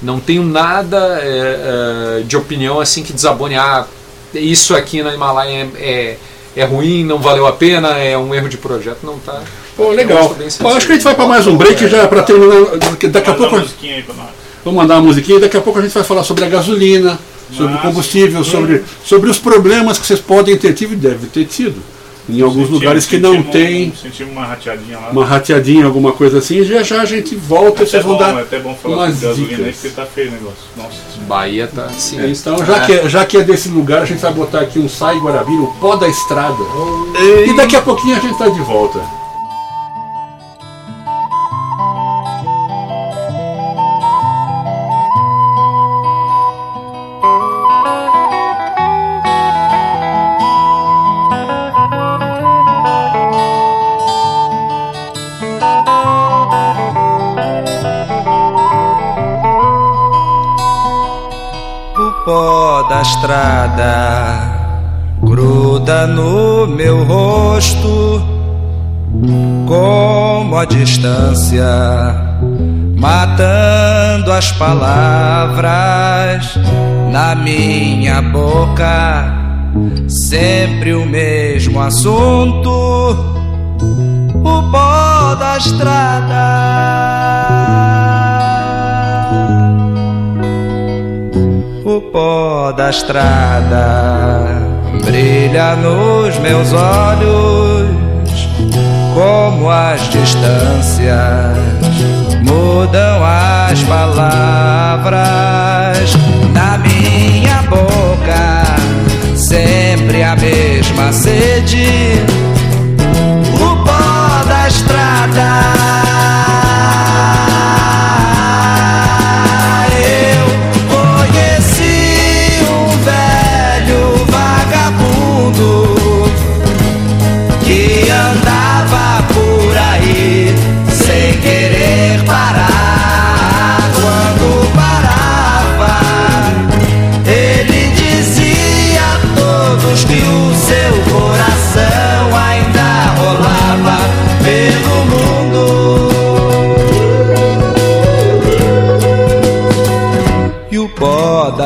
[0.02, 3.86] não tenho nada é, é, de opinião assim que desabone ah,
[4.34, 6.18] isso aqui na Himalaia é,
[6.56, 9.42] é, é ruim não valeu a pena é um erro de projeto não tá
[9.80, 10.36] Pô, legal.
[10.60, 12.76] Bom, acho que a gente vai para mais um break já para terminar.
[13.10, 13.56] Daqui a pouco.
[13.56, 14.28] uma musiquinha aí pra nós.
[14.66, 17.18] Vamos mandar uma musiquinha e daqui a pouco a gente vai falar sobre a gasolina,
[17.56, 21.46] sobre o combustível, sobre, sobre os problemas que vocês podem ter tido e devem ter
[21.46, 21.82] tido.
[22.30, 25.10] Em alguns Sentimos- lugares que não tem um- Sentimos uma rateadinha lá.
[25.12, 28.38] uma rateadinha, alguma coisa assim, já já a gente volta e É vocês vão dar
[28.38, 30.58] é até bom falar umas gasolina aí, porque tá feio o negócio.
[30.78, 30.98] Nossa.
[31.28, 34.34] Bahia tá sim Então, já que, é, já que é desse lugar, a gente vai
[34.34, 36.58] botar aqui um Sai Guarabira, o pó da estrada.
[37.48, 39.00] E daqui a pouquinho a gente tá de volta.
[65.22, 68.22] Gruda no meu rosto,
[69.68, 71.66] como a distância,
[72.98, 75.70] matando as palavras
[77.12, 79.36] na minha boca.
[80.08, 82.70] Sempre o mesmo assunto,
[84.34, 86.40] o pó da estrada.
[91.92, 94.46] O pó da estrada
[95.04, 97.90] brilha nos meus olhos,
[99.16, 101.58] como as distâncias
[102.44, 105.16] mudam as palavras
[106.54, 108.66] na minha boca.
[109.36, 111.88] Sempre a mesma sede,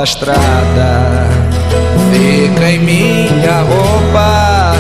[0.04, 1.30] da estrada
[2.12, 4.74] fica em minha roupa.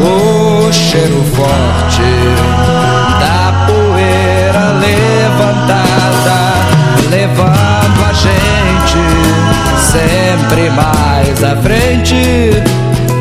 [0.00, 2.02] O cheiro forte
[3.20, 6.38] da poeira levantada,
[7.10, 8.98] levando a gente
[9.78, 12.62] sempre mais à frente.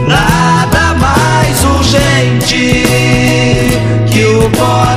[0.07, 2.83] Nada mais urgente
[4.07, 4.92] que o pó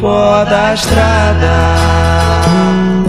[0.00, 3.07] pó da estrada.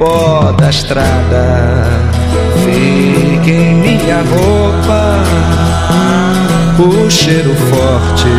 [0.00, 1.84] Pó da estrada
[2.64, 5.22] fica em minha roupa.
[6.78, 8.32] O cheiro forte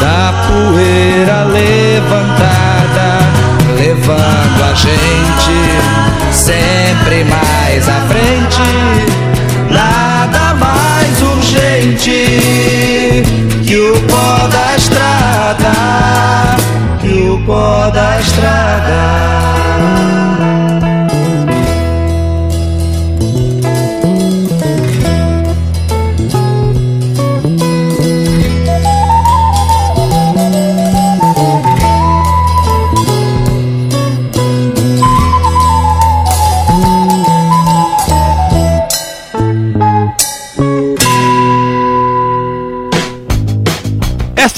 [0.00, 3.20] da poeira levantada,
[3.76, 8.66] levando a gente sempre mais à frente.
[9.70, 12.26] Nada mais urgente
[13.64, 15.72] que o pó da estrada,
[17.48, 19.28] pó da estrada.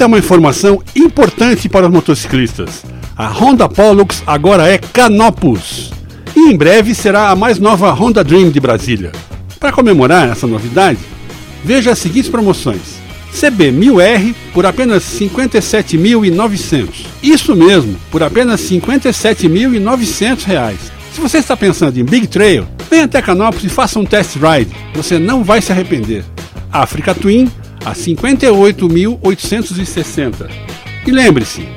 [0.00, 2.86] Esta é uma informação importante para os motociclistas.
[3.14, 5.92] A Honda Pollux agora é Canopus
[6.34, 9.12] e em breve será a mais nova Honda Dream de Brasília.
[9.58, 11.00] Para comemorar essa novidade,
[11.62, 12.80] veja as seguintes promoções.
[13.38, 16.88] CB 1000R por apenas 57.900.
[17.22, 20.78] Isso mesmo, por apenas 57.900 reais.
[21.12, 24.74] Se você está pensando em Big Trail, venha até Canopus e faça um test ride.
[24.94, 26.24] Você não vai se arrepender.
[26.72, 27.50] Africa Twin
[27.84, 30.50] a 58.860.
[31.06, 31.68] E lembre-se,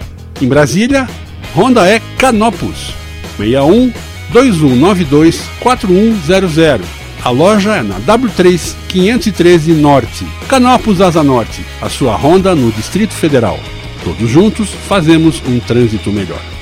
[0.42, 1.08] em Brasília,
[1.56, 2.94] Honda é Canopus
[3.38, 3.94] 61
[4.32, 6.82] 2192 4100.
[7.24, 13.14] A loja é na W3 513 Norte, Canopus Asa Norte, a sua Honda no Distrito
[13.14, 13.58] Federal.
[14.04, 16.53] Todos juntos fazemos um trânsito melhor.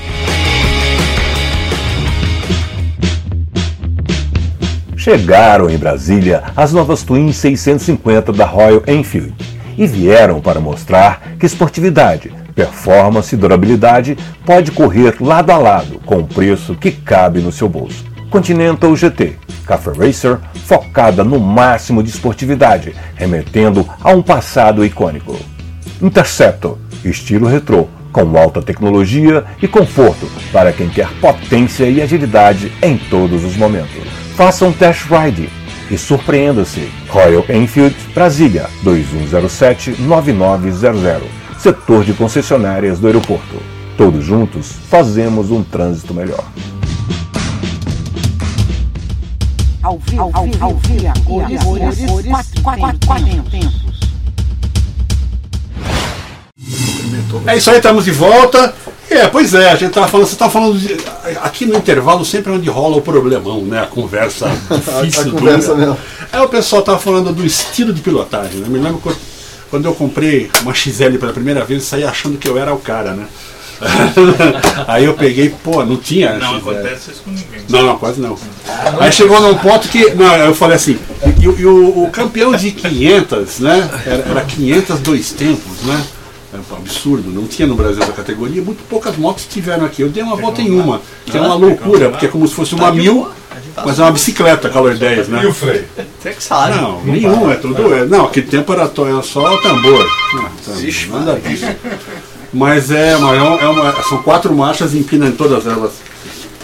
[5.02, 9.34] Chegaram em Brasília as novas Twin 650 da Royal Enfield
[9.76, 14.16] e vieram para mostrar que esportividade, performance e durabilidade
[14.46, 18.04] pode correr lado a lado com o preço que cabe no seu bolso.
[18.30, 19.32] Continental GT,
[19.66, 25.36] Cafe Racer, focada no máximo de esportividade, remetendo a um passado icônico.
[26.00, 32.96] Interceptor, estilo retrô, com alta tecnologia e conforto para quem quer potência e agilidade em
[32.96, 34.21] todos os momentos.
[34.42, 35.48] Faça um test ride
[35.88, 36.90] e surpreenda-se.
[37.08, 41.20] Royal Enfield, Brasília, 2107-9900.
[41.60, 43.62] Setor de concessionárias do aeroporto.
[43.96, 46.44] Todos juntos fazemos um trânsito melhor.
[49.80, 54.00] Ao vivo, ao vivo, ao vivo, cores, cores, cores, quatro, quatro, quatro tempos.
[57.46, 58.74] É isso aí, estamos de volta.
[59.12, 60.96] É, pois é, a gente tava falando, você estava falando de,
[61.42, 63.80] aqui no intervalo sempre é onde rola o problemão, né?
[63.82, 64.48] A conversa
[65.04, 65.28] difícil.
[65.28, 65.76] A conversa dura.
[65.86, 65.98] mesmo.
[66.32, 68.66] Aí o pessoal estava falando do estilo de pilotagem, né?
[68.68, 69.16] Me lembro quando,
[69.70, 73.12] quando eu comprei uma XL pela primeira vez, saí achando que eu era o cara,
[73.12, 73.26] né?
[74.86, 76.70] Aí eu peguei, pô, não tinha Não XL.
[76.70, 77.62] acontece isso com ninguém.
[77.68, 78.38] Não, não, quase não.
[79.00, 80.10] Aí chegou num ponto que.
[80.14, 80.96] Não, eu falei assim,
[81.40, 83.90] e, o- e o, o campeão de 500, né?
[84.06, 86.00] Era, era 500 dois tempos, né?
[86.52, 90.02] É um absurdo, não tinha no Brasil essa categoria, muito poucas motos tiveram aqui.
[90.02, 92.74] Eu dei uma volta em uma, que é uma loucura, porque é como se fosse
[92.74, 93.26] uma mil,
[93.86, 95.40] mas é uma bicicleta Color 10, né?
[95.44, 95.84] E o freio?
[96.20, 96.76] Você que sabe.
[96.78, 97.94] Não, nenhum, é tudo.
[97.94, 98.84] É, não, aquele tempo era,
[99.22, 100.06] só o tambor.
[100.34, 101.64] Não, tambor, nada disso.
[102.52, 105.92] Mas é, mas é, um- é uma, são quatro marchas, empina em todas elas.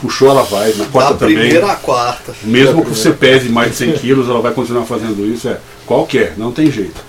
[0.02, 0.72] Puxou, ela vai.
[0.74, 1.36] Na quarta Da também.
[1.38, 2.32] primeira à quarta.
[2.44, 5.48] Mesmo que você pese mais de 100 quilos, ela vai continuar fazendo isso.
[5.48, 7.07] É qualquer, não tem jeito.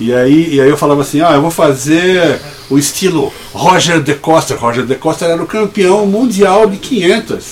[0.00, 4.14] E aí, e aí eu falava assim, ah, eu vou fazer o estilo Roger de
[4.14, 4.56] Costa.
[4.56, 7.44] Roger de Costa era o campeão mundial de 500,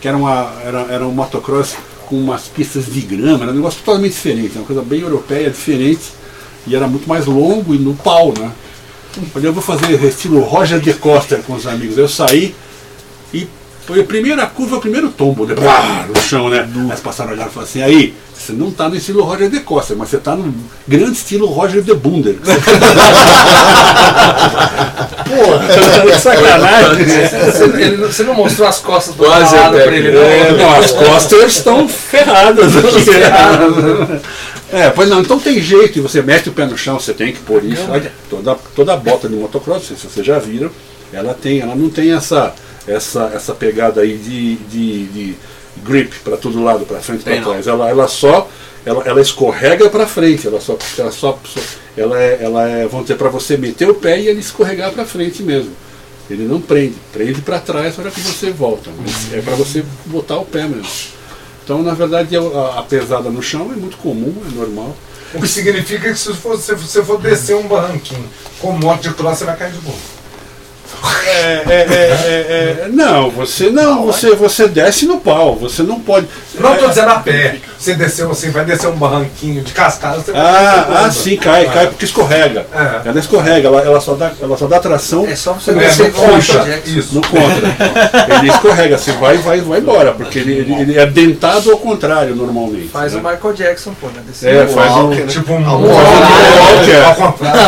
[0.00, 1.76] que era, uma, era, era um motocross
[2.06, 6.02] com umas pistas de grama, era um negócio totalmente diferente, uma coisa bem europeia, diferente,
[6.66, 8.50] e era muito mais longo e no pau, né?
[9.16, 11.98] Eu falei, eu vou fazer estilo Roger de Costa com os amigos.
[11.98, 12.54] Eu saí
[13.32, 13.46] e
[13.86, 15.54] foi a primeira curva, o primeiro tombo, né?
[15.54, 16.68] Brá, no chão, né?
[16.72, 19.50] Aí eles passaram a olhar e falaram assim, aí, você não tá no estilo Roger
[19.50, 20.54] de Costa, mas você tá no
[20.88, 22.36] grande estilo Roger de Bunder.
[25.28, 27.04] Porra, que sacanagem.
[27.04, 30.22] Você, não- você não mostrou as costas do Quase lado pra ele, não?
[30.22, 33.10] É, não, as costas estão ferradas aqui.
[34.72, 37.32] É, pois não, então tem jeito, e você mete o pé no chão, você tem
[37.32, 37.84] que pôr isso.
[37.88, 40.70] Olha, toda, toda bota de motocross, se vocês já viram,
[41.12, 42.54] ela tem, ela não tem essa,
[42.86, 45.34] essa, essa pegada aí de, de, de
[45.84, 47.66] grip para todo lado, para frente e para trás.
[47.66, 48.48] Ela, ela só
[48.84, 51.38] ela, ela escorrega para frente, ela só, ela só,
[51.96, 55.04] ela é, ela é, vamos dizer, para você meter o pé e ele escorregar para
[55.04, 55.72] frente mesmo.
[56.30, 59.84] Ele não prende, prende para trás na hora que você volta, mas é para você
[60.06, 60.86] botar o pé mesmo.
[61.64, 64.96] Então, na verdade, a, a pesada no chão é muito comum, é normal.
[65.34, 68.28] O que significa que se for- se você for descer um barranquinho
[68.60, 69.96] com moto de cross, você vai cair de boa.
[71.26, 71.76] É, é, é,
[72.26, 76.26] é, é, não, você não, você, você desce no pau, você não pode.
[76.58, 77.56] Não tô dizendo a pé.
[77.78, 81.86] Você desceu assim, vai descer um barranquinho de cascada, você Ah, ah, sim, cai, cai
[81.86, 82.66] porque escorrega.
[82.74, 83.08] É.
[83.08, 85.26] Ela escorrega, ela, ela, só dá, ela só dá tração.
[85.26, 86.80] É só você É, descer o contra.
[86.84, 87.14] Isso.
[87.14, 88.36] No contra.
[88.38, 92.34] Ele escorrega, você vai vai, vai embora, porque ele, ele, ele é dentado ao contrário
[92.34, 92.88] normalmente.
[92.88, 93.20] Faz né?
[93.20, 94.22] o Michael Jackson, pô, né?
[94.26, 95.08] Descer É, o faz um.
[95.08, 95.26] Né?
[95.26, 97.04] Tipo um Ao Walker.
[97.06, 97.14] Ao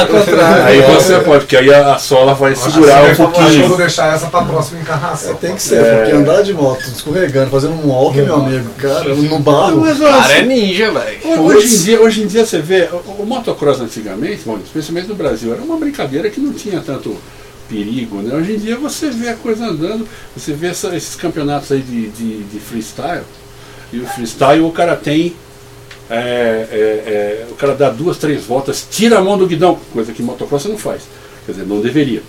[0.06, 0.64] contrário.
[0.64, 3.76] Aí você pode, porque aí a, a sola vai segurar um Acho que eu vou
[3.76, 5.34] deixar essa pra próxima encarnação.
[5.36, 9.38] Tem que ser, porque andar de moto escorregando, fazendo um walk, meu amigo, cara, no
[9.38, 9.80] barro.
[9.80, 11.18] Mas, Cara, olha, é ninja, velho.
[11.42, 15.14] Hoje em, dia, hoje em dia você vê, o, o motocross antigamente, bom, especialmente no
[15.14, 17.16] Brasil, era uma brincadeira que não tinha tanto
[17.68, 18.16] perigo.
[18.22, 18.34] Né?
[18.34, 22.08] Hoje em dia você vê a coisa andando, você vê essa- esses campeonatos aí de,
[22.08, 23.22] de, de freestyle,
[23.92, 25.34] e o freestyle o cara tem.
[26.10, 30.12] é, é, é, o cara dá duas, três voltas, tira a mão do guidão, coisa
[30.12, 31.02] que motocross você não faz.
[31.46, 32.22] Quer dizer, não deveria.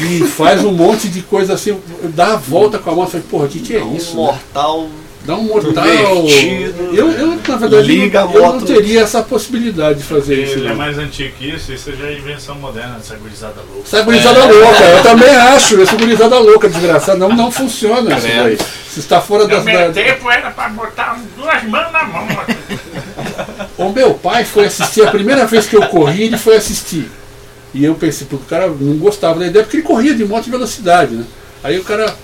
[0.00, 1.78] E faz um monte de coisa assim,
[2.14, 4.10] dá a volta com a mão e fala, porra, o que, que é Um isso?
[4.16, 4.22] né?
[4.22, 4.88] mortal.
[5.24, 5.84] Dá um mortal.
[6.94, 10.54] Eu, eu, na verdade, Liga eu, eu não teria essa possibilidade de fazer isso.
[10.54, 10.76] Ele é não.
[10.76, 13.82] mais antigo que isso, isso já é invenção moderna, essa gurizada louca.
[13.86, 18.56] Essa gurizada louca, eu também acho, essa gurizada louca, desgraçada, não, não funciona isso daí.
[18.88, 19.64] Você está fora No das.
[19.64, 19.92] meu Da...
[19.92, 22.26] tempo era pra botar duas mãos na mão.
[23.76, 27.10] O meu pai foi assistir, a primeira vez que eu corri, ele foi assistir.
[27.74, 30.44] E eu pensei, porque o cara não gostava da ideia, porque ele corria de moto
[30.44, 31.24] de velocidade, né?
[31.62, 32.14] Aí o cara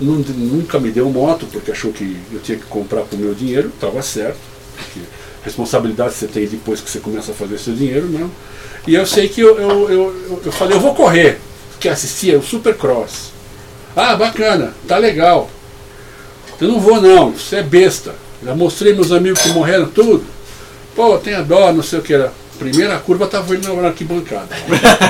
[0.00, 3.34] nun- nunca me deu moto, porque achou que eu tinha que comprar com o meu
[3.34, 4.38] dinheiro, estava certo.
[4.76, 5.00] Porque
[5.42, 8.30] responsabilidade você tem depois que você começa a fazer seu dinheiro mesmo.
[8.86, 11.38] E eu sei que eu, eu, eu, eu- falei, eu vou correr.
[11.80, 12.34] Quer assistir?
[12.34, 13.32] É o Supercross.
[13.96, 15.50] Ah, bacana, tá legal.
[16.60, 18.14] Eu não vou não, você é besta.
[18.44, 20.24] Já mostrei meus amigos que morreram tudo.
[20.94, 22.32] Pô, tenha dó, não sei o que era.
[22.58, 24.48] Primeira curva tava indo na arquibancada.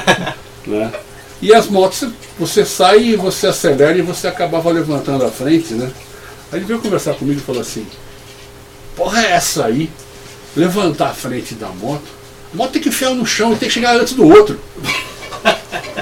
[0.66, 0.93] né?
[1.40, 2.09] E as motos,
[2.39, 5.90] você sai e você acelera e você acabava levantando a frente, né?
[6.51, 7.86] Aí ele veio conversar comigo e falou assim,
[8.97, 9.90] porra é essa aí?
[10.56, 12.05] Levantar a frente da moto.
[12.55, 14.59] A moto tem que enfiar no chão e tem que chegar antes do outro.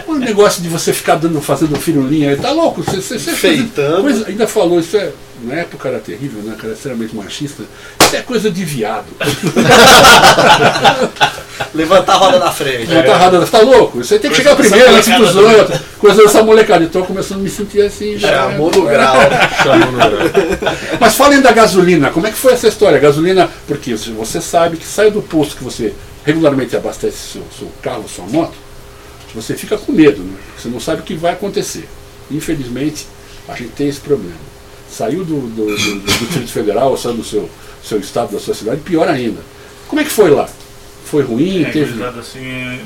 [0.06, 2.82] O negócio de você ficar dando, fazendo firulinha aí, tá louco?
[2.84, 4.02] Você, você, você Feitando.
[4.02, 5.10] coisa- ainda falou, isso é.
[5.42, 6.54] Na época era terrível, né?
[6.58, 7.64] Cara, extremamente machista.
[8.00, 9.06] Isso é coisa de viado.
[11.74, 12.92] Levantar a roda da frente.
[12.92, 13.98] Não tá errado, tá louco?
[13.98, 15.80] Você tem que Coisa chegar primeiro antes dos outros.
[15.98, 16.84] Coisa dessa molecada.
[16.84, 18.18] Então começando a me sentir assim.
[18.18, 18.28] já.
[18.28, 19.16] Chamou no grau.
[19.62, 20.76] Chamou no grau.
[21.00, 22.98] Mas falem da gasolina, como é que foi essa história?
[22.98, 25.94] Gasolina, porque você sabe que sai do posto que você
[26.24, 28.54] regularmente abastece seu, seu carro, sua moto,
[29.34, 30.36] você fica com medo, né?
[30.56, 31.88] Você não sabe o que vai acontecer.
[32.30, 33.06] Infelizmente,
[33.48, 34.36] a gente tem esse problema.
[34.90, 37.50] Saiu do, do, do, do Distrito Federal, ou saiu do seu,
[37.82, 39.40] seu estado, da sua cidade, pior ainda.
[39.88, 40.48] Como é que foi lá?
[41.04, 41.64] Foi ruim?
[41.64, 42.02] É, teve...
[42.04, 42.80] assim,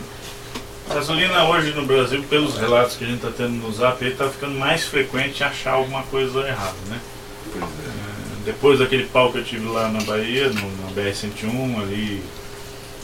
[0.93, 4.55] gasolina hoje no Brasil, pelos relatos que a gente está tendo no zap, está ficando
[4.59, 7.01] mais frequente achar alguma coisa errada, né?
[7.57, 12.23] É, depois daquele pau que eu tive lá na Bahia, no, na BR-101, ali,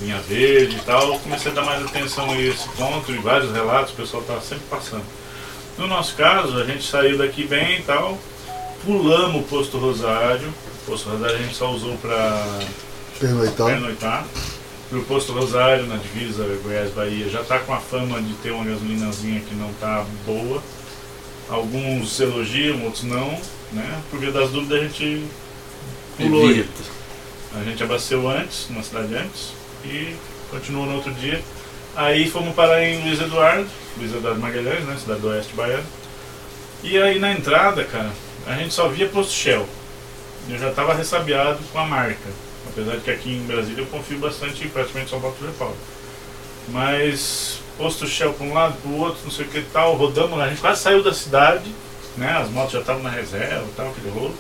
[0.00, 3.52] linha verde e tal, eu comecei a dar mais atenção a esse ponto e vários
[3.52, 5.04] relatos, o pessoal está sempre passando.
[5.78, 8.18] No nosso caso, a gente saiu daqui bem e tal,
[8.84, 12.60] pulamos o posto Rosário, o posto Rosário a gente só usou para
[13.18, 13.66] Pernoitar.
[13.66, 14.26] pernoitar.
[14.92, 19.40] O posto Rosário, na divisa Goiás-Bahia, já está com a fama de ter uma gasolinazinha
[19.40, 20.62] que não está boa.
[21.48, 23.30] Alguns elogiam, outros não.
[23.72, 24.02] Né?
[24.10, 25.26] Por via das dúvidas, a gente
[26.16, 26.48] pulou.
[27.56, 29.52] A gente abasteceu antes, numa cidade antes,
[29.84, 30.14] e
[30.50, 31.42] continuou no outro dia.
[31.96, 34.96] Aí fomos parar em Luiz Eduardo, Luiz Eduardo Magalhães, né?
[34.98, 35.84] cidade do oeste baiano.
[36.82, 38.10] E aí na entrada, cara,
[38.46, 39.66] a gente só via posto Shell.
[40.48, 42.43] Eu já estava ressabiado com a marca.
[42.76, 45.76] Apesar de que aqui em Brasília eu confio bastante, praticamente só boto Repaulo.
[46.68, 50.36] Mas posto Shell para um lado, para o outro, não sei o que tal, rodamos
[50.36, 50.46] lá.
[50.46, 51.70] A gente quase saiu da cidade,
[52.16, 52.32] né?
[52.32, 54.34] As motos já estavam na reserva tal, aquele rolo.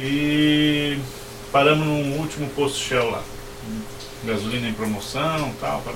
[0.00, 0.98] E
[1.50, 3.22] paramos num último posto Shell lá.
[4.24, 5.80] Gasolina em promoção e tal.
[5.82, 5.92] Para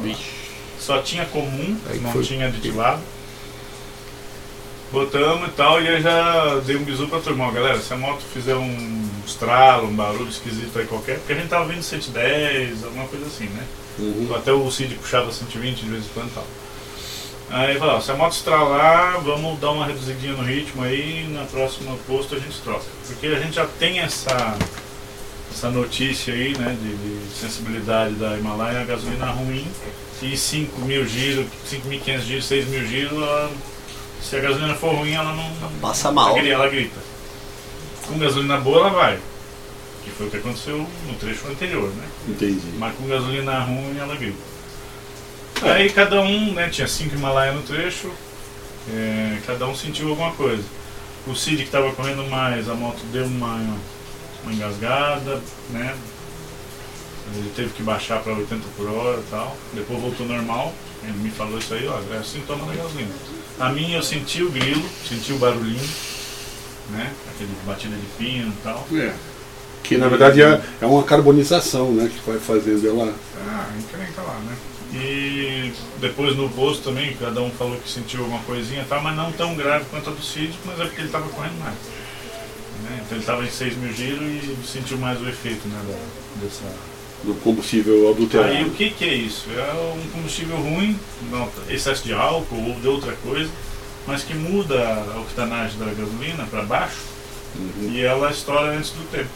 [0.78, 3.00] Só tinha comum, Aí não foi- tinha aditivado.
[4.92, 8.22] Botamos e tal, e eu já dei um bisu pra turma, galera, se a moto
[8.32, 13.06] fizer um estralo, um barulho esquisito aí qualquer, porque a gente tava vindo 110, alguma
[13.08, 13.64] coisa assim, né?
[13.98, 14.32] Uhum.
[14.36, 16.46] Até o Cid puxava 120 de vez em quando e tal.
[17.50, 21.96] Aí falou, se a moto estralar, vamos dar uma reduzidinha no ritmo aí, na próxima
[22.06, 22.84] posto a gente troca.
[23.06, 24.56] Porque a gente já tem essa,
[25.52, 29.66] essa notícia aí, né, de, de sensibilidade da Himalaia, a gasolina ruim,
[30.22, 33.50] e 5 mil giros, 5.500 giros, 6 mil giros,
[34.28, 35.70] se a gasolina for ruim, ela não.
[35.80, 36.30] Passa mal.
[36.30, 37.00] Ela, grita- ela grita.
[38.06, 39.18] Com gasolina boa, ela vai.
[40.04, 42.04] Que foi o que aconteceu no trecho anterior, né?
[42.28, 42.62] Entendi.
[42.78, 44.38] Mas com gasolina ruim, ela grita.
[45.62, 48.10] Aí cada um, né, tinha 5 Himalaia no trecho,
[48.92, 50.62] é, cada um sentiu alguma coisa.
[51.26, 53.76] O Cid que estava correndo mais, a moto deu uma,
[54.44, 55.40] uma engasgada,
[55.70, 55.94] né?
[57.34, 59.56] Ele teve que baixar para 80 por hora e tal.
[59.74, 60.72] Depois voltou normal.
[61.02, 63.12] Ele me falou isso aí, ó, é sintoma da gasolina.
[63.58, 65.88] A minha eu senti o grilo, senti o barulhinho,
[66.90, 67.12] né?
[67.30, 68.86] Aquele batida de pino e tal.
[68.92, 69.14] É.
[69.82, 72.10] Que na verdade é, é uma carbonização, né?
[72.12, 73.14] Que vai fazendo ela.
[73.48, 74.56] Ah, encrenca lá, né?
[74.92, 79.16] E depois no posto também, cada um falou que sentiu alguma coisinha e tal, mas
[79.16, 81.74] não tão grave quanto a do Cid, mas é porque ele estava correndo mais.
[82.84, 83.00] Né?
[83.04, 85.96] Então ele estava em 6 mil giros e sentiu mais o efeito né,
[86.42, 86.95] dessa.
[87.24, 88.50] Do combustível adulterado.
[88.50, 89.44] Aí o que, que é isso?
[89.56, 90.98] É um combustível ruim,
[91.30, 93.50] não, excesso de álcool ou de outra coisa,
[94.06, 94.78] mas que muda
[95.14, 96.96] a octanagem da gasolina para baixo
[97.82, 99.28] e ela estoura antes do tempo.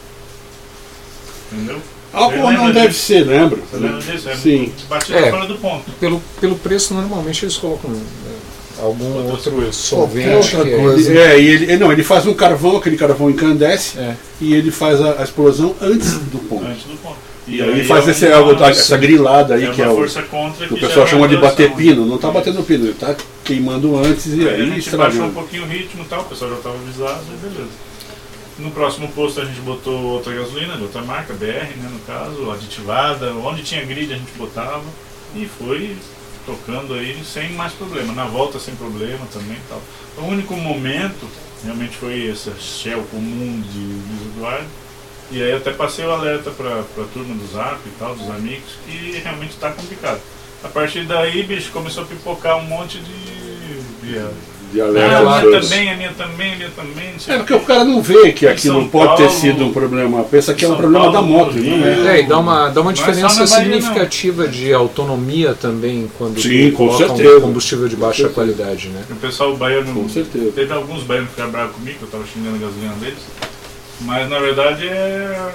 [1.51, 1.81] Entendeu?
[2.13, 2.99] Álcool não deve disso?
[3.05, 3.57] ser, lembra?
[3.69, 4.29] Você lembra disso?
[4.29, 4.73] É Sim.
[4.89, 5.31] batida É.
[5.31, 5.89] fora do ponto.
[5.99, 10.29] Pelo, pelo preço, normalmente eles colocam é, algum outro Qualquer solvente.
[10.55, 11.13] outra que é- coisa.
[11.19, 14.15] É, e ele, não, ele faz um carvão, aquele carvão encandece É.
[14.41, 16.65] e ele faz a, a explosão antes do ponto.
[16.65, 17.17] Antes do ponto.
[17.47, 19.95] E aí faz é esse, uma- essa grilada aí é que é o
[20.67, 22.05] que o pessoal chama de uma bater pino.
[22.05, 25.07] Não está batendo pino, ele está queimando antes e Aí a aí gente baixou um
[25.07, 25.33] estragando.
[25.33, 27.69] pouquinho o ritmo e tal, o pessoal já estava avisado e beleza.
[28.59, 31.45] No próximo posto a gente botou outra gasolina, de outra marca, BR,
[31.77, 34.83] né, no caso, aditivada, onde tinha grid a gente botava
[35.35, 35.95] e foi
[36.45, 38.13] tocando aí sem mais problema.
[38.13, 39.81] Na volta sem problema também tal.
[40.17, 41.27] O único momento
[41.63, 44.65] realmente foi essa shell comum de, de usuário.
[45.31, 48.71] E aí até passei o alerta para a turma do Zap e tal, dos amigos,
[48.85, 50.19] que realmente está complicado.
[50.63, 54.11] A partir daí, bicho, começou a pipocar um monte de.
[54.11, 54.21] de
[54.71, 55.17] De ah, alerta.
[55.17, 57.13] a minha também, a minha também, a minha também.
[57.27, 60.53] É porque o cara não vê que aquilo pode ter Paulo- sido um problema, pensa
[60.53, 62.17] que é um problema da Paulo, moto, Rio, não é?
[62.17, 63.47] É, e dá uma, dá uma é diferença Bahia, não.
[63.81, 67.37] significativa de autonomia também quando Sim, com coloca certeza.
[67.37, 69.03] um combustível de baixa qualidade, né?
[69.09, 69.93] O pessoal baiano.
[69.93, 70.51] Com certeza.
[70.53, 73.19] Teve alguns baianos que ficaram bravos comigo, que eu tava xingando a gasolina deles.
[74.01, 75.51] Mas na verdade é.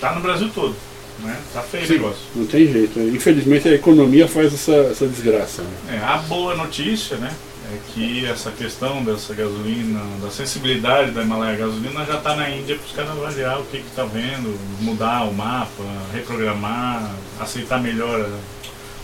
[0.00, 0.74] tá no Brasil todo.
[1.20, 1.38] Né?
[1.52, 2.22] Tá feio o Sim, negócio.
[2.34, 2.98] não tem jeito.
[2.98, 5.62] Infelizmente a economia faz essa, essa desgraça.
[5.62, 6.00] né?
[6.00, 7.30] É, a boa notícia, né?
[7.72, 12.74] É que essa questão dessa gasolina, da sensibilidade da Himalaia gasolina já está na Índia
[12.76, 18.28] para os caras avaliar o que está vendo, mudar o mapa, reprogramar, aceitar melhor.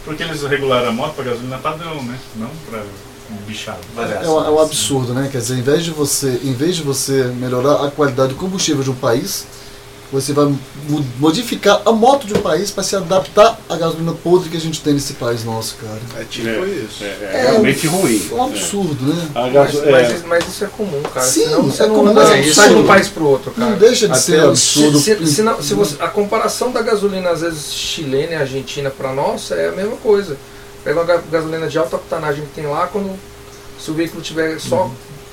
[0.04, 2.18] Porque eles regularam a moto para gasolina padrão, né?
[2.36, 2.82] Não para
[3.46, 3.78] bichado.
[4.22, 5.28] É um, é um absurdo, né?
[5.30, 8.82] Quer dizer, em vez de você, em vez de você melhorar a qualidade do combustível
[8.82, 9.46] de um país,
[10.12, 14.48] você vai mo- modificar a moto de um país para se adaptar à gasolina podre
[14.48, 15.98] que a gente tem nesse país nosso, cara.
[16.20, 17.02] É tipo É, isso.
[17.02, 18.28] É, é realmente ruim.
[18.30, 19.28] É um absurdo, né?
[19.34, 21.26] Mas, é, mas, mas isso é comum, cara.
[21.26, 23.70] Sim, Senão é comum, não é sai de um país pro outro, cara.
[23.72, 25.00] Não deixa de Até ser absurdo.
[25.00, 29.12] Se, se, não- se você, a comparação da gasolina, às vezes, chilena e argentina para
[29.12, 30.36] nossa é a mesma coisa.
[30.86, 33.18] Pega uma ga- gasolina de alta octanagem que tem lá, quando
[33.78, 34.88] se o veículo tiver só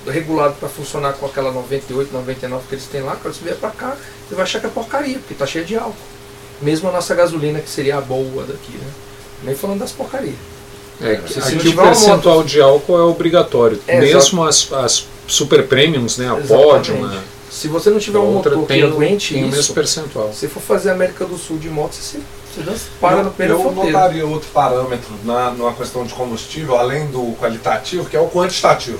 [0.07, 3.69] regulado para funcionar com aquela 98, 99 que eles têm lá, quando você vier para
[3.69, 3.95] cá,
[4.27, 5.93] você vai achar que é porcaria, porque tá cheia de álcool.
[6.59, 8.88] Mesmo a nossa gasolina, que seria a boa daqui, né?
[9.43, 10.34] Nem falando das porcarias.
[10.99, 13.80] É, Se- se aqui o percentual de álcool é obrigatório.
[13.88, 16.31] É, Mesmo as, as super premiums, né?
[16.34, 16.91] A Exatamente.
[16.91, 17.21] Podium, a
[17.51, 20.34] Se você não tiver a um motor que tem, aguente tem o isso, mesmo percentual.
[20.34, 22.19] se for fazer América do Sul de moto, você,
[22.55, 23.57] você dança- para no pé eu
[23.91, 28.99] notaria outro parâmetro na, numa questão de combustível, além do qualitativo, que é o quantitativo.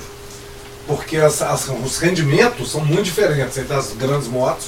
[0.86, 4.66] Porque as- as- os rendimentos são muito diferentes entre as grandes motos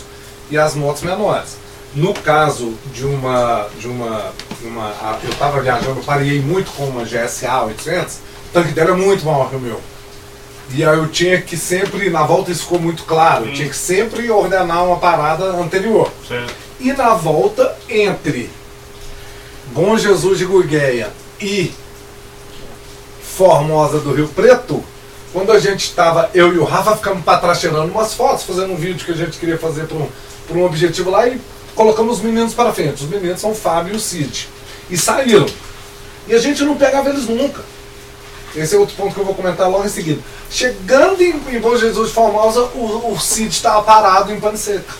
[0.51, 1.57] e as motos menores.
[1.95, 3.69] No caso de uma.
[3.79, 4.33] De uma,
[4.63, 8.91] uma a- eu estava viajando, eu parei muito com uma GSA 800, o tanque dela
[8.91, 9.81] é muito maior que o meu.
[10.75, 13.77] E aí eu tinha que sempre, na volta isso ficou muito claro, eu tinha que
[13.77, 16.11] sempre ordenar uma parada anterior.
[16.27, 16.53] Certo.
[16.81, 18.51] E na volta entre
[19.77, 21.71] Bom Jesus de Gurgueia e
[23.37, 24.83] Formosa do Rio Preto,
[25.35, 28.73] quando a gente estava, eu e o Rafa ficamos para trás tirando umas fotos, fazendo
[28.73, 30.09] um vídeo que a gente queria fazer para um,
[30.49, 31.39] pra um objetivo lá e
[31.75, 33.05] colocamos os meninos para frente.
[33.05, 34.49] Os meninos são o Fábio e o Cid.
[34.89, 35.45] E saíram.
[36.27, 37.61] E a gente não pegava eles nunca.
[38.57, 40.23] Esse é outro ponto que eu vou comentar logo em seguida.
[40.51, 44.95] Chegando em, em Bom Jesus de Formosa, o, o Cid estava parado em Pane Seca.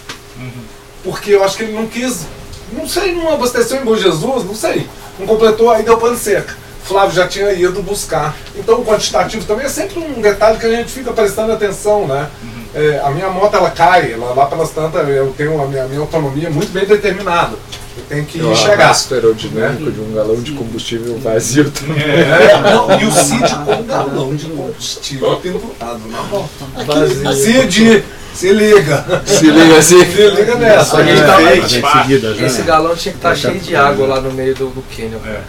[1.03, 2.27] Porque eu acho que ele não quis,
[2.73, 4.87] não sei, não abasteceu em Bom Jesus, não sei.
[5.19, 6.55] Não completou, aí deu Pane Seca.
[6.85, 8.37] Flávio já tinha ido buscar.
[8.55, 12.29] Então o quantitativo também é sempre um detalhe que a gente fica prestando atenção, né?
[12.75, 15.89] É, a minha moto ela cai, ela, lá pelas tantas eu tenho a minha, a
[15.89, 17.57] minha autonomia muito bem determinada.
[17.97, 18.85] Eu tenho que O chegar.
[18.85, 22.03] arrasto aerodinâmico de um galão de combustível vazio também.
[22.03, 27.35] É, não, e o Cid com um galão de combustível pendurado na moto.
[27.35, 28.05] Cid,
[28.37, 29.23] se liga.
[29.25, 30.05] Se liga assim.
[30.05, 30.99] Se liga nessa.
[30.99, 32.03] A gente É.
[32.03, 32.47] seguida já.
[32.47, 35.19] Esse galão tinha que estar cheio de água lá no meio do, do cânion.
[35.27, 35.41] É.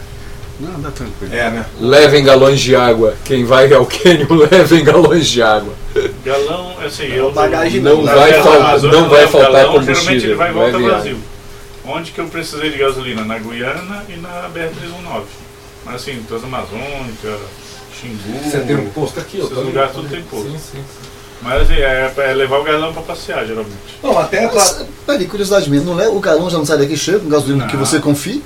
[0.60, 1.32] Não, dá tranquilo.
[1.34, 1.66] É, né?
[1.80, 3.14] Levem galões de água.
[3.24, 5.72] Quem vai ao cânion, levem galões de água.
[6.26, 9.96] Galão, assim, eu bagagem não na vai Terra fal- Amazônia, não vai faltar galão, combustível,
[10.20, 11.18] Geralmente ele vai e volta ao Brasil.
[11.86, 13.24] Onde que eu precisei de gasolina?
[13.24, 15.22] Na Guiana e na BR-319.
[15.86, 17.38] Mas assim, Transamazônica,
[18.02, 19.44] Xingu, Você tem um posto aqui, ó.
[19.44, 20.50] esses tá lugares tudo tem posto.
[20.52, 20.80] Sim, sim.
[21.42, 23.76] Mas assim, é, é levar o galão pra passear, geralmente.
[24.02, 24.56] Não, até pra...
[24.56, 27.68] Mas, peraí, curiosidade mesmo, não é, o galão já não sai daqui cheio com gasolina
[27.68, 27.86] que Não.
[27.86, 28.44] você confie?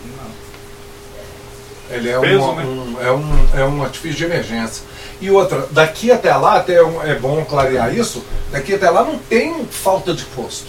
[1.90, 2.70] Ele é, Peso, uma- né?
[2.70, 4.84] um, é, um, é um artifício de emergência.
[5.20, 9.18] E outra, daqui até lá, até um- é bom clarear isso, daqui até lá não
[9.18, 10.68] tem falta de posto.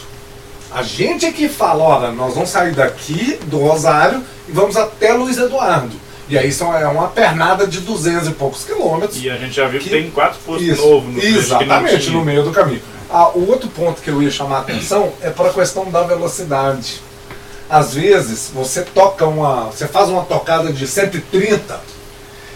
[0.70, 5.12] A gente é que fala, olha, nós vamos sair daqui do Rosário e vamos até
[5.12, 5.94] Luiz Eduardo.
[6.32, 9.22] E aí são, é uma pernada de 200 e poucos quilômetros.
[9.22, 12.24] E a gente já viu que, Que- tem quatro postos Isso, novos no Exatamente, no
[12.24, 12.80] meio do caminho.
[13.10, 16.02] Ah, o outro ponto que eu ia chamar a atenção é para a questão da
[16.04, 17.02] velocidade.
[17.68, 19.66] Às vezes, você toca uma.
[19.66, 21.78] Você faz uma tocada de 130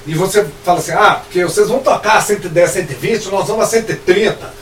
[0.07, 3.67] e você fala assim, ah, porque vocês vão tocar a 110, 120, nós vamos a
[3.67, 4.55] 130.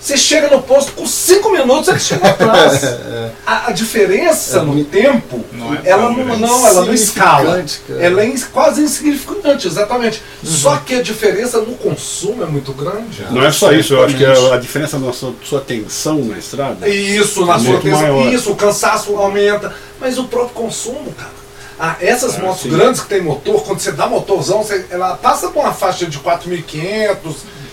[0.00, 2.80] Você chega no posto, com 5 minutos eles chegam atrás.
[3.46, 7.64] A, a diferença É no muito- tempo, Não é ela não, não, ela não escala.
[7.88, 8.00] Cara.
[8.00, 10.22] Ela é quase insignificante, exatamente.
[10.44, 13.26] Só que a diferença no consumo é muito grande.
[13.30, 16.38] Não é só isso, eu acho que a, a diferença da sua, sua tensão na
[16.38, 16.88] estrada.
[16.88, 18.32] Isso, na É sua maior.
[18.32, 19.74] isso, o cansaço aumenta.
[20.00, 21.30] Mas o próprio consumo, cara.
[21.78, 22.68] Ah, essas motos sim.
[22.70, 26.18] grandes que tem motor, quando você dá motorzão, você- ela passa por uma faixa de
[26.18, 27.16] 4.500,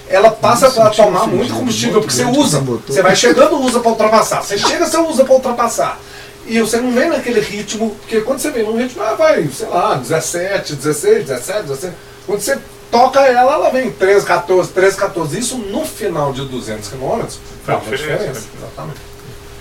[0.10, 2.60] ela passa para tomar muito combustível, porque você usa.
[2.60, 4.42] Você vai chegando, usa para ultrapassar.
[4.42, 6.00] Você chega, você usa para ultrapassar.
[6.46, 9.68] E você não vem naquele ritmo, porque quando você vem num ritmo, ela vai, sei
[9.68, 11.94] lá, 17, 16, 17, 17.
[12.26, 12.58] Quando você
[12.90, 15.40] toca ela, ela vem 13, 14, 13, 14.
[15.40, 18.48] Isso no final de 200 quilômetros faz uma diferença, diferença.
[18.58, 19.00] Exatamente.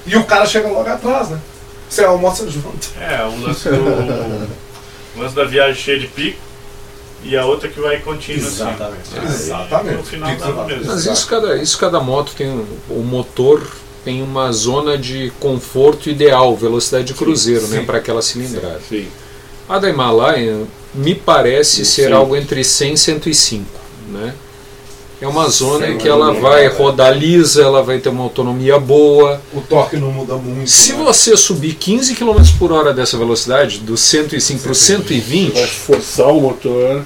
[0.06, 1.40] E o cara chega logo atrás, né?
[1.88, 2.88] Você almoça junto.
[3.00, 6.38] É, o lance, do, o lance da viagem cheia de pico
[7.28, 8.62] e a outra que vai contínua assim.
[9.24, 9.96] Exatamente.
[9.96, 10.78] No final Pico dá no exatamente.
[10.78, 10.92] mesmo.
[10.92, 12.48] Mas isso cada, isso cada moto tem.
[12.50, 13.66] um- O motor
[14.04, 17.84] tem uma zona de conforto ideal, velocidade de cruzeiro, né, sim.
[17.84, 18.80] para aquela cilindrada.
[18.88, 19.08] Sim.
[19.68, 20.62] A da Himalaia
[20.94, 22.12] me parece ser Sim.
[22.12, 23.66] algo entre 100 e 105,
[24.10, 24.32] né?
[25.20, 26.40] É uma zona em Sim, que ela é.
[26.40, 29.40] vai rodar lisa, ela vai ter uma autonomia boa.
[29.52, 30.70] O torque não muda muito.
[30.70, 31.02] Se né?
[31.02, 36.28] você subir 15 km por hora dessa velocidade, do 105 para o Vai 120, forçar
[36.28, 37.02] o motor.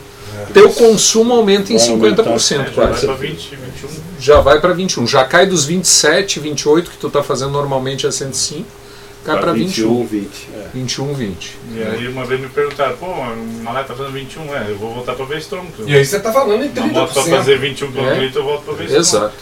[0.52, 2.22] Teu consumo aumenta em Vai aumentar.
[2.24, 3.06] 50%, É, já vai quase.
[3.06, 3.88] pra 20, 21.
[4.20, 5.06] Já vai para 21.
[5.06, 8.66] Já cai dos 27, 28 que tu tá fazendo normalmente a 105,
[9.24, 10.06] cai para 21.
[10.06, 10.48] 20.
[10.54, 10.66] É.
[10.74, 11.58] 21, 20.
[11.74, 14.94] E aí uma vez me perguntaram, pô, o Malé tá fazendo 21, é, eu vou
[14.94, 15.88] voltar pra Vestrômetro.
[15.88, 17.30] E aí você tá falando em Uma moto pra 30%.
[17.36, 18.30] fazer 21 km, É.
[18.34, 18.96] eu volto pra Vestrômetro.
[18.96, 19.34] Exato.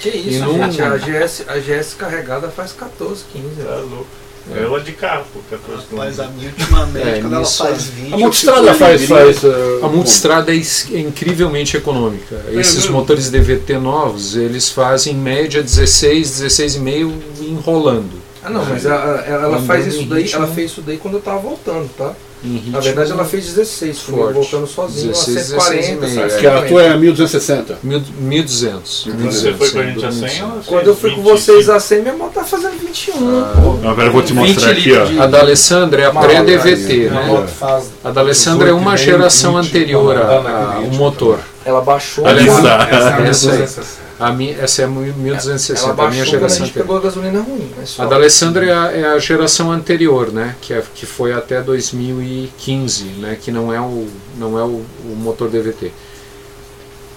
[0.00, 0.82] Que isso, não- gente.
[0.82, 3.46] A GS, a GS carregada faz 14, 15.
[3.62, 3.76] Tá né?
[3.90, 4.06] louco.
[4.54, 6.22] Eu ando de carro, pô, 14 Mas km.
[6.22, 7.90] a minha ultimamente, É, quando ela faz é.
[7.90, 8.12] 20.
[8.12, 9.04] A eu multistrada faz.
[9.06, 12.44] faz uh, A multistrada é é incrivelmente econômica.
[12.52, 12.92] Esses mesmo?
[12.92, 18.22] motores DVT novos, eles fazem em média 16, 16,5 enrolando.
[18.44, 20.44] Ah não, mas a- a- ela, Andando faz isso daí, ritmo.
[20.44, 22.14] ela fez isso daí quando eu tava voltando, tá?
[22.54, 24.34] Ritmo Na verdade ela fez 16, comigo, forte.
[24.36, 27.78] voltando sozinho 16, a 140, 16,5, Que a tua é 1260.
[27.82, 29.06] mil- 1200.
[29.20, 30.38] Você foi com a gente a 100, 1200.
[30.40, 31.36] ela fez Quando eu fui com 25.
[31.38, 33.88] vocês a 100, minha moto tá fazendo 21, pô.
[33.88, 35.04] Agora eu vou te 20 mostrar aqui, ó.
[35.04, 37.46] de- A da Alessandra é a pré-DVT, né?
[37.58, 40.82] faz A da Alessandra é uma 18,5, geração 20, anterior andando a- naquele a- o
[40.82, 41.38] ritmo motor.
[41.66, 42.24] Ela baixou.
[42.26, 42.88] Ali quando- está.
[42.88, 43.58] Essa é a Essa aí.
[43.58, 44.06] 1260.
[44.18, 46.84] A minha, essa é a 1260, Ela a minha baixou quando a geração gente anterior.
[46.86, 47.70] pegou a gasolina ruim.
[47.76, 48.00] Mas.
[48.00, 50.54] A da Alessandra é a, é a geração anterior, né?
[50.62, 53.36] Que, é, que foi até 2015, né?
[53.40, 55.92] Que não é o, não é o, o motor DVT.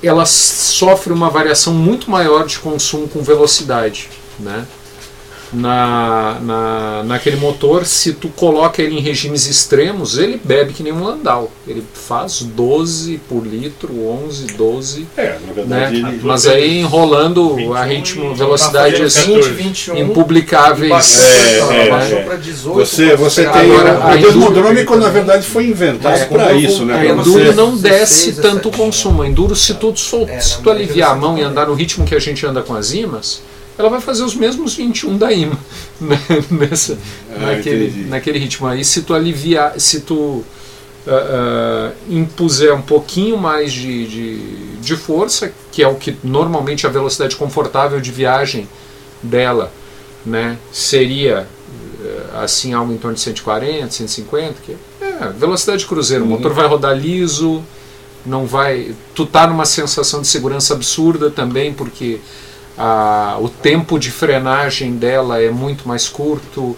[0.01, 4.09] Ela sofre uma variação muito maior de consumo com velocidade,
[4.39, 4.65] né?
[5.51, 10.93] Na, na, naquele motor, se tu coloca ele em regimes extremos, ele bebe que nem
[10.93, 11.51] um Landau.
[11.67, 16.09] Ele faz 12 por litro, 11, 12, É, na verdade né?
[16.09, 16.19] ele.
[16.21, 19.97] Mas aí enrolando a 21 ritmo, e- velocidade tá assim, fazendo 20, 21.
[19.97, 21.19] impublicáveis.
[21.19, 21.57] É,
[21.87, 22.23] é, baixou é.
[22.23, 22.75] pra 18.
[22.77, 23.71] Você, você tem.
[23.71, 26.93] Agora, o a desmodrômico, na verdade, foi inventado É, para isso, né?
[26.93, 29.23] A Pra Enduro você- não desce 16, tanto 17, consumo.
[29.23, 31.73] A Enduro, se tu, sol- É, se tu mas aliviar a mão e andar no
[31.73, 33.41] ritmo que a gente anda com as IMAs,
[33.79, 35.57] ela vai fazer os mesmos 21 da IMA
[36.01, 36.19] né?
[36.51, 36.97] Nessa,
[37.33, 38.09] Ah, naquele, entendi.
[38.09, 38.67] naquele ritmo.
[38.67, 40.43] Aí se tu aliviar, se tu
[41.07, 46.85] ah, ah, impuser um pouquinho mais de, de, de força, que é o que normalmente
[46.85, 48.67] a velocidade confortável de viagem
[49.23, 49.71] dela
[50.25, 51.47] né, seria
[52.03, 56.53] eh, assim algo em torno de 140, 150, que é velocidade de cruzeiro, o motor
[56.53, 57.63] vai rodar liso,
[58.25, 62.19] não vai, tu tá numa sensação de segurança absurda também, porque
[62.79, 66.75] a- o tempo de frenagem dela é muito mais curto,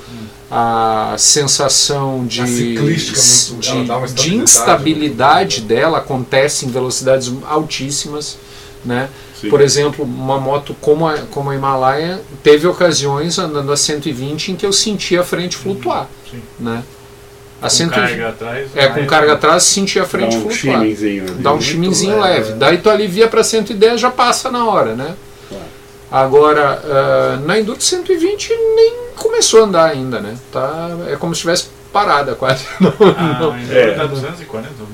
[0.49, 7.31] a sensação de, A é muito- ela de, de estabilidade instabilidade dela acontece em velocidades
[7.47, 8.37] altíssimas.
[8.83, 9.09] Né?
[9.39, 9.49] Sim.
[9.49, 14.55] Por exemplo, uma moto como a, como a Himalaia teve ocasiões andando a 120 em
[14.55, 16.09] que eu senti a frente flutuar.
[16.29, 16.41] Sim.
[16.59, 16.83] Né?
[17.61, 18.69] A Com 120 carga atrás.
[18.75, 20.83] é, com aí- carga atrás, senti a frente Dá um flutuar.
[21.39, 22.53] Dá um Muito chiminzinho leve, leve.
[22.53, 25.13] Daí tu alivia para 110, já passa na hora, né?
[26.11, 30.35] Agora, ah, na Enduro 120 nem começou a andar ainda, né?
[30.51, 32.65] Tá, é como se estivesse parada quase.
[32.81, 33.51] Não, Ah, não.
[33.53, 33.95] ainda É.
[33.95, 34.85] dá 240, né?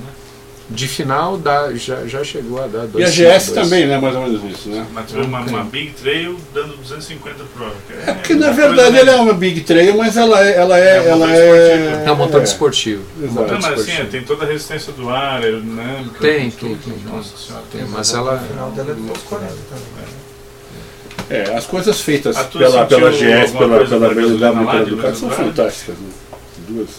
[0.70, 3.14] De final dá, já, já chegou a dar E a 252.
[3.44, 3.98] GS também, né?
[4.00, 4.86] Mais ou menos isso, né?
[4.94, 7.74] Mas uma, uma Big Trail dando 250 por hora.
[7.88, 10.58] que É porque na verdade ela é uma Big Trail, mas ela é.
[10.58, 13.02] Ela é, É um ela é, É um motor desportivo.
[13.24, 13.54] Exato.
[13.54, 16.20] Não, mas assim, é, tem toda a resistência do ar, aerodinâmica.
[16.20, 17.64] Tem, tudo, tem, tem, Nossa senhora.
[17.72, 18.36] Tem, mas ela.
[18.36, 20.27] O final dela é 240 também.
[21.30, 25.30] É, as coisas feitas pela, pela GS, pela, pela BMW e pela de Ducati são
[25.30, 25.96] fantásticas.
[25.98, 26.10] Né?
[26.70, 26.90] Duas.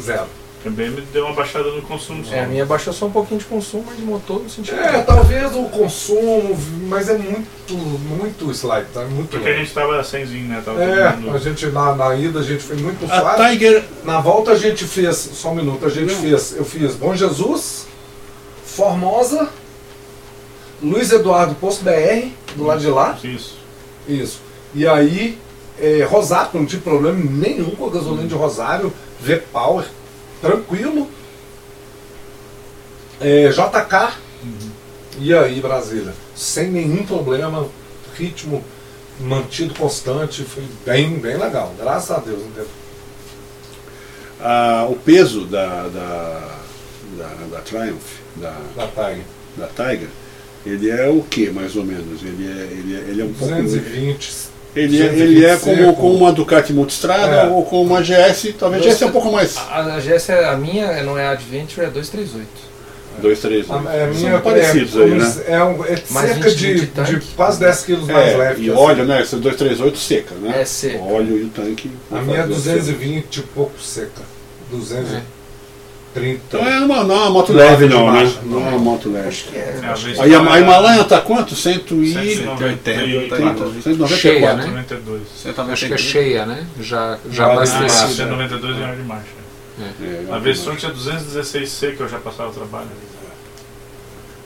[0.00, 0.26] Zero.
[0.62, 2.24] Também me deu uma baixada no consumo.
[2.32, 4.76] É, a minha baixou só um pouquinho de consumo, mas de motor não senti É,
[4.92, 5.02] nada.
[5.02, 9.04] talvez o consumo, mas é muito, muito slide, tá?
[9.04, 10.62] Muito Porque a gente tava semzinho, né?
[10.64, 13.50] Tava É, mundo- a gente na, na ida a gente foi muito A suave.
[13.50, 13.84] Tiger.
[14.04, 16.20] Na volta a gente fez, só um minuto, a gente Não.
[16.22, 17.86] fez, eu fiz Bom Jesus,
[18.64, 19.50] Formosa,
[20.82, 23.56] Luiz Eduardo Posto BR, do lado de lá, Isso.
[24.08, 24.40] isso.
[24.74, 25.38] E aí,
[25.80, 29.86] é, Rosário, não tive problema nenhum com a gasolina de Rosário, V-Power,
[30.40, 31.08] tranquilo.
[33.20, 34.14] É, JK,
[35.18, 37.66] e aí Brasília, sem nenhum problema,
[38.16, 38.62] ritmo
[39.20, 42.40] mantido constante, foi bem, bem legal, graças a Deus.
[42.40, 42.66] entendeu?
[44.40, 46.58] a- o peso da, da,
[47.16, 49.24] da, da Triumph, da, Da Tiger.
[49.56, 50.08] da Tiger,
[50.66, 52.22] ele é o que mais ou menos?
[52.22, 53.54] Ele é, ele é, ele é um pouco.
[53.54, 54.32] 220.
[54.76, 57.46] Ele é, ele é 220 como, como uma Ducati Multistrada É.
[57.46, 59.56] ou como uma GS, talvez a GS é um pouco mais.
[59.56, 62.74] A, a GS, é- a minha não é Adventure, é 238.
[63.22, 65.34] 2, 3, A, é, minha São parecidos é, aí, né?
[65.46, 66.86] É, um- é Mais cerca 20 de, de
[67.20, 68.62] de quase 10 quilos mais É, leve.
[68.66, 68.78] e essa.
[68.80, 69.20] óleo, né?
[69.20, 70.60] Essa 238 seca, né?
[70.60, 70.98] É seca.
[70.98, 71.88] O óleo e o tanque.
[72.10, 74.22] A minha é 220 e pouco seca.
[76.14, 76.40] 230.
[76.46, 78.32] Então é uma, não é uma moto leve, não, né?
[78.44, 79.28] Não é uma moto leve.
[79.28, 79.80] Acho que é.
[79.82, 81.54] É, Aí a, Himalaia tá quanto?
[81.54, 82.34] 100 e...
[82.36, 83.82] 194.
[83.82, 84.16] 194.
[84.16, 84.66] Cheia, né?
[84.66, 85.22] 92.
[85.72, 86.66] Acho que é cheia, né?
[86.80, 88.08] Já, já Ah, Ah, abastecida.
[88.14, 89.44] 192 em hora de marcha.
[89.80, 92.86] É, A versão tinha 216 C que eu já passava o trabalho.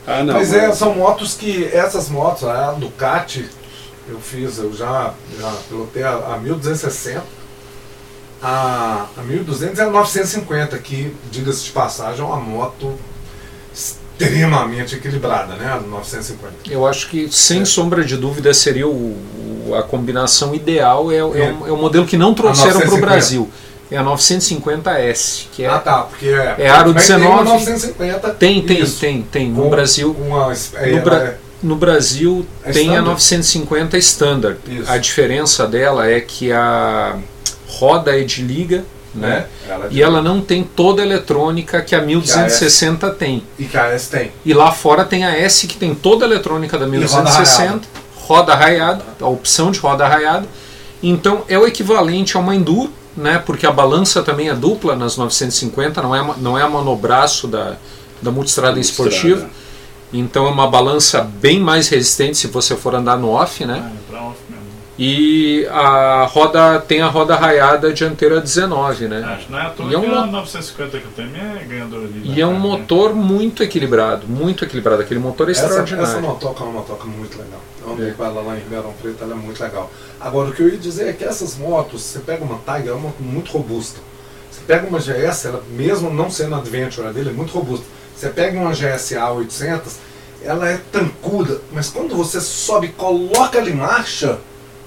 [0.07, 0.33] Ah, não.
[0.33, 3.47] Mas é, são motos que, essas motos, a Ducati,
[4.07, 7.21] eu fiz, eu já, já pilotei a, a 1260,
[8.41, 12.93] a, a 1200 é a 950, que, diga-se de passagem, é uma moto
[13.73, 15.71] extremamente equilibrada, né?
[15.71, 16.53] A 950.
[16.69, 21.11] Eu acho que, sem sombra de dúvida, seria o, a combinação ideal.
[21.11, 23.05] É, é, um, é um modelo que não trouxeram para o 950.
[23.05, 23.49] Brasil.
[23.91, 25.67] É a 950S, que é.
[25.67, 26.55] Ah, tá, porque é.
[26.59, 27.41] É aro mas Tem 19.
[27.41, 28.29] uma 950.
[28.31, 29.49] Tem, tem, isso, tem, tem.
[29.49, 33.05] No Brasil, uma, é, no, Bra- é, no Brasil É tem a standard?
[33.07, 34.59] 950 Standard.
[34.67, 34.91] Isso.
[34.91, 37.17] A diferença dela é que a
[37.79, 38.83] roda é de liga,
[39.15, 39.45] né?
[39.67, 43.43] ela é E ela não tem toda a eletrônica que a 1260 tem.
[43.57, 44.31] E que a S tem.
[44.45, 48.53] E lá fora tem a S que tem toda a eletrônica da roda 1260, roda
[48.53, 50.47] arraiada, a opção de roda arraiada.
[51.01, 53.41] Então é o equivalente a uma Enduro, né?
[53.43, 57.77] Porque a balança também é dupla nas 950, não é, não é a monobraço da,
[58.21, 59.09] da multistrada Multistrada.
[59.09, 59.49] esportiva.
[60.11, 63.91] Então é uma balança bem mais resistente se você for andar no off, né?
[64.11, 64.31] Ah,
[65.01, 69.23] E a roda tem a roda raiada dianteira 19, né?
[69.23, 71.31] Acho que não é à toa E é um a mo- 950 que eu tenho
[71.37, 72.21] é ganhadora ali.
[72.25, 75.01] E é um motor muito equilibrado, muito equilibrado.
[75.01, 76.11] Aquele motor é Essa, extraordinário.
[76.11, 77.61] essa motoca é uma motoca muito legal.
[77.81, 79.89] Eu andei com ela lá em Ribeirão Preto, ela é muito legal.
[80.19, 82.93] Agora, o que eu ia dizer é que essas motos, você pega uma Tiger, é
[82.93, 84.01] uma moto muito robusta.
[84.51, 87.85] Você pega uma GS, ela, mesmo não sendo Adventure a dele, é muito robusta.
[88.13, 89.95] Você pega uma GSA 800,
[90.43, 94.39] ela é tancuda, mas quando você sobe e coloca ela em marcha,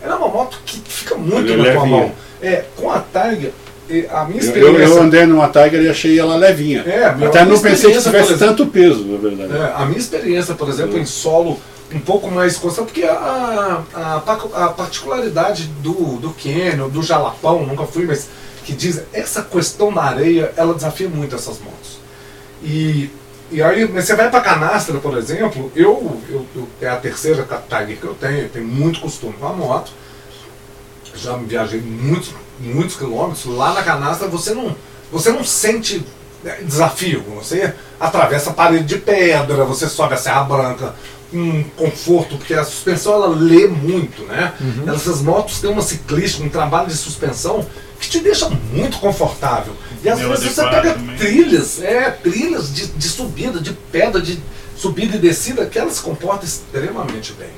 [0.02, 2.12] ela é uma moto que fica muito Ela é na tua mão.
[2.40, 3.52] É, com a Tiger,
[3.88, 4.82] eh, a minha experiência...
[4.82, 6.82] eu, eu andei numa Tiger e achei ela levinha.
[6.82, 9.56] É, Até não pensei que tivesse exemplo- tanto peso, na verdade.
[9.56, 11.60] É, a minha experiência, por exemplo, em solo
[11.94, 17.84] um pouco mais constante, porque a, a, a particularidade do, do Canyon, do Jalapão, nunca
[17.84, 18.28] fui, mas
[18.64, 21.98] que diz essa questão da areia, ela desafia muito essas motos.
[22.62, 23.10] E,
[23.52, 27.98] e aí, você vai para canastra, por exemplo, eu, eu, eu- é a terceira Tiger
[27.98, 29.92] que eu tenho, eu tenho muito costume com a moto,
[31.14, 34.74] já viajei muitos, muitos quilômetros, lá na canastra você não,
[35.10, 36.04] você não sente
[36.42, 40.94] né, desafio, você atravessa a parede de pedra, você sobe a Serra Branca
[41.34, 44.52] um conforto, porque a suspensão ela lê muito, né?
[44.94, 47.66] Essas motos têm uma ciclística, um trabalho de suspensão
[47.98, 49.72] que te deixa muito confortável.
[50.04, 51.16] E às vezes você pega também.
[51.16, 54.38] trilhas, é, trilhas de, de subida, de pedra, de
[54.76, 57.50] subida e descida, que elas se comportam extremamente bem.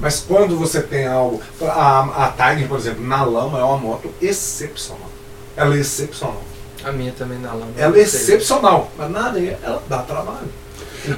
[0.00, 1.40] Mas quando você tem algo.
[1.62, 5.10] A, a Tiger, por exemplo, na lama é uma moto excepcional.
[5.56, 6.42] Ela é excepcional.
[6.84, 7.68] A minha também na lama.
[7.78, 10.48] Ela é excepcional, mas na areia ela dá trabalho.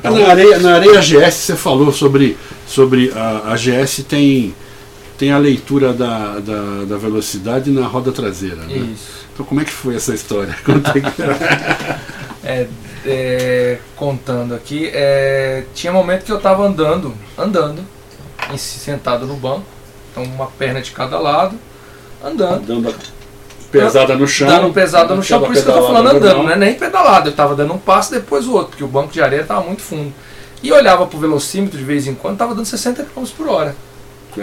[0.03, 4.55] Ah, Na areia, na areia GS você falou sobre, sobre a, a GS tem,
[5.19, 8.57] tem a leitura da, da, da velocidade na roda traseira.
[8.57, 8.77] Né?
[8.95, 9.24] Isso.
[9.35, 10.57] Então como é que foi essa história?
[12.47, 12.67] É,
[13.07, 17.81] é, contando aqui, é, tinha momento que eu tava andando, andando,
[18.59, 19.65] sentado no banco,
[20.11, 21.59] então uma perna de cada lado,
[22.23, 22.67] andando.
[22.67, 22.95] Dando
[23.73, 24.47] pesada no chão.
[24.47, 27.31] Dando pesada no chão, por isso que eu tô falando andando, não é nem pedalado,
[27.31, 29.81] eu tava dando um passo depois o outro, porque o banco de areia tava muito
[29.81, 30.13] fundo.
[30.63, 33.75] E olhava pro velocímetro de vez em quando, tava dando 60 km por hora,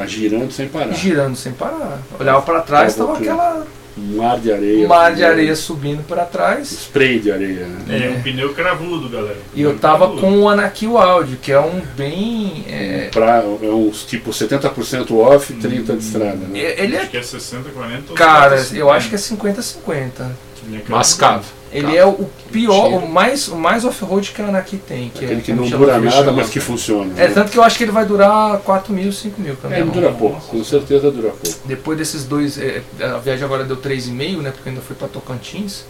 [0.08, 0.92] girando sem parar.
[0.92, 2.00] girando sem parar.
[2.20, 4.88] Olhava para trás, Tava tava com- aquela Um mar de areia.
[4.88, 6.72] mar de areia subindo para trás.
[6.72, 7.66] Spray de areia.
[7.68, 7.98] Né?
[8.00, 8.10] E É.
[8.10, 9.38] um pneu cravudo, galera.
[9.54, 10.22] E eu tava cravudo.
[10.22, 12.64] com o Anakill Audio, que é um bem.
[12.70, 16.36] é, Pra, é uns tipo 70% off, 30% de estrada.
[16.38, 16.60] Né?
[16.78, 20.32] ele é Acho que é 60, 40 ou Cara, 50, eu acho que é 50-50.
[20.68, 21.46] Ele é Mascavo.
[21.74, 25.10] Ele é o pior, o mais, o mais off-road que a Anaki tem.
[25.10, 27.14] Que Aquele é, que não dura nada, mas que funciona.
[27.16, 27.34] É, né?
[27.34, 29.80] tanto que eu acho que ele vai durar 4 mil, 5 mil É, também.
[29.80, 31.58] ele dura pouco, com certeza dura pouco.
[31.66, 34.52] Depois desses dois, é, a viagem agora deu 3,5, né?
[34.52, 35.86] Porque ainda foi pra Tocantins.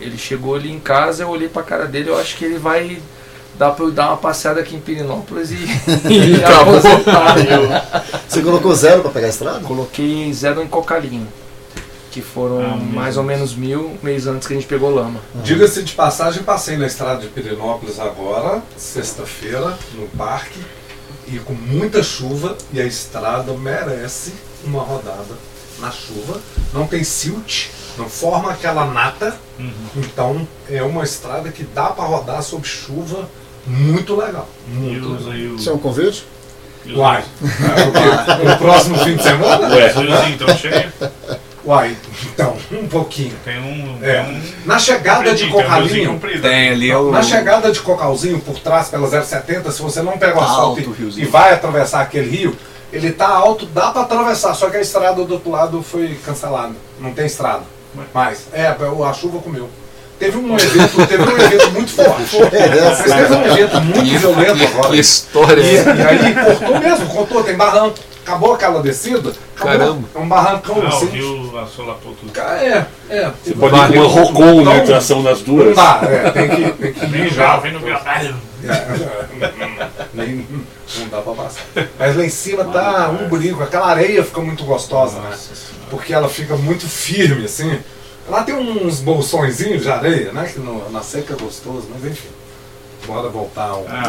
[0.00, 2.98] Ele chegou ali em casa, eu olhei pra cara dele, eu acho que ele vai
[3.58, 5.56] dar pra eu dar uma passeada aqui em Pirinópolis e,
[6.12, 6.76] e Acabou.
[6.76, 7.38] aposentar.
[7.38, 9.60] Eu Você colocou zero pra pegar a estrada?
[9.60, 11.26] coloquei zero em Cocalinho,
[12.16, 15.20] que foram Ah, mais ou menos mil mês antes que a gente pegou lama.
[15.44, 20.58] Diga-se de passagem, passei na estrada de Pirenópolis agora, sexta-feira, no parque,
[21.28, 24.32] e com muita chuva, e a estrada merece
[24.64, 25.34] uma rodada
[25.78, 26.40] na chuva.
[26.72, 27.66] Não tem silt,
[27.98, 29.72] não forma aquela nata, Uhum.
[29.96, 33.28] então é uma estrada que dá para rodar sob chuva
[33.66, 34.48] muito legal.
[34.68, 35.52] Muito legal.
[35.52, 35.56] o.
[35.56, 36.24] Isso é um convite?
[36.94, 37.22] Uai,
[38.46, 39.68] é o próximo fim de semana?
[39.74, 39.92] Ué,
[40.30, 40.92] então chega.
[41.66, 43.34] Uai, então, um pouquinho.
[43.44, 43.98] Tem um.
[44.00, 44.22] É.
[44.22, 46.20] Tem um Na chegada de tem um Cocalinho.
[46.40, 47.10] Tem ali o.
[47.10, 50.80] Na chegada de Cocalzinho por trás pela 070, se você não pega o Tá asfalto
[50.80, 52.56] alto e, e vai atravessar aquele rio,
[52.92, 56.74] ele tá alto, dá pra atravessar, só que a estrada do outro lado foi cancelada.
[57.00, 57.64] Não tem estrada.
[58.14, 59.68] Mas, é, a chuva comeu.
[60.18, 62.38] Teve um evento, teve um evento muito forte.
[62.40, 64.88] Mas teve um evento muito violento agora.
[64.90, 65.90] Que E, história é essa?
[65.90, 67.98] e aí cortou mesmo, cortou, tem barranco.
[68.26, 69.32] Acabou aquela descida.
[69.54, 69.78] acabou.
[69.78, 70.08] Caramba.
[70.12, 71.06] É um barrancão Ah, o assim.
[71.06, 72.36] rio assolapou tudo.
[72.40, 73.32] É, é.
[73.44, 75.76] Você pode ir com uma Rocon na tração das Não duas.
[75.76, 77.34] dá, é, tem que, tem que mijar.
[77.34, 78.00] grau, vem no grau.
[78.04, 78.36] É.
[80.12, 80.46] Nem,
[80.98, 81.62] não dá pra passar.
[81.98, 85.30] Mas lá em cima tá um brinco, aquela areia fica muito gostosa, né?
[85.88, 87.78] Porque ela fica muito firme, assim.
[88.28, 90.50] Lá tem uns bolsõezinhos de areia, né?
[90.52, 92.28] Que no- na seca é gostoso, mas enfim.
[93.06, 94.08] Bora voltar ao, Ah,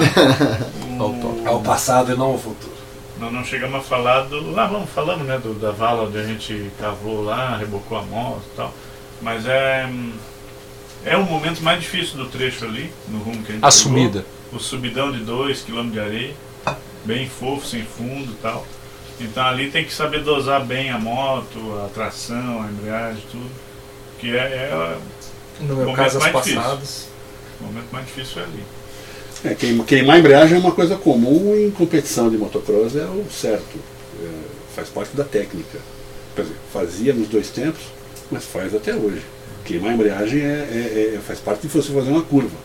[0.99, 2.77] o- ao passado e não ao futuro.
[3.19, 4.52] Nós não chegamos a falar do.
[4.52, 5.38] Lá vamos falando, né?
[5.38, 8.73] Do, da vala onde a gente cavou lá, rebocou a moto e tal.
[9.22, 9.89] Mas é.
[11.06, 14.26] É o momento mais difícil do trecho ali, no rumo que a gente A subida.
[14.52, 16.34] O subidão de 2 km de areia,
[17.06, 18.65] bem fofo, sem fundo e tal.
[19.19, 23.49] Então ali tem que saber dosar bem a moto, a tração, a embreagem, tudo.
[24.19, 24.98] Que é, é
[25.61, 26.61] No meu Momento caso, as mais difícil.
[26.61, 27.10] passadas.
[27.61, 28.64] o momento mais difícil é ali.
[29.44, 33.78] É, queim- queimar embreagem é uma coisa comum em competição de motocross, é o certo.
[34.24, 34.28] É,
[34.76, 35.78] faz parte da técnica.
[36.36, 37.82] Quer dizer, fazia nos dois tempos,
[38.32, 39.22] mas faz até hoje.
[39.66, 42.56] Queimar embreagem é, é- é- faz parte de você fazer uma curva.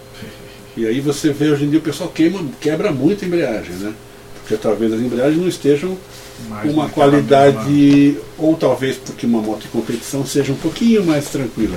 [0.77, 3.93] E aí você vê hoje em dia o pessoal queima, quebra muito a embreagem, né?
[4.41, 5.97] Porque talvez as embreagens não estejam
[6.49, 11.77] Mais uma qualidade, ou talvez porque uma moto de competição seja um pouquinho mais tranquila.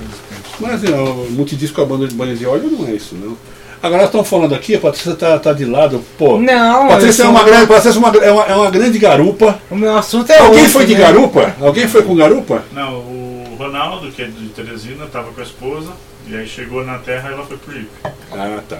[0.59, 3.37] Mas é, o multidisco a banda de banho de óleo não é isso, não.
[3.85, 6.39] Agora nós estamos falando aqui, a Patrícia está tá de lado, pô.
[6.39, 9.59] Não, Patrícia é uma, sou- grande, Patrícia é uma, é uma, é uma grande garupa.
[9.69, 10.99] O meu assunto é Alguém outro, foi de né?
[11.01, 11.55] garupa?
[11.61, 12.63] Alguém foi com garupa?
[12.73, 15.91] Não, o Ronaldo, que é de Teresina, estava com a esposa,
[16.27, 17.87] e aí chegou na terra e ela foi pro Jeep.
[18.31, 18.77] Ah, tá.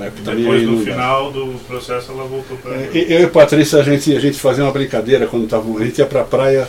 [0.00, 2.72] É, também Depois, no não final do processo, ela voltou para.
[2.74, 5.84] É, Eu e a Patrícia, a gente, a gente fazia uma brincadeira quando tava, a
[5.84, 6.66] gente ia pra praia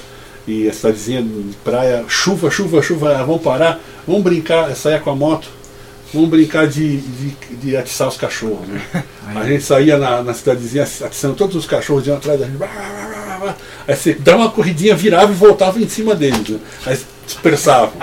[0.48, 5.16] e a cidadezinha de praia, chuva, chuva, chuva, vamos parar, vamos brincar, saia com a
[5.16, 5.48] moto,
[6.14, 8.68] vamos brincar de, de, de atiçar os cachorros.
[8.68, 9.04] Né?
[9.36, 12.58] A gente saía na, na cidadezinha atiçando todos os cachorros de um atrás da gente.
[13.88, 16.48] Aí você dá uma corridinha, virava e voltava em cima deles.
[16.48, 16.60] Né?
[16.86, 17.94] Aí dispersavam.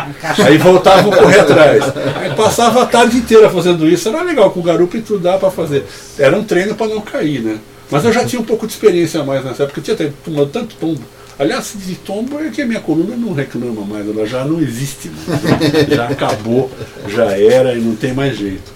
[0.44, 1.84] Aí voltavam a correr atrás.
[2.16, 4.08] Aí passava a tarde inteira fazendo isso.
[4.08, 5.84] Era legal, com o garupa e tudo dá pra fazer.
[6.18, 7.58] Era um treino pra não cair, né?
[7.90, 10.46] Mas eu já tinha um pouco de experiência a mais nessa época, eu tinha tomado
[10.46, 11.02] tanto tombo.
[11.40, 15.10] Aliás, de tombo é que a minha coluna não reclama mais, ela já não existe
[15.10, 15.88] mais.
[15.88, 16.70] Já acabou,
[17.08, 18.70] já era e não tem mais jeito.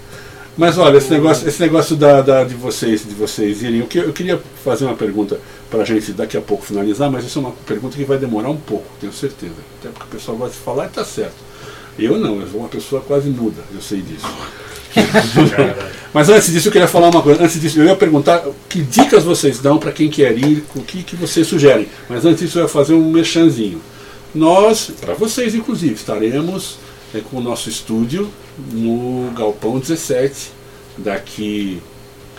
[0.57, 3.99] Mas olha, esse negócio, esse negócio da, da- de vocês, de vocês irem, eu, que-
[3.99, 5.39] eu queria fazer uma pergunta
[5.71, 8.49] para a gente daqui a pouco finalizar, mas isso é uma pergunta que vai demorar
[8.49, 9.53] um pouco, tenho certeza.
[9.81, 11.35] Até porque o pessoal gosta de falar e está certo.
[11.99, 14.27] Eu não, eu sou uma pessoa quase muda, eu sei disso.
[16.13, 17.43] Mas antes disso eu queria falar uma coisa.
[17.43, 21.03] Antes disso eu ia perguntar que dicas vocês dão para quem quer ir, o que,
[21.03, 21.89] que vocês sugerem.
[22.09, 23.81] Mas antes disso eu ia fazer um merchanzinho.
[24.35, 26.79] Nós, para vocês inclusive, estaremos
[27.15, 28.31] é, com o nosso estúdio
[28.73, 30.51] no Galpão 17
[30.99, 31.81] daqui,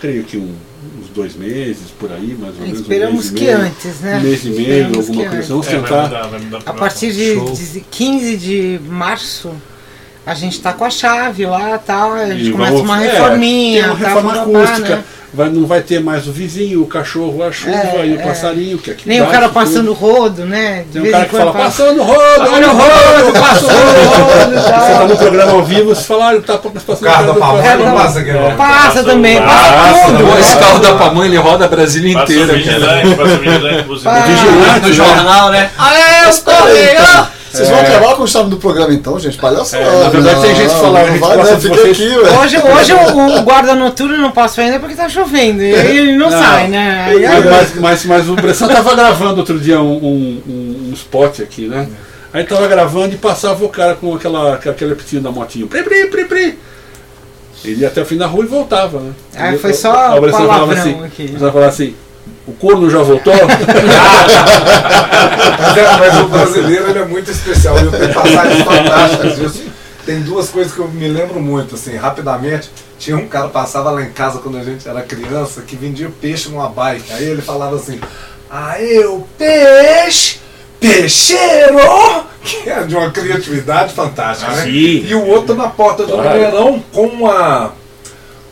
[0.00, 0.54] creio que um-
[1.02, 2.80] uns dois meses por aí, mais ou menos.
[2.80, 4.16] Esperamos um mês e que meio, antes, né?
[4.18, 5.48] Um mês e meio, Esperamos alguma coisa.
[5.48, 6.02] Vamos É, vai tentar.
[6.02, 9.50] mudar, vai mudar A partir de, de 15 de março,
[10.26, 12.12] a gente tá com a chave lá tal.
[12.14, 13.82] A gente E começa vamos- uma é, reforminha.
[13.82, 14.96] tem uma tá, reforma babá, acústica.
[14.96, 15.04] né?
[15.34, 18.24] Vai, não vai ter mais o vizinho, o cachorro, a chuva É, e o é.
[18.24, 19.92] passarinho, que aqui Nem o cara passando tudo.
[19.92, 20.84] rodo, né?
[20.90, 24.54] De Tem um cara que fala, passa- passando rodo, Olha o rodo, passando rodo.
[24.54, 27.62] Você tá no programa ao vivo, você fala, olha, tá passando carro da rodo, pamonha
[27.64, 28.56] passando não passa aqui, não.
[28.56, 30.38] Passa Passa também, o- passa Passa, tudo.
[30.38, 32.54] Esse carro da pamonha ele roda a Brasília Passa o inteira.
[32.54, 33.86] vigilante, passa o vigilante.
[34.06, 34.94] Ah, Vigilante, No né?
[34.94, 35.70] jornal, né?
[35.76, 37.35] Aê, os correios!
[37.56, 39.36] Vocês vão acabar com o chave do programa então, gente?
[39.38, 39.82] Palhaçada.
[39.84, 41.90] É, na verdade, tem gente que fala, a Não gente vai, não, de fica vocês.
[42.00, 42.38] aqui, ué.
[42.38, 45.62] Hoje, hoje o, o guarda noturno não passou ainda porque tá chovendo.
[45.62, 46.38] E aí ele não, Não.
[46.42, 47.04] sai, né?
[47.08, 50.92] Aí, Mas, mas, mas, mas o Bressan tava gravando outro dia um, um, um- um
[50.94, 51.88] spot aqui, né?
[52.32, 55.66] Aí tava gravando e passava o cara com aquela, com aquele apitinho da motinho.
[55.66, 56.58] Pri, pri, pri, pri.
[57.64, 59.12] Ele ia até o fim da rua e voltava, né?
[59.34, 61.28] Ah, foi só o Bressan falava palavrão assim, aqui.
[61.38, 61.94] falava assim,
[62.46, 63.32] o corno já voltou?
[65.58, 67.76] Mas, é, mas o brasileiro ele é muito especial.
[67.78, 69.62] Eu tenho passagens fantásticas disso.
[70.04, 72.70] Tem duas coisas que eu me lembro muito, assim, rapidamente.
[72.98, 76.10] Tinha um cara que passava lá em casa quando a gente era criança que vendia
[76.20, 77.12] peixe numa bike.
[77.12, 78.00] Aí ele falava assim:
[78.50, 80.38] Aê, o peixe!
[80.78, 81.78] Peixeiro!
[82.42, 84.62] Que é de uma criatividade fantástica, né?
[84.64, 85.04] Sim.
[85.06, 86.30] E o outro na porta do Claro.
[86.30, 87.72] Mineirão com uma,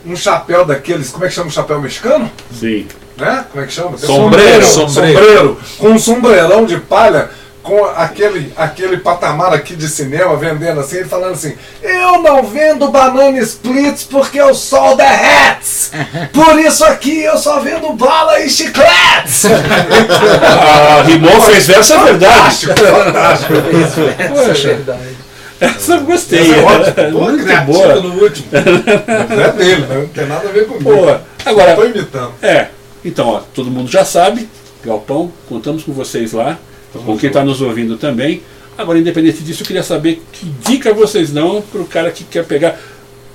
[0.05, 2.29] um chapéu daqueles, como é que chama o chapéu mexicano?
[2.51, 2.87] Sim.
[3.17, 3.45] Né?
[3.51, 3.97] Como é que chama?
[3.97, 4.65] Sombreiro.
[4.65, 5.17] Sombreiro.
[5.19, 5.59] Sombreiro.
[5.77, 7.29] Com um sombreirão de palha,
[7.63, 12.89] com aquele, aquele patamar aqui de cinema, vendendo assim, ele falando assim: Eu não vendo
[12.89, 15.89] banana splits porque o sol derrete.
[16.31, 19.45] Por isso aqui eu só vendo bala e chicletes.
[20.67, 22.67] Ah, rimou, fez verso, é verdade.
[22.67, 23.53] Fantástico, fantástico.
[24.33, 24.79] Poxa,
[25.59, 26.51] essa eu gostei.
[26.51, 27.11] Essa é ótima.
[27.11, 27.95] Pô, Muito boa.
[27.95, 28.47] no último.
[28.51, 29.95] Não é dele, né?
[29.95, 30.83] Não tem nada a ver comigo.
[30.83, 31.21] Boa.
[31.45, 32.33] Agora, Estou imitando.
[32.41, 32.67] É,
[33.05, 34.49] então, ó, todo mundo já sabe,
[34.83, 36.59] Galpão, contamos com vocês lá,
[36.91, 38.41] com quem está nos ouvindo também.
[38.77, 42.45] Agora, independente disso, eu queria saber que dica vocês dão para o cara que quer
[42.45, 42.79] pegar.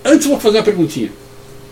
[0.05, 1.11] Antes, vou fazer uma perguntinha.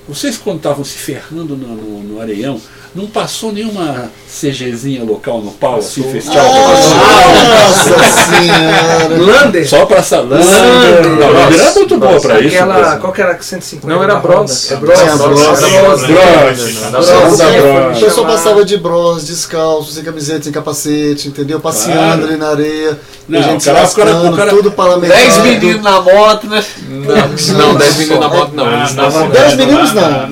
[0.09, 2.61] Vocês, quando estavam se ferrando no, no, no Areião,
[2.95, 6.45] não passou nenhuma CGzinha local no pau, assim, festival?
[6.45, 9.43] Ah, nossa senhora!
[9.43, 9.69] Lander!
[9.69, 11.07] Só pra essa Lander!
[11.07, 12.57] Lander era é muito boa pra isso.
[12.57, 13.41] Aquela, qual que era?
[13.41, 13.87] 150?
[13.87, 16.07] Não, era bronze É bronze Era bronze.
[17.59, 17.97] Bros.
[17.97, 21.61] O pessoal passava de bronze descalço, sem camiseta, sem capacete, entendeu?
[21.61, 22.99] Passeando ali na areia.
[23.31, 25.19] a gente cara, se lascando, tudo parlamentar.
[25.19, 26.65] 10 meninos na moto, né?
[26.89, 28.67] Não, 10 meninos na moto não.
[28.67, 30.29] Ah, 10 meninos não,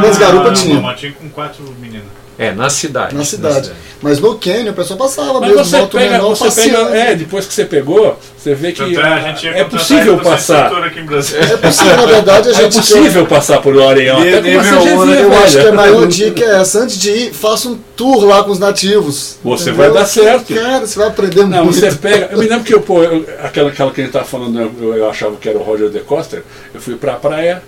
[0.00, 0.94] mas garupa tinha.
[0.94, 2.04] Tinha com 4 menino?
[2.38, 3.16] É, na cidade.
[3.16, 3.54] Na cidade.
[3.54, 3.78] Na cidade.
[4.00, 7.14] Mas no Quênia a pessoa passava Mas mesmo, você moto pega, menor, você pega, É,
[7.16, 10.72] depois que você pegou, você vê que então, a gente é possível passar.
[10.84, 12.78] Aqui em É possível, na verdade, a é gente...
[12.78, 13.34] É possível que...
[13.34, 14.20] passar por Oregon.
[14.20, 14.38] Né?
[14.38, 16.78] Eu, eu acho que a maior dica é essa.
[16.78, 19.38] Antes de ir, faça um tour lá com os nativos.
[19.42, 19.92] Você entendeu?
[19.92, 20.54] vai dar certo.
[20.54, 21.66] Cara, você vai aprender Não.
[21.66, 24.24] Você pega, eu me lembro que eu, pô, eu, aquela, aquela que a gente estava
[24.24, 27.62] falando, eu, eu achava que era o Roger de Costa, eu fui para a praia,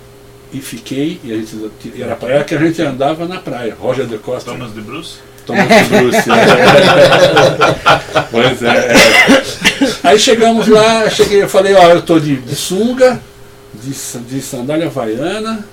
[0.53, 1.71] e fiquei, e a gente
[2.01, 3.75] era a praia que a gente andava na praia.
[3.79, 4.51] Roger de Costa.
[4.51, 5.19] Thomas de Bruce.
[5.45, 6.17] Thomas Bruce.
[8.31, 8.93] pois é, é.
[10.03, 13.21] Aí chegamos lá, cheguei, eu falei, ó, eu tô de, de sunga,
[13.73, 15.65] de, de sandália havaiana,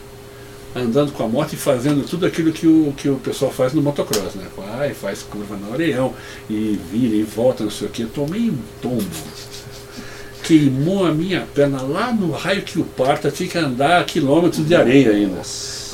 [0.74, 3.82] andando com a moto e fazendo tudo aquilo que o, que o pessoal faz no
[3.82, 4.46] motocross, né?
[4.56, 6.14] Vai, faz curva no areião,
[6.48, 8.04] e vira e volta, não sei o que.
[8.06, 9.04] Tomei um tombo.
[10.48, 14.74] Queimou a minha perna lá no raio que o parta, tinha que andar quilômetros de
[14.74, 15.42] areia ainda.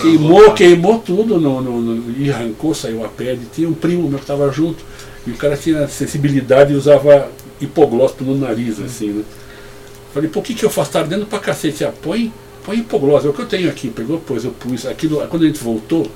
[0.01, 3.41] Queimou, queimou tudo no, no- no- e arrancou, saiu a pele.
[3.53, 4.85] Tinha um primo meu que estava junto,
[5.27, 7.29] e o cara tinha sensibilidade e usava
[7.61, 9.25] hipoglósito no nariz, assim, né?
[10.13, 10.93] Falei, por que, que eu faço?
[10.93, 11.85] Tá ardendo pra cacete.
[11.85, 12.33] Ah, põe,
[12.65, 13.89] põe hipoglose, é o que eu tenho aqui.
[13.91, 14.87] Pegou, pois eu pus.
[14.87, 16.07] Aquilo, quando a gente voltou,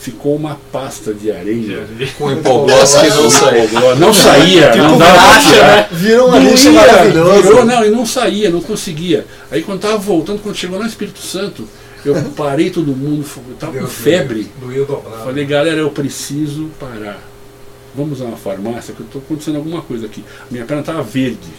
[0.00, 1.86] ficou uma pasta de areia.
[2.16, 3.28] Com hipoglose que não.
[3.28, 4.00] Hipoglose.
[4.00, 5.66] Não saía, não dava Graxa, tirar.
[5.76, 5.86] né?
[5.92, 7.42] Virou uma Doía, lixa maravilhosa.
[7.42, 9.26] Virou, não, e não saía, não conseguia.
[9.50, 11.68] Aí quando tava voltando, quando chegou no Espírito Santo,
[12.02, 14.50] Eu parei todo mundo, eu tava com febre.
[14.58, 15.22] Doeu dobrado.
[15.22, 17.18] Falei, galera, eu preciso parar.
[17.94, 20.24] Vamos a uma farmácia que eu tô acontecendo alguma coisa aqui.
[20.50, 21.40] Minha perna estava verde.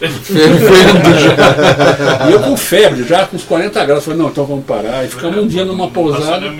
[2.28, 4.02] e eu com febre, já com uns 40 graus.
[4.04, 5.04] Falei, não, então vamos parar.
[5.04, 6.50] E ficamos um dia numa pousada.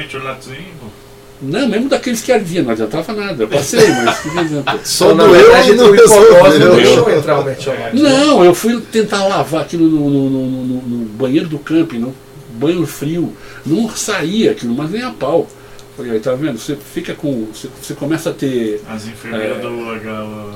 [1.43, 3.43] Não, mesmo daqueles que ardiam, não adiantava nada.
[3.43, 4.79] Eu passei, mas que exemplo.
[4.85, 6.75] Só na doeu verdade, não o hipocose não resolveu.
[6.77, 7.97] deixou entrar o mertiolate.
[8.01, 12.15] Não, eu fui tentar lavar aquilo no, no- no- no- no banheiro do camping, no
[12.55, 13.33] banho frio.
[13.67, 15.49] Não saía aquilo, mas nem a pau.
[15.97, 16.59] Falei, aí tá vendo?
[16.59, 17.47] Você fica com.
[17.53, 18.81] Você, você começa a ter.
[18.89, 19.61] As enfermeiras É.
[19.61, 20.51] do H.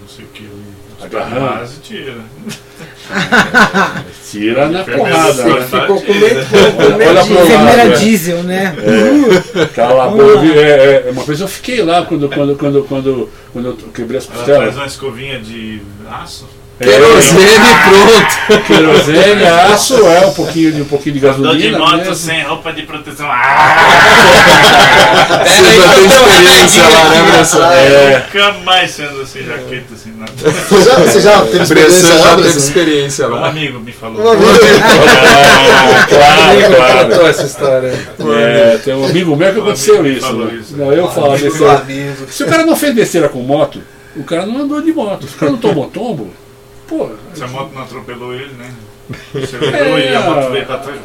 [0.00, 0.48] Não sei o que.
[1.00, 1.48] Agarrão.
[1.56, 2.14] Quase tira.
[4.30, 5.66] Tira na porrada, do né?
[5.66, 6.46] Ficou com medo.
[6.48, 7.88] com medo Olha de- pro lado, Enfermeira é.
[7.96, 8.74] diesel, né?
[9.54, 10.46] É, cala a boca.
[10.58, 14.24] É, é, uma vez eu fiquei lá quando, quando, quando, quando, quando eu quebrei as
[14.26, 14.76] Ela faz costelas.
[14.76, 16.48] uma escovinha de aço.
[16.82, 18.62] Querosene pronto.
[18.66, 21.78] Querosene, aço, é um pouquinho de, um pouquinho de Andou de gasolina.
[21.78, 22.14] moto mesmo.
[22.14, 23.26] sem roupa de proteção.
[23.30, 23.76] Ah!
[25.44, 27.66] Você já tem experiência lá, né, Bressan?
[27.72, 28.24] É.
[28.34, 30.12] Nunca mais sendo assim, jaqueta assim.
[30.18, 30.32] Nada.
[30.36, 33.48] Você já, você já teve experiência Bressan já lá, teve experiência Um lá.
[33.48, 34.22] amigo me falou.
[34.24, 34.48] Um amigo.
[35.94, 37.08] Ah, claro, claro.
[37.10, 37.92] Contou essa história.
[38.38, 40.32] É, tem um amigo meu que Um aconteceu amigo isso.
[40.32, 40.54] né?
[40.60, 40.76] isso.
[40.76, 41.78] Não, eu falo besteira.
[41.78, 42.26] amigo.
[42.30, 43.80] Se o cara não fez besteira com moto,
[44.16, 45.26] o cara não andou de moto.
[45.26, 46.30] Se o cara não tomou tombo,
[46.88, 48.70] pô, Se a moto não atropelou ele, né?
[49.42, 50.98] Acelerou e a moto veio pra trás.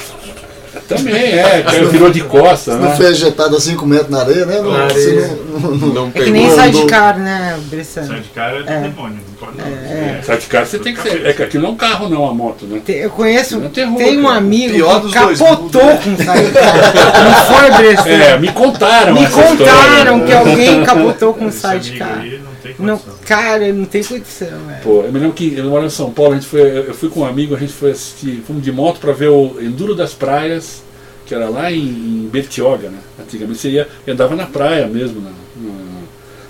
[0.88, 2.96] também é, caiu, virou de costa, Você não né?
[2.96, 4.62] foi ejetado a 5 metros na areia, né?
[4.62, 5.28] Não, Na você areia.
[5.50, 6.56] não- não- não- Não É que nem pegou.
[6.56, 6.86] sai de
[7.20, 8.08] né, Bressano?
[8.08, 8.82] Sai de cara é É.
[8.82, 9.18] demônio.
[9.28, 9.66] Não pode não.
[9.66, 10.22] É.
[10.24, 11.26] Sai de cara você tem que ser.
[11.26, 12.80] É que aquilo não é um carro, não, a moto, né?
[12.86, 14.36] Te- Eu conheço, Não terror, tem um cara.
[14.38, 17.24] amigo Pior que dois capotou mundos, com saída de carro.
[17.24, 18.10] Não foi, Bressano?
[18.24, 19.14] É, me contaram.
[19.16, 20.26] Me essa história, contaram né?
[20.28, 22.22] que alguém capotou com saída de amigo carro.
[22.22, 23.14] aí não tem condição.
[23.28, 24.82] Cara, não tem condição, velho.
[24.84, 27.10] Pô, eu me lembro que eu moro em São Paulo, a gente foi, eu fui
[27.10, 30.14] com um amigo, a gente foi assistir, fomos de moto para ver o Enduro das
[30.14, 30.82] Praias,
[31.26, 32.98] que era lá em, em Bertioga, né?
[33.20, 35.98] Antigamente você ia, andava na praia mesmo, na, na-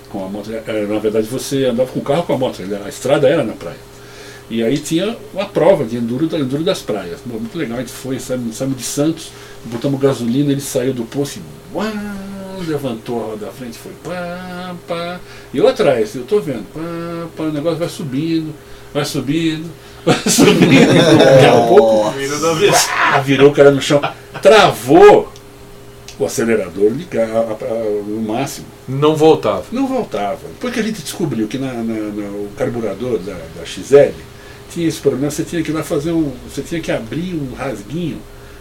[0.08, 0.50] com a moto.
[0.52, 3.52] É, Na verdade você andava com o carro com a moto, a estrada era na
[3.54, 3.76] praia.
[4.50, 7.20] E aí tinha uma prova de enduro, da- enduro das praias.
[7.20, 9.30] Pô, muito legal, a gente foi, saímos de Santos,
[9.64, 11.84] botamos gasolina, ele saiu do posto e uau,
[12.66, 15.20] levantou a roda da frente, foi pá, pá.
[15.52, 16.80] E eu atrás, eu tô vendo, pá,
[17.36, 18.54] pá, o negócio vai subindo,
[18.92, 19.70] vai subindo,
[20.04, 21.18] vai subindo.
[21.18, 22.12] Daqui a pouco,
[22.70, 24.00] pá, virou o cara no chão,
[24.42, 25.32] travou
[26.18, 27.28] o acelerador ligar
[28.06, 28.66] no máximo.
[28.88, 29.64] Não voltava.
[29.70, 30.38] Não voltava.
[30.54, 34.12] Depois que a gente descobriu que na, na- na- o carburador da, da XL
[34.72, 36.32] tinha esse problema, você tinha que ir lá fazer um.
[36.48, 38.18] Você tinha que abrir um rasguinho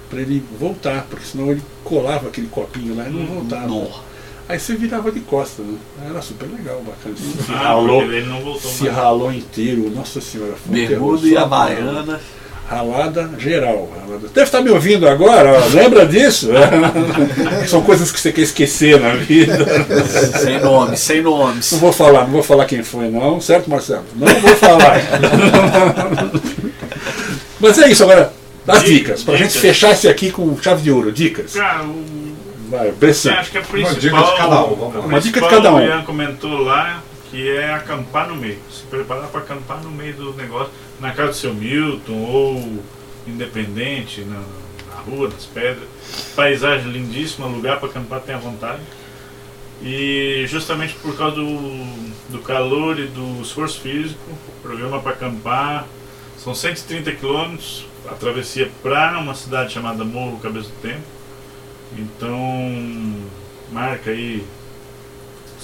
[0.09, 4.07] para ele voltar, porque senão ele colava aquele copinho lá e não voltava.
[4.49, 5.77] Aí você virava de costa, né?
[6.09, 7.15] Era super legal, bacana.
[7.17, 8.95] Se Ah, ralou, ele não voltou se mais.
[8.95, 10.53] ralou inteiro, nossa senhora.
[10.67, 12.21] um Bermuda e só Havaiana.
[12.69, 13.89] Ralada geral.
[13.97, 14.27] Ralada.
[14.33, 16.49] Deve estar me ouvindo agora, ó, lembra disso?
[17.67, 19.57] São coisas que você quer esquecer na vida.
[20.39, 21.71] Sem nomes, sem nomes.
[21.71, 24.03] Não vou falar, não vou falar quem foi, não, certo, Marcelo?
[24.15, 24.97] Não vou falar.
[27.59, 28.31] Mas é isso, agora,
[28.67, 29.53] as Di- dicas, pra dicas.
[29.53, 31.53] gente fechar esse aqui com chave de ouro, dicas.
[31.53, 32.35] Cara, o
[32.69, 33.31] Vai, Bressan.
[33.33, 34.73] acho que a Uma principal, dica de cada um.
[35.05, 35.77] Uma dica de cada um.
[35.77, 38.59] O Ian comentou lá que é acampar no meio.
[38.71, 42.83] Se preparar para acampar no meio do negócio, na casa do seu Milton ou
[43.25, 44.39] independente, na,
[44.93, 45.87] na rua, nas pedras.
[46.35, 48.81] Paisagem lindíssima, lugar para acampar tem à vontade.
[49.81, 51.57] E justamente por causa do,
[52.29, 54.19] do calor e do esforço físico,
[54.63, 55.85] programa para acampar
[56.37, 61.01] são 130 quilômetros, a travessia para uma cidade chamada Morro Cabeça do Tempo.
[61.97, 63.13] Então,
[63.71, 64.43] marca aí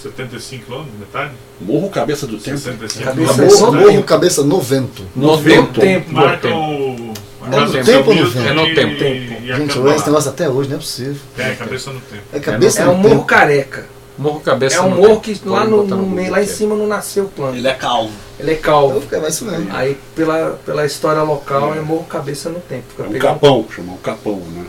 [0.01, 1.31] 75 quilômetros, metade?
[1.61, 2.57] Morro Cabeça do Tempo.
[2.57, 3.59] 65 Cabeça, quilômetros.
[3.61, 5.03] morro, morro, cabeça no vento.
[5.15, 5.79] No Vento.
[5.79, 6.11] tempo.
[6.13, 7.13] Marcam o.
[7.45, 8.47] É no tempo ou no vento?
[8.47, 9.03] É no e- tempo.
[9.03, 11.15] e Gente, esse negócio até hoje, não é possível.
[11.37, 12.23] É, cabeça no tempo.
[12.31, 13.09] É cabeça É no um tempo.
[13.09, 13.85] morro careca.
[14.23, 16.47] Morro Cabeça É um morro que Pode lá no, no meio, lá em é.
[16.47, 17.57] cima não nasceu plano.
[17.57, 18.11] Ele é calmo.
[18.39, 19.03] Ele é calvo.
[19.11, 19.67] É isso mesmo.
[19.71, 22.83] Aí pela, pela história local é morro cabeça no tempo.
[22.89, 24.65] Fica É um capão, chama um capão, né?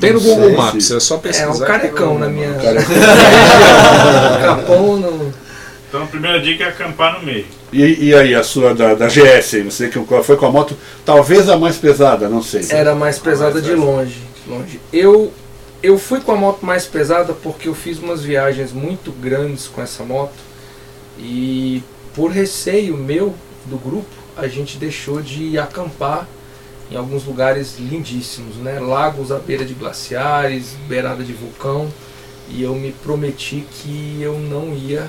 [0.00, 1.48] Tem no Google Maps, é só pesquisar.
[1.48, 2.54] É um carecão na minha.
[2.54, 2.94] Carecão.
[4.40, 5.32] Capão no.
[5.88, 7.44] Então a primeira dica é acampar no meio.
[7.72, 10.50] E, e aí, a sua da, da GS, aí, não sei que foi com a
[10.50, 12.64] moto, talvez a mais pesada, não sei.
[12.70, 14.16] Era mais pesada de longe.
[14.46, 14.80] longe.
[14.92, 15.32] Eu,
[15.82, 19.80] eu fui com a moto mais pesada porque eu fiz umas viagens muito grandes com
[19.80, 20.50] essa moto.
[21.18, 21.82] E
[22.14, 23.34] por receio meu,
[23.66, 26.26] do grupo, a gente deixou de acampar
[26.90, 28.80] em alguns lugares lindíssimos, né?
[28.80, 31.88] Lagos à beira de glaciares, beirada de vulcão.
[32.48, 35.08] E eu me prometi que eu não ia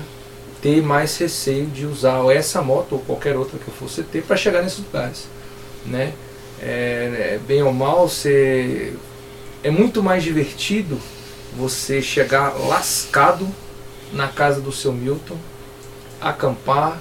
[0.62, 4.36] ter mais receio de usar essa moto ou qualquer outra que eu fosse ter para
[4.36, 5.26] chegar nesses lugares,
[5.84, 6.12] né?
[6.60, 8.94] É, bem ou mal, você
[9.62, 10.98] é muito mais divertido
[11.56, 13.46] você chegar lascado
[14.12, 15.36] na casa do seu Milton,
[16.20, 16.98] acampar,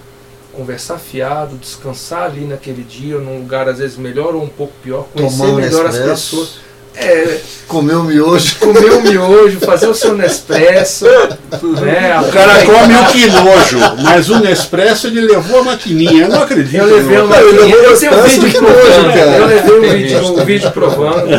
[0.53, 5.07] conversar fiado, descansar ali naquele dia, num lugar às vezes melhor ou um pouco pior,
[5.13, 6.59] conhecer Tomar um melhor as pessoas.
[6.93, 7.37] É,
[7.67, 8.57] Comer o miojo.
[8.59, 11.05] comer um miojo, fazer o seu Nespresso.
[11.05, 16.23] né, O cara come o que nojo, mas o Nespresso ele levou a maquininha.
[16.23, 16.75] Eu não acredito.
[16.75, 17.25] Eu levei não.
[17.27, 19.37] uma Eu levei eu o tenho um vídeo que provando, cara.
[19.37, 21.31] eu levei um vídeo, um vídeo provando.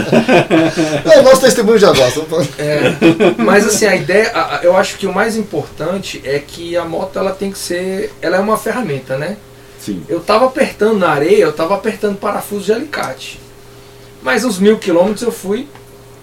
[1.15, 2.13] É o nosso testemunho de agora.
[2.59, 2.95] É,
[3.37, 6.85] mas assim, a ideia, a- a- eu acho que o mais importante é que a
[6.87, 9.37] moto ela tem que ser, ela é uma ferramenta, né?
[9.79, 10.03] Sim.
[10.09, 13.39] Eu tava apertando na areia, eu tava apertando parafuso de alicate.
[14.23, 15.67] Mas os mil quilômetros eu fui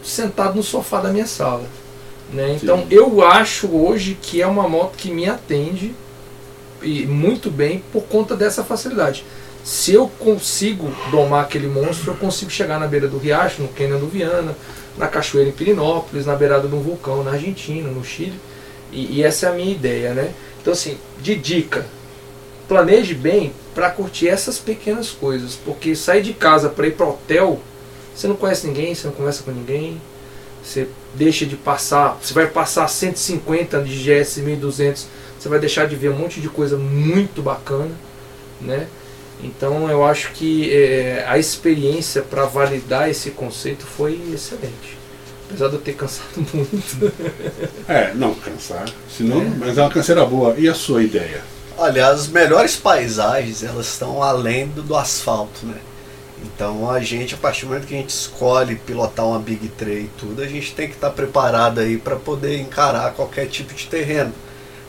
[0.04, 1.66] sentado no sofá da minha sala.
[2.32, 2.58] Né?
[2.62, 5.94] Então eu acho hoje que é uma moto que me atende
[6.82, 9.26] e muito bem por conta dessa facilidade.
[9.64, 14.00] Se eu consigo domar aquele monstro, eu consigo chegar na beira do riacho, no Cânion
[14.00, 14.56] do Viana,
[14.98, 18.40] na cachoeira em Pirinópolis, na beirada de um vulcão na Argentina, no Chile.
[18.92, 20.32] E, e essa é a minha ideia, né?
[20.62, 21.86] Então assim, de dica,
[22.68, 27.60] planeje bem para curtir essas pequenas coisas, porque sair de casa para ir para hotel,
[28.20, 30.00] você não conhece ninguém, você não conversa com ninguém,
[30.62, 35.08] você deixa de passar, você vai passar 150 de GS 1200,
[35.40, 37.92] você vai deixar de ver um monte de coisa muito bacana,
[38.60, 38.88] né?
[39.42, 44.98] Então eu acho que eh, a experiência para validar esse conceito foi excelente.
[45.48, 47.14] Apesar de eu ter cansado muito.
[47.88, 48.86] É, não, cansar.
[49.10, 50.56] Senão, mas é uma canseira boa.
[50.58, 51.42] E a sua ideia?
[51.78, 55.76] Olha, as melhores paisagens, elas estão além do, do asfalto, né?
[56.44, 60.04] Então a gente, a partir do momento que a gente escolhe pilotar uma Big Tray
[60.04, 63.88] e tudo, a gente tem que estar preparado aí para poder encarar qualquer tipo de
[63.88, 64.34] terreno.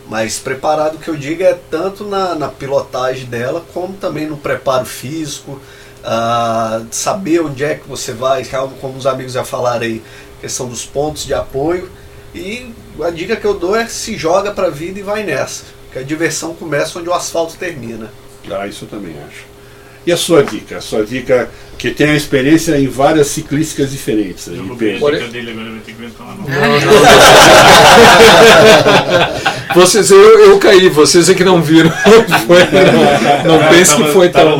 [0.08, 4.84] Mas preparado que eu digo é tanto na, na pilotagem dela, como também no preparo
[4.84, 5.60] físico,
[6.04, 10.02] ah, saber onde é que você vai, como como os amigos já falaram aí,
[10.40, 11.90] questão dos pontos de apoio.
[12.34, 12.72] E
[13.02, 15.64] a dica que eu dou é se joga pra vida e vai nessa.
[15.92, 18.12] Que a diversão começa onde o asfalto termina.
[18.50, 19.49] Ah, isso eu também acho.
[20.06, 20.78] E a sua dica?
[20.78, 24.46] A sua dica que tem a experiência em várias ciclísticas diferentes.
[24.48, 26.50] Eu roubei a dica dele, agora vai ter que inventar uma nova.
[29.74, 31.90] Vocês, eu, eu caí, vocês é que não viram.
[32.28, 32.58] Não, foi,
[33.44, 34.58] não, não Ah, pense que foi tão.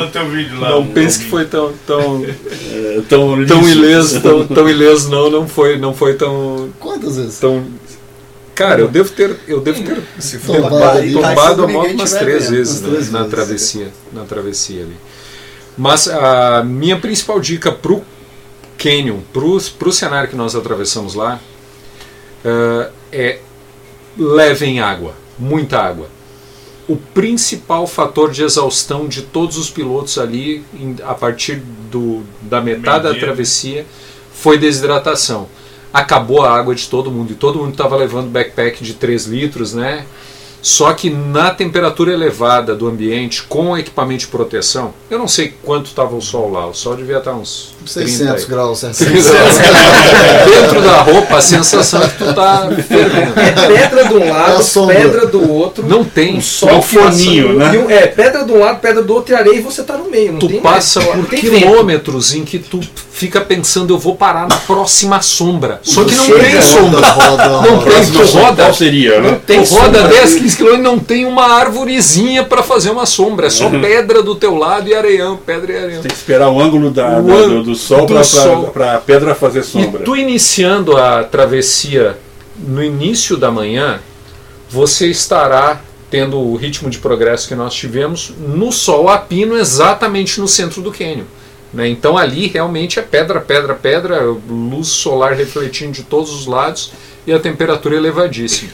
[0.61, 1.73] não pense que foi tão.
[1.87, 2.25] tão
[2.73, 6.71] É, tão, tão ileso, tão, tão ileso, não, não foi, não foi tão.
[6.79, 7.39] Quantas vezes?
[7.41, 7.65] Tão,
[8.55, 9.35] cara, eu devo ter.
[9.49, 12.89] Eu devo ter Se tombado, tombado a moto umas tiver três vendo, vezes umas né,
[12.91, 13.31] três na vezes.
[13.35, 13.89] travessia.
[14.12, 14.97] Na travessia ali.
[15.81, 18.02] Mas a minha principal dica pro
[18.77, 21.40] Canyon, pro, pro cenário que nós atravessamos lá,
[22.44, 23.39] eh, é
[24.19, 26.09] levem água, muita água.
[26.86, 32.61] O principal fator de exaustão de todos os pilotos ali, em- a partir do, da
[32.61, 33.86] metade da travessia,
[34.35, 35.48] foi desidratação.
[35.94, 39.73] Acabou a água de todo mundo e todo mundo estava levando backpack de 3 litros,
[39.73, 40.05] né?
[40.62, 45.87] Só que na temperatura elevada do ambiente, com equipamento de proteção, eu não sei quanto
[45.87, 48.49] estava o sol lá, o sol devia estar uns 30 600 aí.
[48.51, 49.24] graus, 700
[50.51, 53.41] Dentro da roupa, a sensação é que tu tá fervendo.
[53.41, 54.95] É pedra de um É a lado, sombra.
[54.97, 55.87] pedra do outro.
[55.87, 56.35] Não tem.
[56.35, 57.95] um É sol um forninho, passando, né?
[57.97, 60.32] é, pedra de um lado, pedra do outro e areia e você tá no meio.
[60.32, 62.81] Não Tu tem passa mais, por quilômetros em que tu
[63.21, 65.79] fica pensando, eu vou parar na próxima sombra.
[65.83, 67.07] Só que não Chega, tem sombra.
[67.11, 67.91] roda, Não roda.
[67.91, 68.63] tem, tu roda.
[68.65, 69.41] Qual seria, né?
[69.47, 70.09] Tu roda sombra.
[70.09, 73.49] 10, 15 quilômetros e não tem uma árvorezinha para fazer uma sombra.
[73.49, 76.01] É só pedra do teu lado e areião, pedra e areião.
[76.03, 78.07] Tem que esperar o ângulo da, O da- do, do sol
[78.73, 80.01] para a pedra fazer sombra.
[80.01, 82.17] E tu iniciando a travessia
[82.59, 84.01] no início da manhã,
[84.71, 85.81] você estará
[86.11, 90.81] tendo o ritmo de progresso que nós tivemos no sol a pino exatamente no centro
[90.83, 91.25] do cânion.
[91.73, 91.89] Né?
[91.89, 96.93] Então ali realmente é pedra, pedra, pedra, luz solar refletindo de todos os lados
[97.27, 98.71] e a temperatura elevadíssima.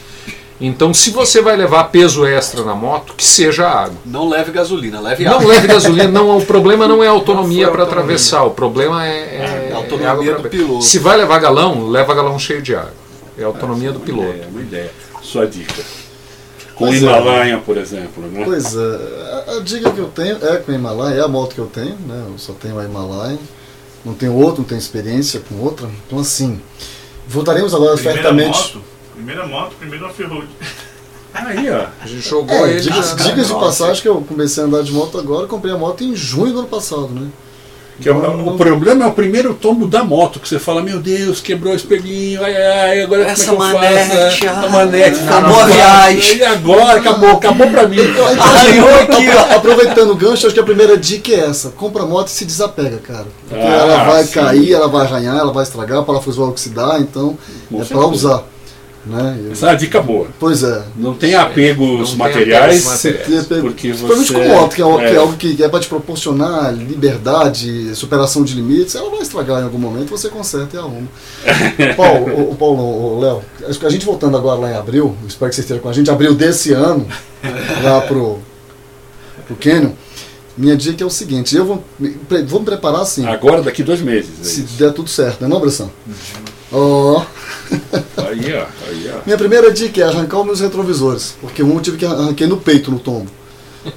[0.59, 3.97] Então se você vai levar peso extra na moto, que seja água.
[4.03, 5.47] Não leve gasolina, leve Não água.
[5.49, 9.09] leve gasolina, não, o problema não é a autonomia Não para atravessar, o problema é,
[9.19, 10.81] é, É a autonomia é água do pra- piloto.
[10.83, 12.93] Se vai levar galão, leva galão cheio de água.
[13.37, 14.29] É a autonomia do Uma piloto.
[14.29, 14.91] ideia, uma ideia.
[15.21, 15.83] Sua dica.
[16.77, 17.05] Com o Pois é.
[17.05, 18.43] Himalaia, por exemplo, né?
[18.45, 18.79] Pois é,
[19.47, 21.65] a, a dica que eu tenho é com o Himalaia, é a moto que eu
[21.67, 22.25] tenho, né?
[22.29, 23.39] Eu só tenho a Himalaia,
[24.05, 25.89] não tenho outro, não tenho experiência com outra.
[26.05, 26.61] Então assim,
[27.27, 28.57] voltaremos agora Primeira certamente.
[28.57, 28.81] moto,
[29.15, 30.47] primeira moto, primeiro off-road.
[31.33, 31.87] Aí, ó.
[32.01, 34.91] A gente jogou É, ele dicas, dicas de passagem que eu comecei a andar de
[34.91, 37.27] moto agora, comprei a moto em junho do ano passado, né?
[37.99, 40.99] Que é o, o problema é o primeiro tombo da moto, que você fala, meu
[40.99, 44.47] Deus, quebrou o espelhinho, ai, ai, agora Essa como é que eu manete, faço?
[44.59, 46.37] ah, a manete, acabou a viagem.
[46.37, 47.97] E agora, acabou, acabou pra mim.
[47.99, 48.25] Então,
[49.55, 52.45] aproveitando o gancho, acho que a primeira dica é essa: compra a moto e se
[52.45, 53.25] desapega, cara.
[53.47, 54.33] Porque Ah, ela vai sim.
[54.33, 57.37] cair, ela vai arranhar, ela vai estragar, o parafuso vai oxidar, então
[57.69, 57.99] Com é certeza.
[57.99, 58.43] pra usar.
[59.09, 59.39] Né?
[59.45, 60.27] Eu- Essa é uma dica boa.
[60.39, 60.83] Pois é.
[60.95, 63.47] Não tem apegos tem materiais, apegos materiais.
[63.61, 64.33] porque Principalmente você...
[64.33, 65.17] com moto, que é, algo- que é é.
[65.17, 69.77] algo que é para te proporcionar liberdade, superação de limites, ela vai estragar em algum
[69.79, 71.07] momento, você conserta e arruma.
[71.95, 75.15] Paulo, o, o Paulo, o Léo, acho que a gente voltando agora lá em abril,
[75.27, 77.07] espero que vocês estejam com a gente, abril desse ano,
[77.83, 78.39] lá pro,
[79.45, 79.91] pro Canyon,
[80.57, 81.83] minha dica é o seguinte, eu vou,
[82.47, 84.29] vou me preparar assim, Agora, daqui dois meses.
[84.41, 84.73] é se isso.
[84.77, 85.89] der tudo certo, né não, Bressão?
[86.71, 87.23] Ó.
[88.17, 88.65] Aí, ó.
[88.87, 89.19] Aí, ó.
[89.25, 92.57] Minha primeira dica é arrancar os meus retrovisores, porque um eu tive que arranquei no
[92.57, 93.29] peito no tombo.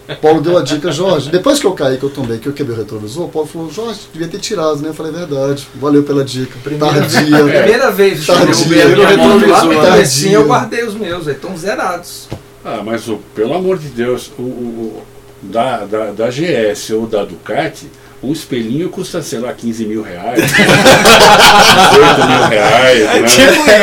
[0.09, 2.53] O Paulo deu a dica, Jorge, depois que eu caí, que eu tombei, que eu
[2.53, 4.91] quebrei o retrovisor, o Paulo falou, Jorge, devia ter tirado, né?
[4.91, 6.57] Eu falei, verdade, valeu pela dica.
[6.63, 7.39] Primeira, Tardia.
[7.45, 8.67] primeira vez que eu Tardia.
[8.89, 10.31] minha moto lá Tardia.
[10.33, 12.29] eu guardei os meus, aí estão zerados.
[12.65, 15.03] Ah, mas o, pelo amor de Deus, o, o- o-
[15.43, 17.87] da, da, da GS ou da Ducati,
[18.23, 20.41] um espelhinho custa, sei lá, 15 mil reais.
[20.43, 23.01] 18 mil reais.
[23.01, 23.11] né?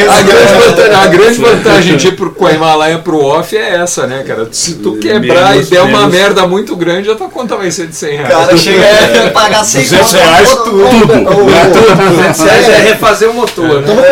[0.10, 3.76] A grande, vantagem, a grande vantagem de ir pro, com a Himalaia pro off é
[3.78, 4.48] essa, né, cara?
[4.52, 7.72] Se tu quebrar Menos- e der uma menos- merda muito grande, a tua conta vai
[7.72, 8.30] ser de 100 reais.
[8.34, 8.86] cara chega
[9.28, 12.18] a pagar 100 200 conto, reais, todo- tudo.
[12.22, 12.34] né?
[12.34, 14.08] Sério, é refazer o motor, Toma né?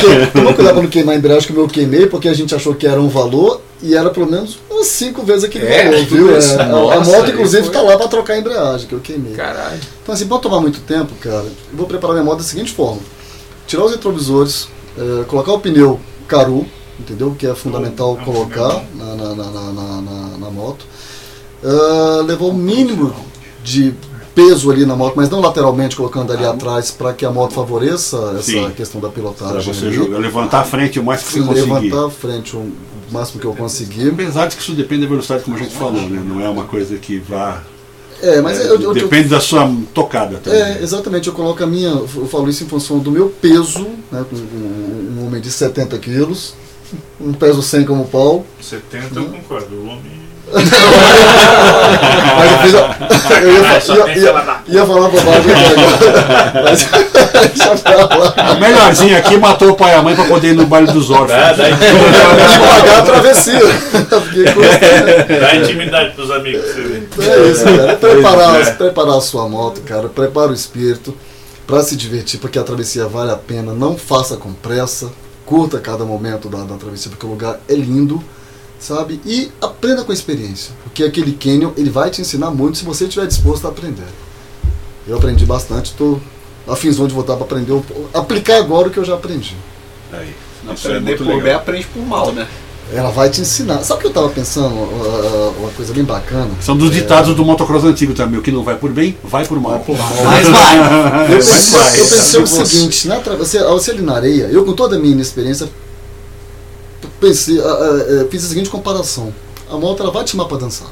[0.00, 2.74] que- toma cuidado pra não queimar a embreagem, como eu queimei, porque a gente achou
[2.74, 6.38] que era um valor e era pelo menos umas 5 vezes aquele É, valor, viu?
[6.38, 6.52] isso.
[6.54, 7.72] É, a- a, Nossa, moto, inclusive, foi.
[7.72, 9.32] tá lá pra trocar a embreagem, que eu queimei.
[9.34, 9.80] Caralho.
[10.02, 13.00] Então, assim, pra tomar muito tempo, cara, eu vou preparar minha moto da seguinte forma:
[13.66, 16.66] tirar os retrovisores, eh, colocar o pneu Caru,
[16.98, 17.34] entendeu?
[17.38, 20.84] Que é fundamental colocar na, na, na, na, na- na- na moto.
[21.64, 23.14] Ah, levar o mínimo
[23.64, 23.94] de
[24.34, 28.34] peso ali na moto, mas não lateralmente, colocando ali atrás, para que a moto favoreça
[28.38, 28.70] essa Sim.
[28.70, 29.74] questão da Pra pilotagem.
[29.74, 29.94] você ali.
[29.96, 31.60] jogar, levantar a frente o mais que você conseguir.
[31.90, 32.70] levantar a frente o
[33.10, 34.08] máximo que eu conseguir.
[34.10, 36.22] Apesar de que isso depende da velocidade, como a gente falou, né?
[36.24, 37.62] Não é uma coisa que vá.
[38.20, 40.60] É, mas é, eu, eu- eu- depende da sua tocada também.
[40.60, 44.24] É, exatamente, eu coloco a minha, eu falo isso em função do meu peso, né,
[44.28, 46.54] com um, um homem de 70 quilos,
[47.20, 49.74] um peso 100 como o Paulo, 70 eu concordo.
[49.76, 50.17] O homem.
[52.36, 52.96] Mas eu, fiz a,
[53.40, 55.74] eu ia, ia, ia, ia falar bobagem aqui,
[56.64, 56.88] mas
[57.54, 58.52] deixa pra lá.
[58.56, 61.10] O melhorzinho aqui matou o pai e a mãe pra poder ir no baile dos
[61.10, 61.30] órfãos.
[61.30, 61.64] Dá, dá,
[62.58, 63.60] Vou pagar a travessia.
[64.28, 66.64] Fiquei com- dá intimidade pros amigos.
[66.74, 67.02] Vê.
[67.26, 67.92] É isso, cara.
[67.92, 70.08] É preparar, preparar a sua moto, cara.
[70.08, 71.14] Prepara o espírito
[71.66, 73.72] para se divertir, porque a travessia vale a pena.
[73.72, 75.10] Não faça com pressa.
[75.44, 78.22] Curta cada momento da, da travessia, porque o lugar é lindo,
[78.78, 79.20] sabe?
[79.24, 80.72] E aprenda com a experiência.
[80.84, 84.06] Porque aquele canyon, ele vai te ensinar muito se você estiver disposto a aprender.
[85.06, 86.20] Eu aprendi bastante, estou
[86.66, 87.82] afinzão de voltar para aprender,
[88.12, 89.56] aplicar agora o que eu já aprendi.
[90.12, 90.34] Aí.
[90.64, 91.60] Não, é Aprender muito por bem, legal.
[91.60, 92.46] aprende por mal, né?
[92.92, 93.82] Ela vai te ensinar.
[93.84, 94.74] Sabe o que eu estava pensando?
[94.74, 96.48] Uh, Uma coisa bem bacana.
[96.60, 98.38] São dos ditados do motocross antigo também.
[98.38, 99.84] O que não vai por bem, vai por mal.
[100.24, 101.32] Mas vai.
[101.32, 102.00] Eu pensei, vai.
[102.00, 104.96] eu pensei o Você- seguinte, na travessia, ao ser ali na areia, eu com toda
[104.96, 105.68] a minha inexperiência,
[107.20, 109.32] pensei, ah, ah, eh, fiz a seguinte comparação.
[109.70, 110.88] A moto ela vai te chamar para dançar.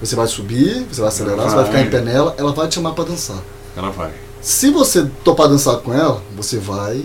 [0.00, 2.74] Você vai subir, você vai acelerar, você vai ficar em pé nela, ela vai te
[2.74, 3.38] chamar para dançar.
[3.76, 4.10] Ela vai.
[4.40, 7.02] Se você topar dançar com ela, você vai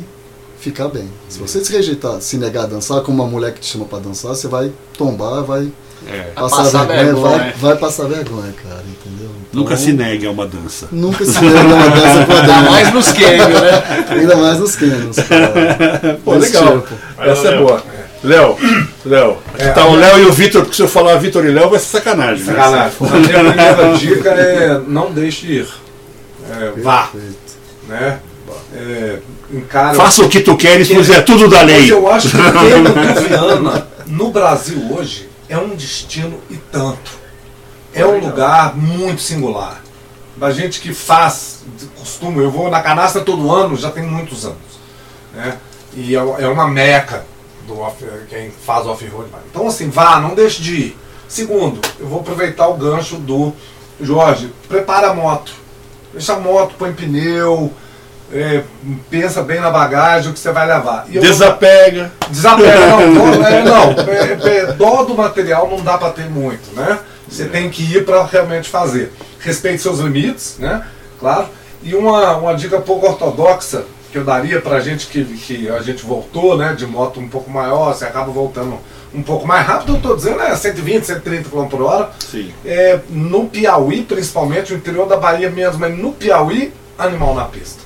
[0.59, 1.09] ficar bem.
[1.27, 3.99] Se você se rejeitar, se negar a dançar, como uma mulher que te chama para
[3.99, 5.71] dançar, você vai tombar, vai
[6.07, 6.31] É.
[6.35, 7.37] passar, passar vergonha, vergonha.
[7.37, 9.31] Vai, vai passar vergonha, cara, entendeu?
[9.49, 10.87] Então, Nunca se negue a uma dança.
[10.91, 14.05] Nunca se nega uma dança com a Ainda mais nos câmbios, né?
[14.09, 16.19] Ainda mais nos canyons, cara.
[16.23, 16.81] Pô, legal.
[16.81, 16.95] tipo.
[17.17, 17.83] Essa é boa.
[18.23, 18.55] Léo,
[19.03, 19.37] Léo.
[19.53, 21.69] Aqui É, tá o Léo e o Vitor, porque se eu falar Vitor e Léo
[21.69, 22.45] vai ser sacanagem.
[22.45, 22.53] né?
[22.53, 22.95] Sacanagem.
[23.01, 25.67] A minha primeira dica é não deixe de ir.
[26.51, 27.09] É, vá.
[27.87, 28.19] Né?
[28.75, 29.17] É,
[29.51, 31.91] encara Faça o que tu queres, pois é tudo da Mas lei.
[31.91, 37.19] eu acho que o Viana, no Brasil hoje, é um destino e tanto.
[37.93, 39.81] É um lugar muito singular.
[40.37, 44.45] Da gente que faz, de costume, eu vou na canastra todo ano, já tem muitos
[44.45, 44.57] anos.
[45.33, 45.57] Né?
[45.95, 47.25] E é é uma meca
[47.67, 49.29] do off, quem faz off-road.
[49.49, 50.97] Então assim, vá, não deixe de ir.
[51.27, 53.53] Segundo, eu vou aproveitar o gancho do
[53.99, 55.53] Jorge, prepara a moto.
[56.11, 57.71] Deixa a moto, põe pneu,
[58.33, 58.63] é,
[59.09, 61.05] pensa bem na bagagem, o que você vai levar.
[61.09, 62.11] E Desapega.
[62.29, 66.73] Desapega, não, dó, é, não é, é, dó do material não dá para ter muito,
[66.75, 66.99] né?
[67.29, 69.13] Você tem que ir para realmente fazer.
[69.39, 70.85] Respeite seus limites, né?
[71.19, 71.47] Claro.
[71.81, 76.03] E uma, uma dica pouco ortodoxa que eu daria para gente que, que a gente
[76.03, 76.73] voltou, né?
[76.73, 78.77] De moto um pouco maior, você acaba voltando
[79.13, 82.11] um pouco mais rápido, eu estou dizendo é 120, 130 km por hora.
[82.19, 82.53] Sim.
[82.65, 87.81] É, no Piauí, principalmente, o interior da Bahia mesmo, mas no Piauí, animal na pista.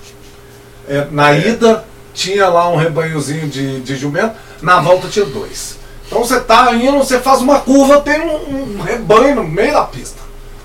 [0.88, 1.84] É, na ida
[2.14, 5.78] tinha lá um rebanhozinho de, de jumento, na volta tinha dois.
[6.08, 9.84] Então você tá indo, você faz uma curva, tem um, um rebanho no meio da
[9.84, 10.22] pista.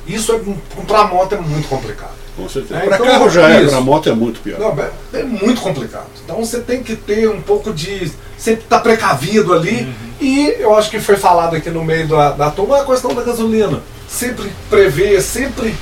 [0.07, 2.13] Isso é, pra moto é muito complicado.
[2.41, 2.81] Com certeza.
[2.81, 4.59] É, Pra então, carro já é, pra moto é muito pior.
[4.59, 6.07] Não, é, é muito complicado.
[6.25, 8.11] Então você tem que ter um pouco de.
[8.39, 9.83] Sempre estar precavido ali.
[9.83, 9.95] Uhum.
[10.21, 13.23] E eu acho que foi falado aqui no meio da, da turma a questão da
[13.23, 13.83] gasolina.
[14.09, 15.75] Sempre prever, sempre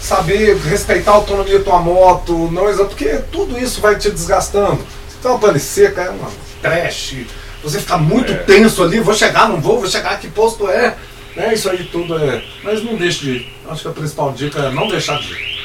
[0.00, 4.78] saber respeitar a autonomia da tua moto, não porque tudo isso vai te desgastando.
[5.08, 6.30] Se tem uma pane seca, é uma
[6.62, 7.16] trash.
[7.62, 8.36] Você fica muito É.
[8.36, 10.96] tenso ali, vou chegar, não vou, vou chegar, que posto é.
[11.36, 12.42] Né, isso aí tudo é.
[12.62, 13.52] Mas não deixe de ir.
[13.68, 15.57] Acho que a principal dica é não deixar de ir.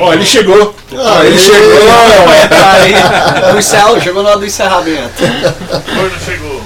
[0.00, 0.74] Ó, ele chegou.
[0.96, 1.74] Ah, ele ele chegou.
[2.44, 2.94] Entrar aí.
[3.54, 5.22] O encerro, chegou na hora do encerramento.
[5.22, 6.62] Hoje não chegou.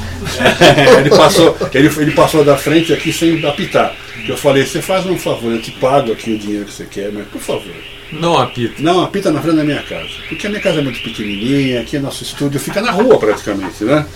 [0.60, 3.94] É, ele, passou, ele, ele passou da frente aqui sem apitar.
[4.26, 7.10] Eu falei, você faz um favor, eu te pago aqui o dinheiro que você quer,
[7.12, 7.74] mas por favor.
[8.12, 8.74] Não apita.
[8.78, 10.10] Não, apita na frente da minha casa.
[10.28, 13.84] Porque a minha casa é muito pequenininha, aqui é nosso estúdio, fica na rua praticamente,
[13.84, 14.06] né?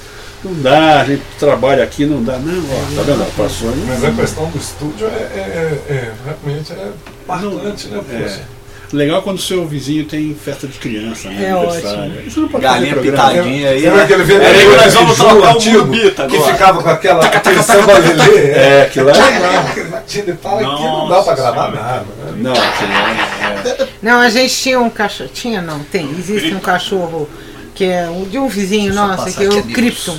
[0.45, 2.37] Não dá, a gente trabalha aqui, não dá.
[2.39, 3.37] Não, ó, tá vendo?
[3.37, 3.85] Passou aí.
[3.89, 6.89] Mas a questão do estúdio é, é- é- é- realmente é
[7.27, 8.01] marcante, né?
[8.13, 8.57] É.
[8.93, 11.47] Legal quando o seu vizinho tem festa de criança, né?
[11.47, 12.13] É aniversário.
[12.13, 12.21] ótimo.
[12.29, 13.81] Isso não pode Galinha pitadinha aí.
[13.83, 16.53] Lembra aquele É, vereador nós vamos trocar o antigo Murbita que agora.
[16.53, 18.51] ficava com aquela, aquele samba lelê?
[18.53, 22.05] É, aquilo lá é fala que não dá pra gravar nada.
[22.27, 22.33] Né?
[22.37, 23.89] Não, é.
[24.01, 25.31] Não, a gente tinha um cachorro.
[25.35, 26.09] Tinha não, tem.
[26.17, 27.29] Existe um cachorro
[27.77, 29.63] que é um- de um vizinho nosso, que é o.
[29.63, 30.19] Krypton.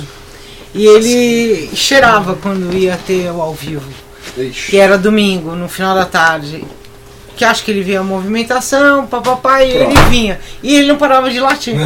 [0.74, 3.90] E ele cheirava quando ia ter o ao vivo.
[4.68, 6.64] Que era domingo, no final da tarde.
[7.36, 10.08] Que acho que ele via a movimentação, papapá, e ele Pronto.
[10.10, 10.38] vinha.
[10.62, 11.74] E ele não parava de latir.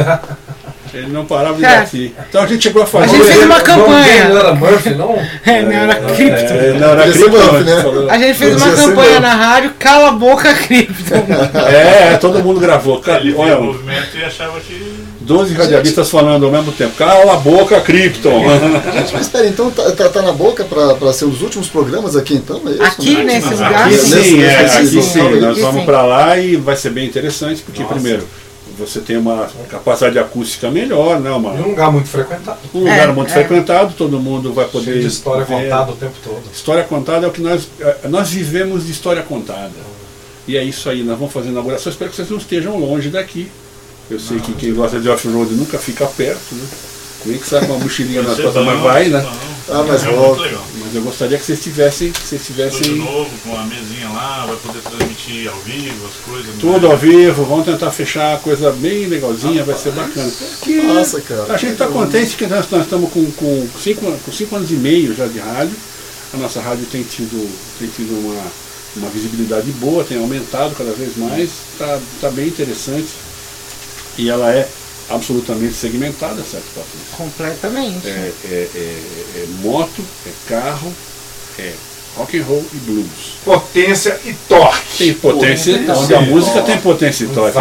[0.93, 1.77] Ele não parava de É.
[1.79, 2.13] latir.
[2.29, 3.05] Então a gente chegou a fazer.
[3.05, 4.29] A gente fez uma campanha.
[4.29, 5.15] Não era Murphy, não?
[5.43, 6.53] É, não era Krypton.
[6.53, 8.07] É, não, era Krypton, né?
[8.11, 11.25] A gente fez uma campanha na rádio, cala a boca, Krypton.
[11.67, 12.99] É, todo mundo gravou.
[13.01, 15.03] Cara, Ele olha, o movimento e achava que.
[15.23, 16.95] 12 radialistas falando ao mesmo tempo.
[16.95, 18.43] Cala a boca, Krypton.
[18.93, 22.33] Gente, mas espera, então tá, tá- tá na boca pra ser os últimos programas aqui
[22.35, 22.61] então?
[22.67, 22.83] É isso?
[22.83, 23.23] Aqui Né?
[23.23, 24.41] nesse Aqui lugar, sim, sim.
[24.43, 25.19] é, Nesse- aqui sim.
[25.39, 28.27] Nós Aqui vamos pra lá e vai ser bem interessante, porque primeiro,
[28.77, 31.29] você tem uma capacidade acústica melhor, né?
[31.31, 32.57] Uma, E um lugar muito frequentado.
[32.73, 33.33] um lugar É, muito é.
[33.33, 34.85] frequentado, todo mundo vai poder.
[34.85, 35.63] Cheio de história ver.
[35.63, 36.41] contada o tempo todo.
[36.53, 37.67] História contada é o que nós.
[37.79, 39.71] eh, Nós vivemos de história contada.
[40.47, 41.89] E é isso aí, nós vamos fazer inauguração.
[41.91, 43.49] Espero que vocês não estejam longe daqui.
[44.09, 46.67] Eu sei que quem gosta de off-road nunca fica perto, né?
[47.25, 49.21] Nem que saia com uma mochilinha nas Você costas, não, mas vai, né?
[49.21, 49.53] não.
[49.69, 50.41] Ah, mas é volta.
[50.77, 54.57] Mas eu gostaria que vocês tivessem, que vocês tivessem novo, com a mesinha lá, vai
[54.57, 56.47] poder transmitir ao vivo as coisas.
[56.47, 56.57] né?
[56.59, 60.29] tudo ao vivo, vamos tentar fechar a coisa bem legalzinha, vai ser bacana.
[60.61, 61.53] Que Nossa, cara.
[61.53, 64.75] A gente está contente que nós, nós estamos com, com, cinco, com cinco anos e
[64.75, 65.75] meio já de rádio.
[66.33, 67.49] A nossa rádio tem tido,
[67.79, 68.43] tem tido uma,
[68.97, 73.07] uma visibilidade boa, tem aumentado cada vez mais, está tá bem interessante.
[74.17, 74.67] E ela é
[75.09, 77.17] absolutamente segmentada, certo, Patrícia?
[77.17, 78.07] Completamente.
[78.07, 80.93] É, é, é- é moto, é carro,
[81.59, 81.71] é
[82.15, 83.07] rock and roll e blues.
[83.43, 84.97] Potência e torque.
[84.97, 86.71] Tem potência, Potência onde a e música torque.
[86.71, 87.59] tem potência e torque.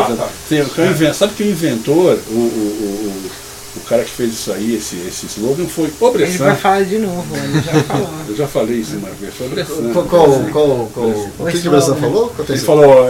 [0.48, 3.42] Tem- o sabe que o inventor, o, o, o, o-
[3.74, 6.54] o cara que fez isso aí, esse, esse slogan, foi o Ele vai Bressan.
[6.56, 8.10] falar de novo, ele já falou.
[8.28, 9.92] Eu já falei isso uma vez, foi o Bressan.
[9.94, 12.34] Qual, qual, qual, qual, o que, o Bressan falou?
[12.46, 13.08] Ele falou,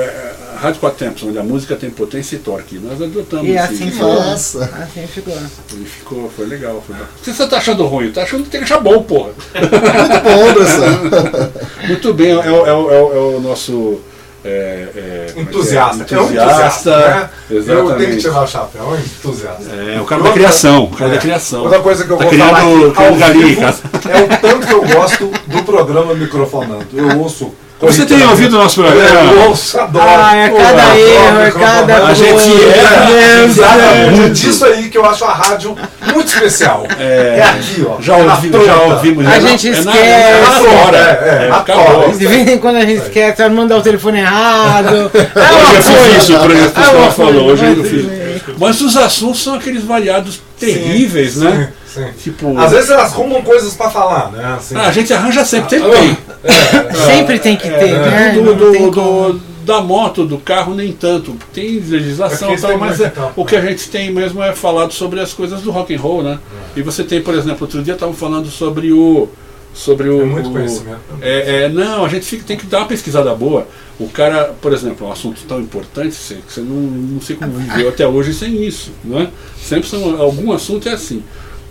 [0.54, 2.78] é, Rádio Quatro Tempos, onde a música tem potência e torque.
[2.78, 4.14] Nós adotamos E esse- assim esse- ficou.
[4.14, 4.64] Nossa.
[4.64, 5.34] Assim ficou.
[5.72, 6.82] Ele ficou, foi legal.
[6.86, 7.10] Foi bacana.
[7.22, 9.30] Se você tá achando ruim, tá achando que tem que achar bom, porra.
[9.54, 11.50] Muito bom, Bressan.
[11.88, 14.00] Muito bem, é, o- é o- é o- é o nosso.
[14.44, 15.42] é, é, como é que é?
[15.42, 16.14] Entusiasta.
[16.14, 16.50] É um entusiasta.
[16.50, 16.98] entusiasta.
[16.98, 17.30] né?
[17.50, 18.82] Eu tenho que tirar o chapéu.
[18.82, 19.62] É um entusiasta.
[19.72, 21.62] É, o cara da criação, o cara da criação.
[21.62, 23.82] Outra coisa que eu Tá vou criando- falar aqui criando ao galinha em vivo casa.
[24.10, 26.86] é o tanto que eu gosto do programa Microfonando.
[26.92, 27.52] Eu ouço.
[27.82, 29.32] Você tem ouvido o nosso programa?
[29.32, 30.04] Eu ouço, adoro.
[30.08, 32.78] Ah, é Pô, cada adoro erro, é cada A gente coisa.
[32.78, 33.06] erra.
[33.06, 34.14] Meu Exatamente.
[34.14, 34.24] Deus.
[34.24, 35.76] É disso aí que eu acho a rádio
[36.14, 36.86] muito especial.
[36.98, 38.00] É, É aqui, ó.
[38.00, 39.26] Já, É ouvi, já ouvimos.
[39.26, 39.98] A é gente é esquece.
[39.98, 40.96] É na hora.
[40.96, 42.16] É, é, É.
[42.16, 45.10] De vez em quando a gente esquece, vai mandar o telefone errado.
[45.12, 45.18] É
[45.54, 47.46] Hoje eu fiz isso, por exemplo, É que uma ela falou.
[47.46, 48.04] Hoje eu fiz.
[48.04, 51.70] mas- Mas os assuntos são aqueles variados terríveis, né?
[51.94, 52.06] Sim.
[52.22, 52.56] Tipo.
[52.58, 54.54] Às vezes elas arrumam coisas pra falar, né?
[54.56, 54.74] Assim.
[54.76, 56.16] Ah, a gente arranja sempre, sempre tem.
[57.06, 58.32] Sempre tem que ter, né?
[58.34, 61.36] Do, do- tem do- da moto, do carro, nem tanto.
[61.54, 63.30] Tem legislação e tal, tem mas é- então.
[63.36, 66.22] o que a gente tem mesmo é falado sobre as coisas do rock and roll,
[66.22, 66.38] né?
[66.74, 69.28] E você tem, por exemplo, outro dia estavam falando sobre o.
[69.74, 70.20] Sobre o.
[70.20, 70.98] É muito o- conhecimento.
[71.20, 73.66] É, é, não, a gente fica- tem que dar uma pesquisada boa.
[74.00, 77.88] O cara, por exemplo, um assunto tão importante que você não, não sei como viveu
[77.88, 79.28] até hoje sem isso, não é?
[79.62, 81.22] Sempre são, algum assunto é assim.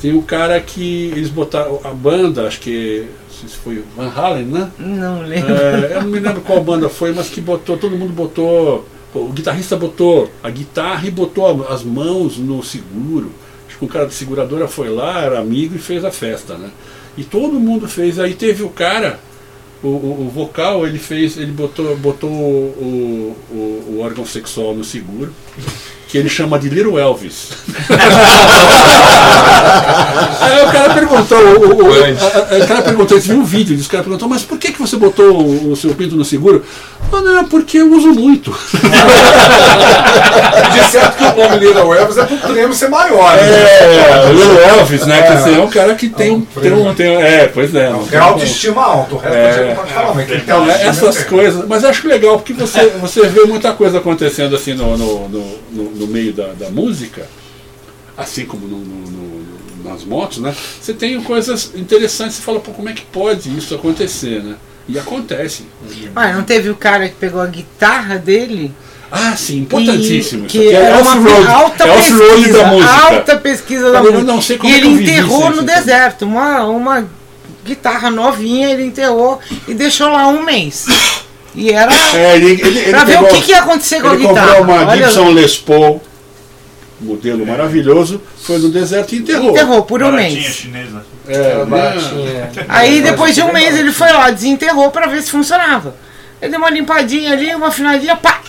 [0.01, 4.09] Tem o cara que eles botaram a banda, acho que não sei se foi Van
[4.09, 4.71] Halen, né?
[4.79, 5.53] Não lembro.
[5.53, 9.27] É, eu não me lembro qual banda foi, mas que botou, todo mundo botou o
[9.27, 13.31] guitarrista botou a guitarra e botou as mãos no seguro.
[13.67, 16.69] Acho que o cara da seguradora foi lá, era amigo e fez a festa, né?
[17.17, 18.17] E todo mundo fez.
[18.19, 19.19] Aí teve o cara,
[19.83, 24.83] o, o- o vocal, ele fez, ele botou, botou o, o- o órgão sexual no
[24.85, 25.33] seguro,
[26.11, 27.49] que ele chama de Little Elvis.
[30.41, 33.43] Aí o cara perguntou, o, o- o- a- a- o cara perguntou, eles viu um
[33.45, 36.15] vídeo, disso, o cara perguntou, mas por que, que você botou o, o seu pinto
[36.15, 36.63] no seguro?
[37.13, 38.51] Ah, não, porque eu uso muito.
[40.73, 43.35] De certo que o nome Little Elvis é pro prêmio ser maior.
[43.35, 43.41] né?
[43.43, 45.19] É, o Little Elvis, né?
[45.19, 45.21] É.
[45.23, 46.41] Que assim, é um cara que tem um.
[46.41, 47.89] Tem um tem, um- é, pois é.
[47.89, 51.23] não É tem- autoestima alta, o resto não pode falar, mas quem tem autoestima essas
[51.23, 51.65] coisas.
[51.67, 55.39] Mas eu acho legal, porque você, você vê muita coisa acontecendo assim no, no, no,
[55.71, 57.27] no- no meio da, da música,
[58.17, 60.53] assim como no- no- no- nas motos, né?
[60.79, 64.55] Você tem coisas interessantes, você fala, pô, como é que pode isso acontecer, né?
[64.87, 65.65] E acontece.
[66.15, 68.73] Ah, não teve o cara que pegou a guitarra dele?
[69.11, 70.43] Ah, sim, importantíssimo.
[70.43, 71.47] E, isso que aqui é é uma off-road.
[71.47, 72.91] alta É pesquisa, da música.
[72.93, 74.23] alta pesquisa da Eu música.
[74.23, 75.63] não sei como e é ele enterrou isso, no isso.
[75.63, 77.09] deserto, uma, uma
[77.65, 80.85] guitarra novinha, ele enterrou e deixou lá um mês.
[81.53, 84.07] E era É, ele, ele, ele pra ver pegou- o que, que ia acontecer com
[84.09, 84.55] a ele guitarra.
[84.55, 86.01] comprou uma Olha, Gibson Les Paul,
[86.99, 89.51] modelo maravilhoso, foi no deserto e enterrou.
[89.51, 90.53] Enterrou por um Baratinha mês.
[90.55, 91.05] chinesa.
[91.27, 91.65] É, né?
[91.65, 92.51] baratinha.
[92.69, 95.95] Aí depois de um mês ele foi lá, desenterrou pra ver se funcionava.
[96.41, 98.41] Ele deu uma limpadinha ali, uma finadinha, pá,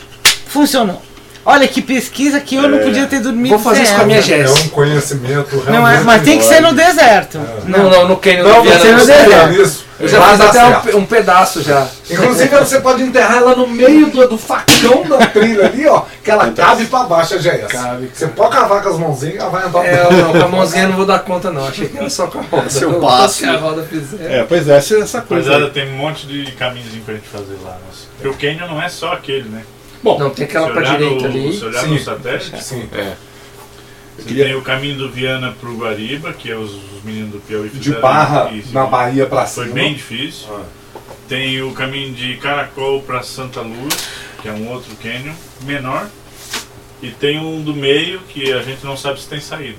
[0.47, 1.03] funcionou.
[1.44, 2.82] Olha que pesquisa que eu não É.
[2.85, 3.48] podia ter dormido.
[3.56, 4.24] Vou fazer sem isso com a minha ela.
[4.27, 4.60] É Jéssica.
[4.64, 5.70] um conhecimento realmente.
[5.73, 7.40] Não é, mas tem que ser no deserto.
[7.66, 9.28] Não, não, no Canyon Não, você do não Céu.
[9.28, 9.85] deve isso.
[9.98, 10.97] Eu já Vai fiz até certo.
[10.97, 11.86] um, um pedaço já.
[12.10, 16.31] Inclusive você pode enterrar ela no meio do, do facão da trilha ali, ó, que
[16.31, 17.66] ela cabe pra baixo, a GS.
[17.69, 19.85] Cabe, Você pode cavar com as mãozinhas, ela vai andar.
[19.86, 21.66] É, eu não, com a mãozinha eu não vou dar conta não.
[21.69, 22.66] Achei que era só com a roda.
[22.66, 24.31] Esse é Tudo passo, que a roda fizer.
[24.32, 25.51] É, pois é, essa, essa coisa.
[25.52, 25.70] Rapaziada, aí.
[25.86, 27.77] tem um monte de caminhozinho pra gente fazer lá.
[28.20, 29.62] Porque o Canyon não é só aquele, né?
[30.03, 31.57] Bom, Não, tem aquela olhar direita no- ali.
[31.57, 31.91] Se olhar Sim.
[31.91, 32.89] no satélite, Sim.
[34.16, 37.39] você queria- tem o caminho do Viana pro Guariba, que é os, os meninos do
[37.41, 38.73] Piauí De fizeram barra isso.
[38.73, 39.66] na Bahia Foi cima.
[39.74, 40.49] bem difícil.
[40.55, 40.65] Ah.
[41.29, 43.95] Tem o caminho de Caracol para Santa Luz,
[44.43, 46.07] que é um outro canyon menor.
[47.01, 49.79] E tem um do meio que a gente não sabe se tem saída.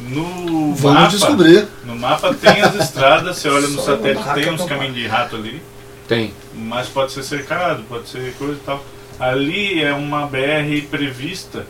[0.00, 1.66] No Vamos mapa, descobrir.
[1.84, 5.62] no mapa tem as estradas, você olha no satélite, tem uns caminhos de rato ali,
[6.06, 6.32] Tem.
[6.54, 8.84] mas pode ser cercado, pode ser coisa e tal.
[9.18, 11.66] Ali é uma BR prevista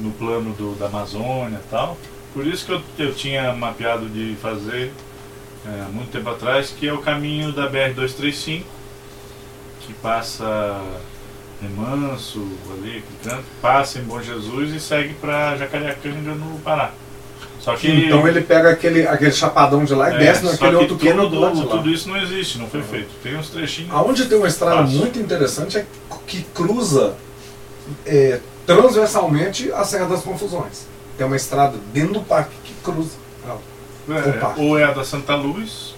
[0.00, 1.98] no plano do, da Amazônia e tal.
[2.32, 4.92] Por isso que eu, eu tinha mapeado de fazer
[5.66, 8.62] é, muito tempo atrás, que é o caminho da BR-235,
[9.80, 10.80] que passa
[11.60, 16.92] Remanso, ali, aquele passa em Bom Jesus e segue para Jacareacanga no Pará.
[17.68, 20.76] Só que Então ele pega aquele, aquele chapadão de lá e é, desce naquele que
[20.76, 23.08] outro canyon do tudo, lado tudo isso não existe, não foi feito.
[23.22, 23.92] Tem uns trechinhos.
[23.92, 24.98] Aonde tem uma estrada Fácil.
[24.98, 25.86] muito interessante é
[26.26, 27.14] que cruza
[28.06, 30.86] é, transversalmente a Serra das Confusões.
[31.18, 33.16] Tem uma estrada dentro do parque que cruza.
[34.08, 34.54] É, Opa.
[34.56, 35.94] ou é a da Santa Luz,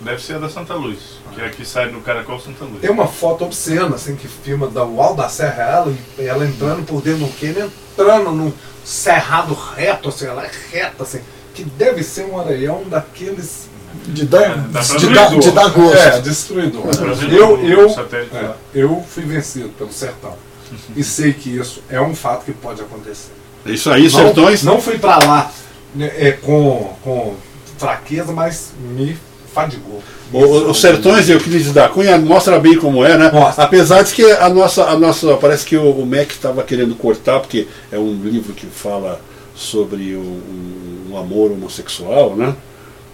[0.00, 2.80] deve ser a da Santa Luz, que é a que sai no Caracol Santa Luz.
[2.80, 6.84] Tem uma foto obscena, assim, que filma da Uau da Serra, ela, e ela entrando
[6.84, 8.52] por dentro do canyon, entrando num
[8.84, 11.20] cerrado reto, assim, ela é reta, assim,
[11.54, 13.70] que deve ser um areião daqueles...
[14.06, 15.96] De dar, É, de de dar gosto.
[15.96, 16.86] É, destruidor.
[17.30, 20.34] Eu, eu, é, eu fui vencido pelo sertão.
[20.96, 23.30] E sei que isso é um fato que pode acontecer.
[23.66, 24.62] É Isso aí, Não, sertões.
[24.62, 25.52] não fui pra lá
[25.94, 27.34] né, é, com, com
[27.76, 29.16] fraqueza, mas me
[29.54, 30.02] fadigou.
[30.32, 33.30] O- Os sertões e Euclides da Cunha mostra bem como é, né?
[33.32, 33.64] Mostra.
[33.64, 37.40] Apesar de que a nossa, a nossa parece que o, o MEC estava querendo cortar,
[37.40, 39.20] porque é um livro que fala
[39.54, 42.54] sobre o, um, um amor homossexual, né?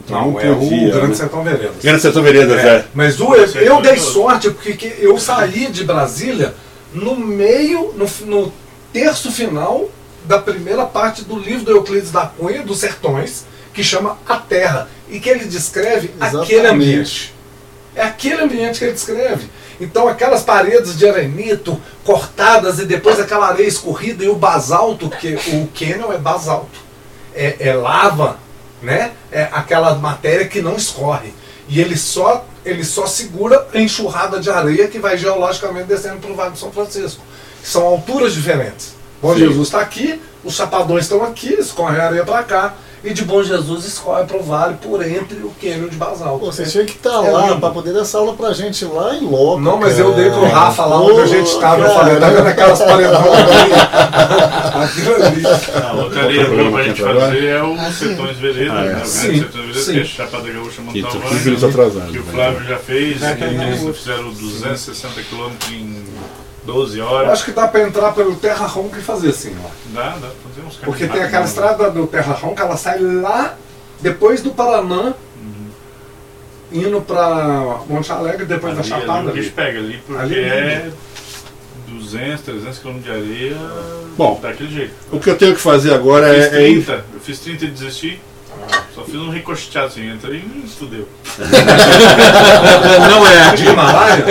[0.04, 1.14] Então Não, é o podia, Grande né?
[1.14, 1.76] Sertão Veredas.
[1.82, 2.84] Grande Sertão Veredas, é.
[2.94, 6.54] Mas o, eu, eu dei sorte porque que eu saí de Brasília
[6.94, 8.52] no meio, no, no
[8.92, 9.90] terço final
[10.24, 13.44] da primeira parte do livro do Euclides da Cunha, dos Sertões,
[13.78, 16.66] que chama A Terra, e que ele descreve aquele Exatamente.
[16.66, 17.34] ambiente.
[17.94, 19.48] É aquele ambiente que ele descreve.
[19.80, 25.36] Então aquelas paredes de arenito cortadas e depois aquela areia escorrida e o basalto, que
[25.52, 26.76] o canyon é basalto.
[27.32, 28.40] É, é lava,
[28.82, 29.12] né?
[29.30, 31.32] É aquela matéria que não escorre.
[31.68, 36.32] E ele só, ele só segura a enxurrada de areia que vai geologicamente descendo para
[36.32, 37.22] o Vale de São Francisco.
[37.62, 38.96] São alturas diferentes.
[39.22, 39.38] Bom Sim.
[39.38, 42.74] Jesus está aqui, os chapadões estão aqui, escorre a areia para cá.
[43.04, 46.40] E de Bom Jesus escorre para o vale por entre o cânion de basalto.
[46.40, 49.14] Pô, você tinha que estar É lá pra poder dar essa aula pra gente lá
[49.14, 49.60] em loco.
[49.60, 50.22] Não, mas eu cara.
[50.22, 51.84] dei pro Rafa lá onde a gente estava.
[51.84, 53.72] Eu falei, tá vendo aquelas paredonas ali?
[54.84, 55.42] Aquilo ali.
[55.46, 58.84] A outra boa pra gente fazer é o Sertões Veredas, Ah, é.
[58.84, 58.90] né?
[58.90, 59.92] O Grande Sim, Sertões Veredas, sim.
[59.92, 60.82] que é Chapada Gaúcha.
[60.82, 62.10] 15 minutos atrasados.
[62.12, 62.32] Que o né?
[62.32, 66.04] Flávio já fez, É, que eles fizeram 260 km em
[66.72, 67.30] 12 Eu horas.
[67.32, 69.68] acho que dá pra entrar pelo Terra Ronca e fazer assim, ó.
[69.94, 73.54] Dá, dá pra fazer uns Porque tem aquela estrada do Terra Ronca, ela sai lá
[74.00, 75.14] depois do Paranã,
[76.70, 79.30] indo pra Monte Alegre, depois da Ali, ali, Chapada.
[79.30, 79.50] o bicho Ali.
[79.56, 80.90] pega ali, porque Ali é
[81.88, 83.56] 200, 300 km de areia
[84.16, 84.92] Bom, daquele jeito.
[85.10, 87.38] O que eu tenho que fazer agora Eu fiz é, é ir 30, eu fiz
[87.40, 88.20] 30 e desisti.
[88.94, 91.06] Só fiz um ricocheteado assim, entrei e estudei.
[93.08, 93.54] Não é.
[93.54, 94.24] De Himalaia?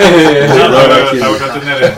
[0.48, 1.18] Não, não, eu aqui.
[1.18, 1.94] tava com a Teneré.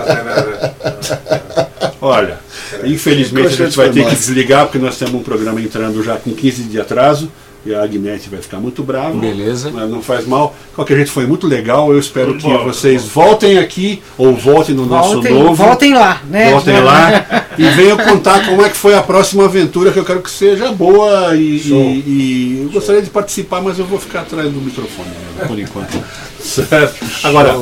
[2.01, 2.39] Olha,
[2.85, 6.33] infelizmente a gente vai ter que desligar porque nós temos um programa entrando já com
[6.33, 7.31] 15 de atraso
[7.65, 9.13] e a Agnete vai ficar muito brava.
[9.17, 9.71] Beleza.
[9.73, 10.55] Mas não faz mal.
[10.75, 11.93] Qualquer jeito foi muito legal.
[11.93, 15.55] Eu espero que vocês voltem aqui ou voltem no nosso Voltem, novo.
[15.55, 16.51] voltem lá, né?
[16.51, 20.23] Voltem lá e venham contar como é que foi a próxima aventura, que eu quero
[20.23, 24.51] que seja boa e, e- e eu gostaria de participar, mas eu vou ficar atrás
[24.51, 25.99] do microfone né, por enquanto.
[26.41, 26.97] Certo?
[27.23, 27.55] Agora,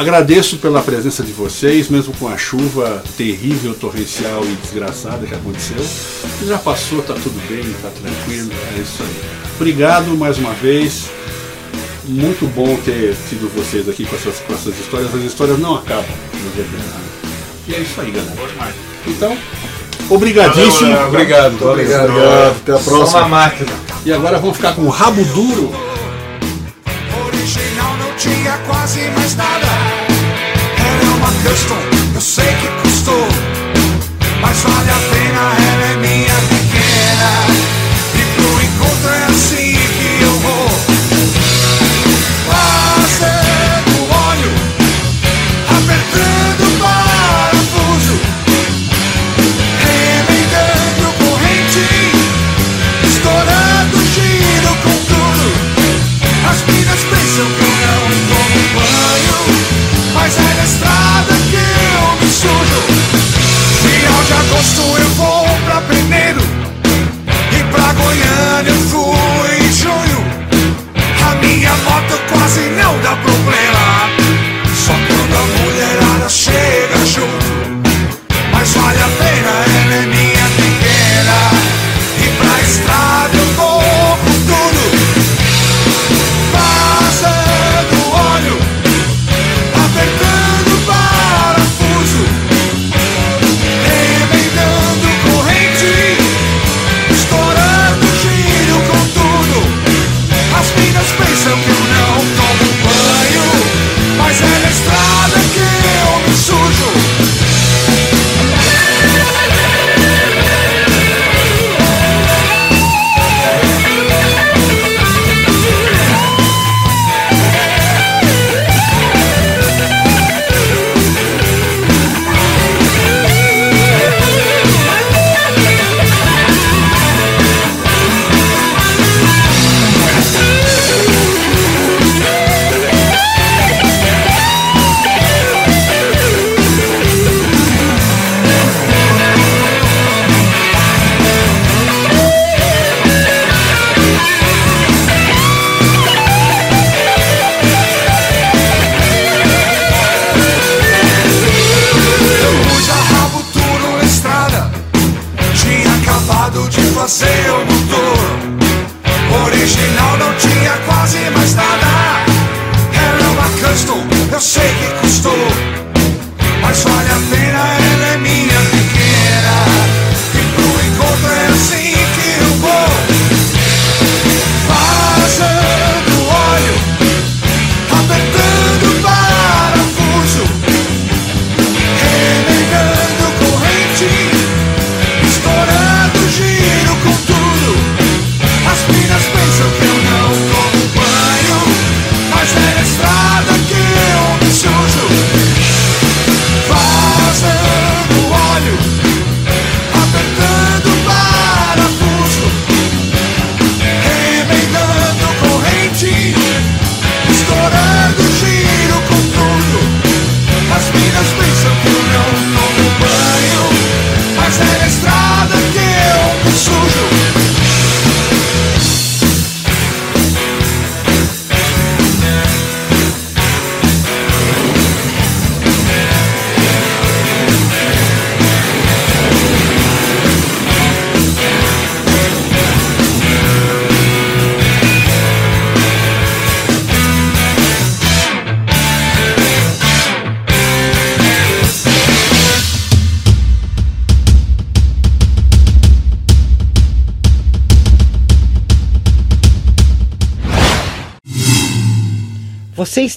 [0.00, 5.84] agradeço pela presença de vocês, mesmo com a chuva terrível, torrencial e desgraçada que aconteceu.
[6.46, 9.20] Já passou, tá tudo bem, tá tranquilo, é isso aí.
[9.56, 11.10] Obrigado mais uma vez.
[12.04, 15.14] Muito bom ter tido vocês aqui com essas, com essas histórias.
[15.14, 16.86] As histórias não acabam, na verdade.
[17.68, 18.74] E é isso aí, galera.
[19.06, 19.36] Então,
[20.08, 20.92] obrigadíssimo.
[20.92, 21.62] Valeu, Obrigado.
[21.62, 22.56] Obrigado, obrigado.
[22.56, 23.28] Até a próxima.
[23.28, 23.70] máquina.
[24.06, 25.89] E agora vamos ficar com o rabo duro.
[28.90, 29.66] Quase mais nada.
[30.78, 31.76] Ela é uma custom,
[32.14, 33.28] eu sei que custou.
[34.40, 35.42] Mas vale a pena,
[35.72, 36.19] ela é minha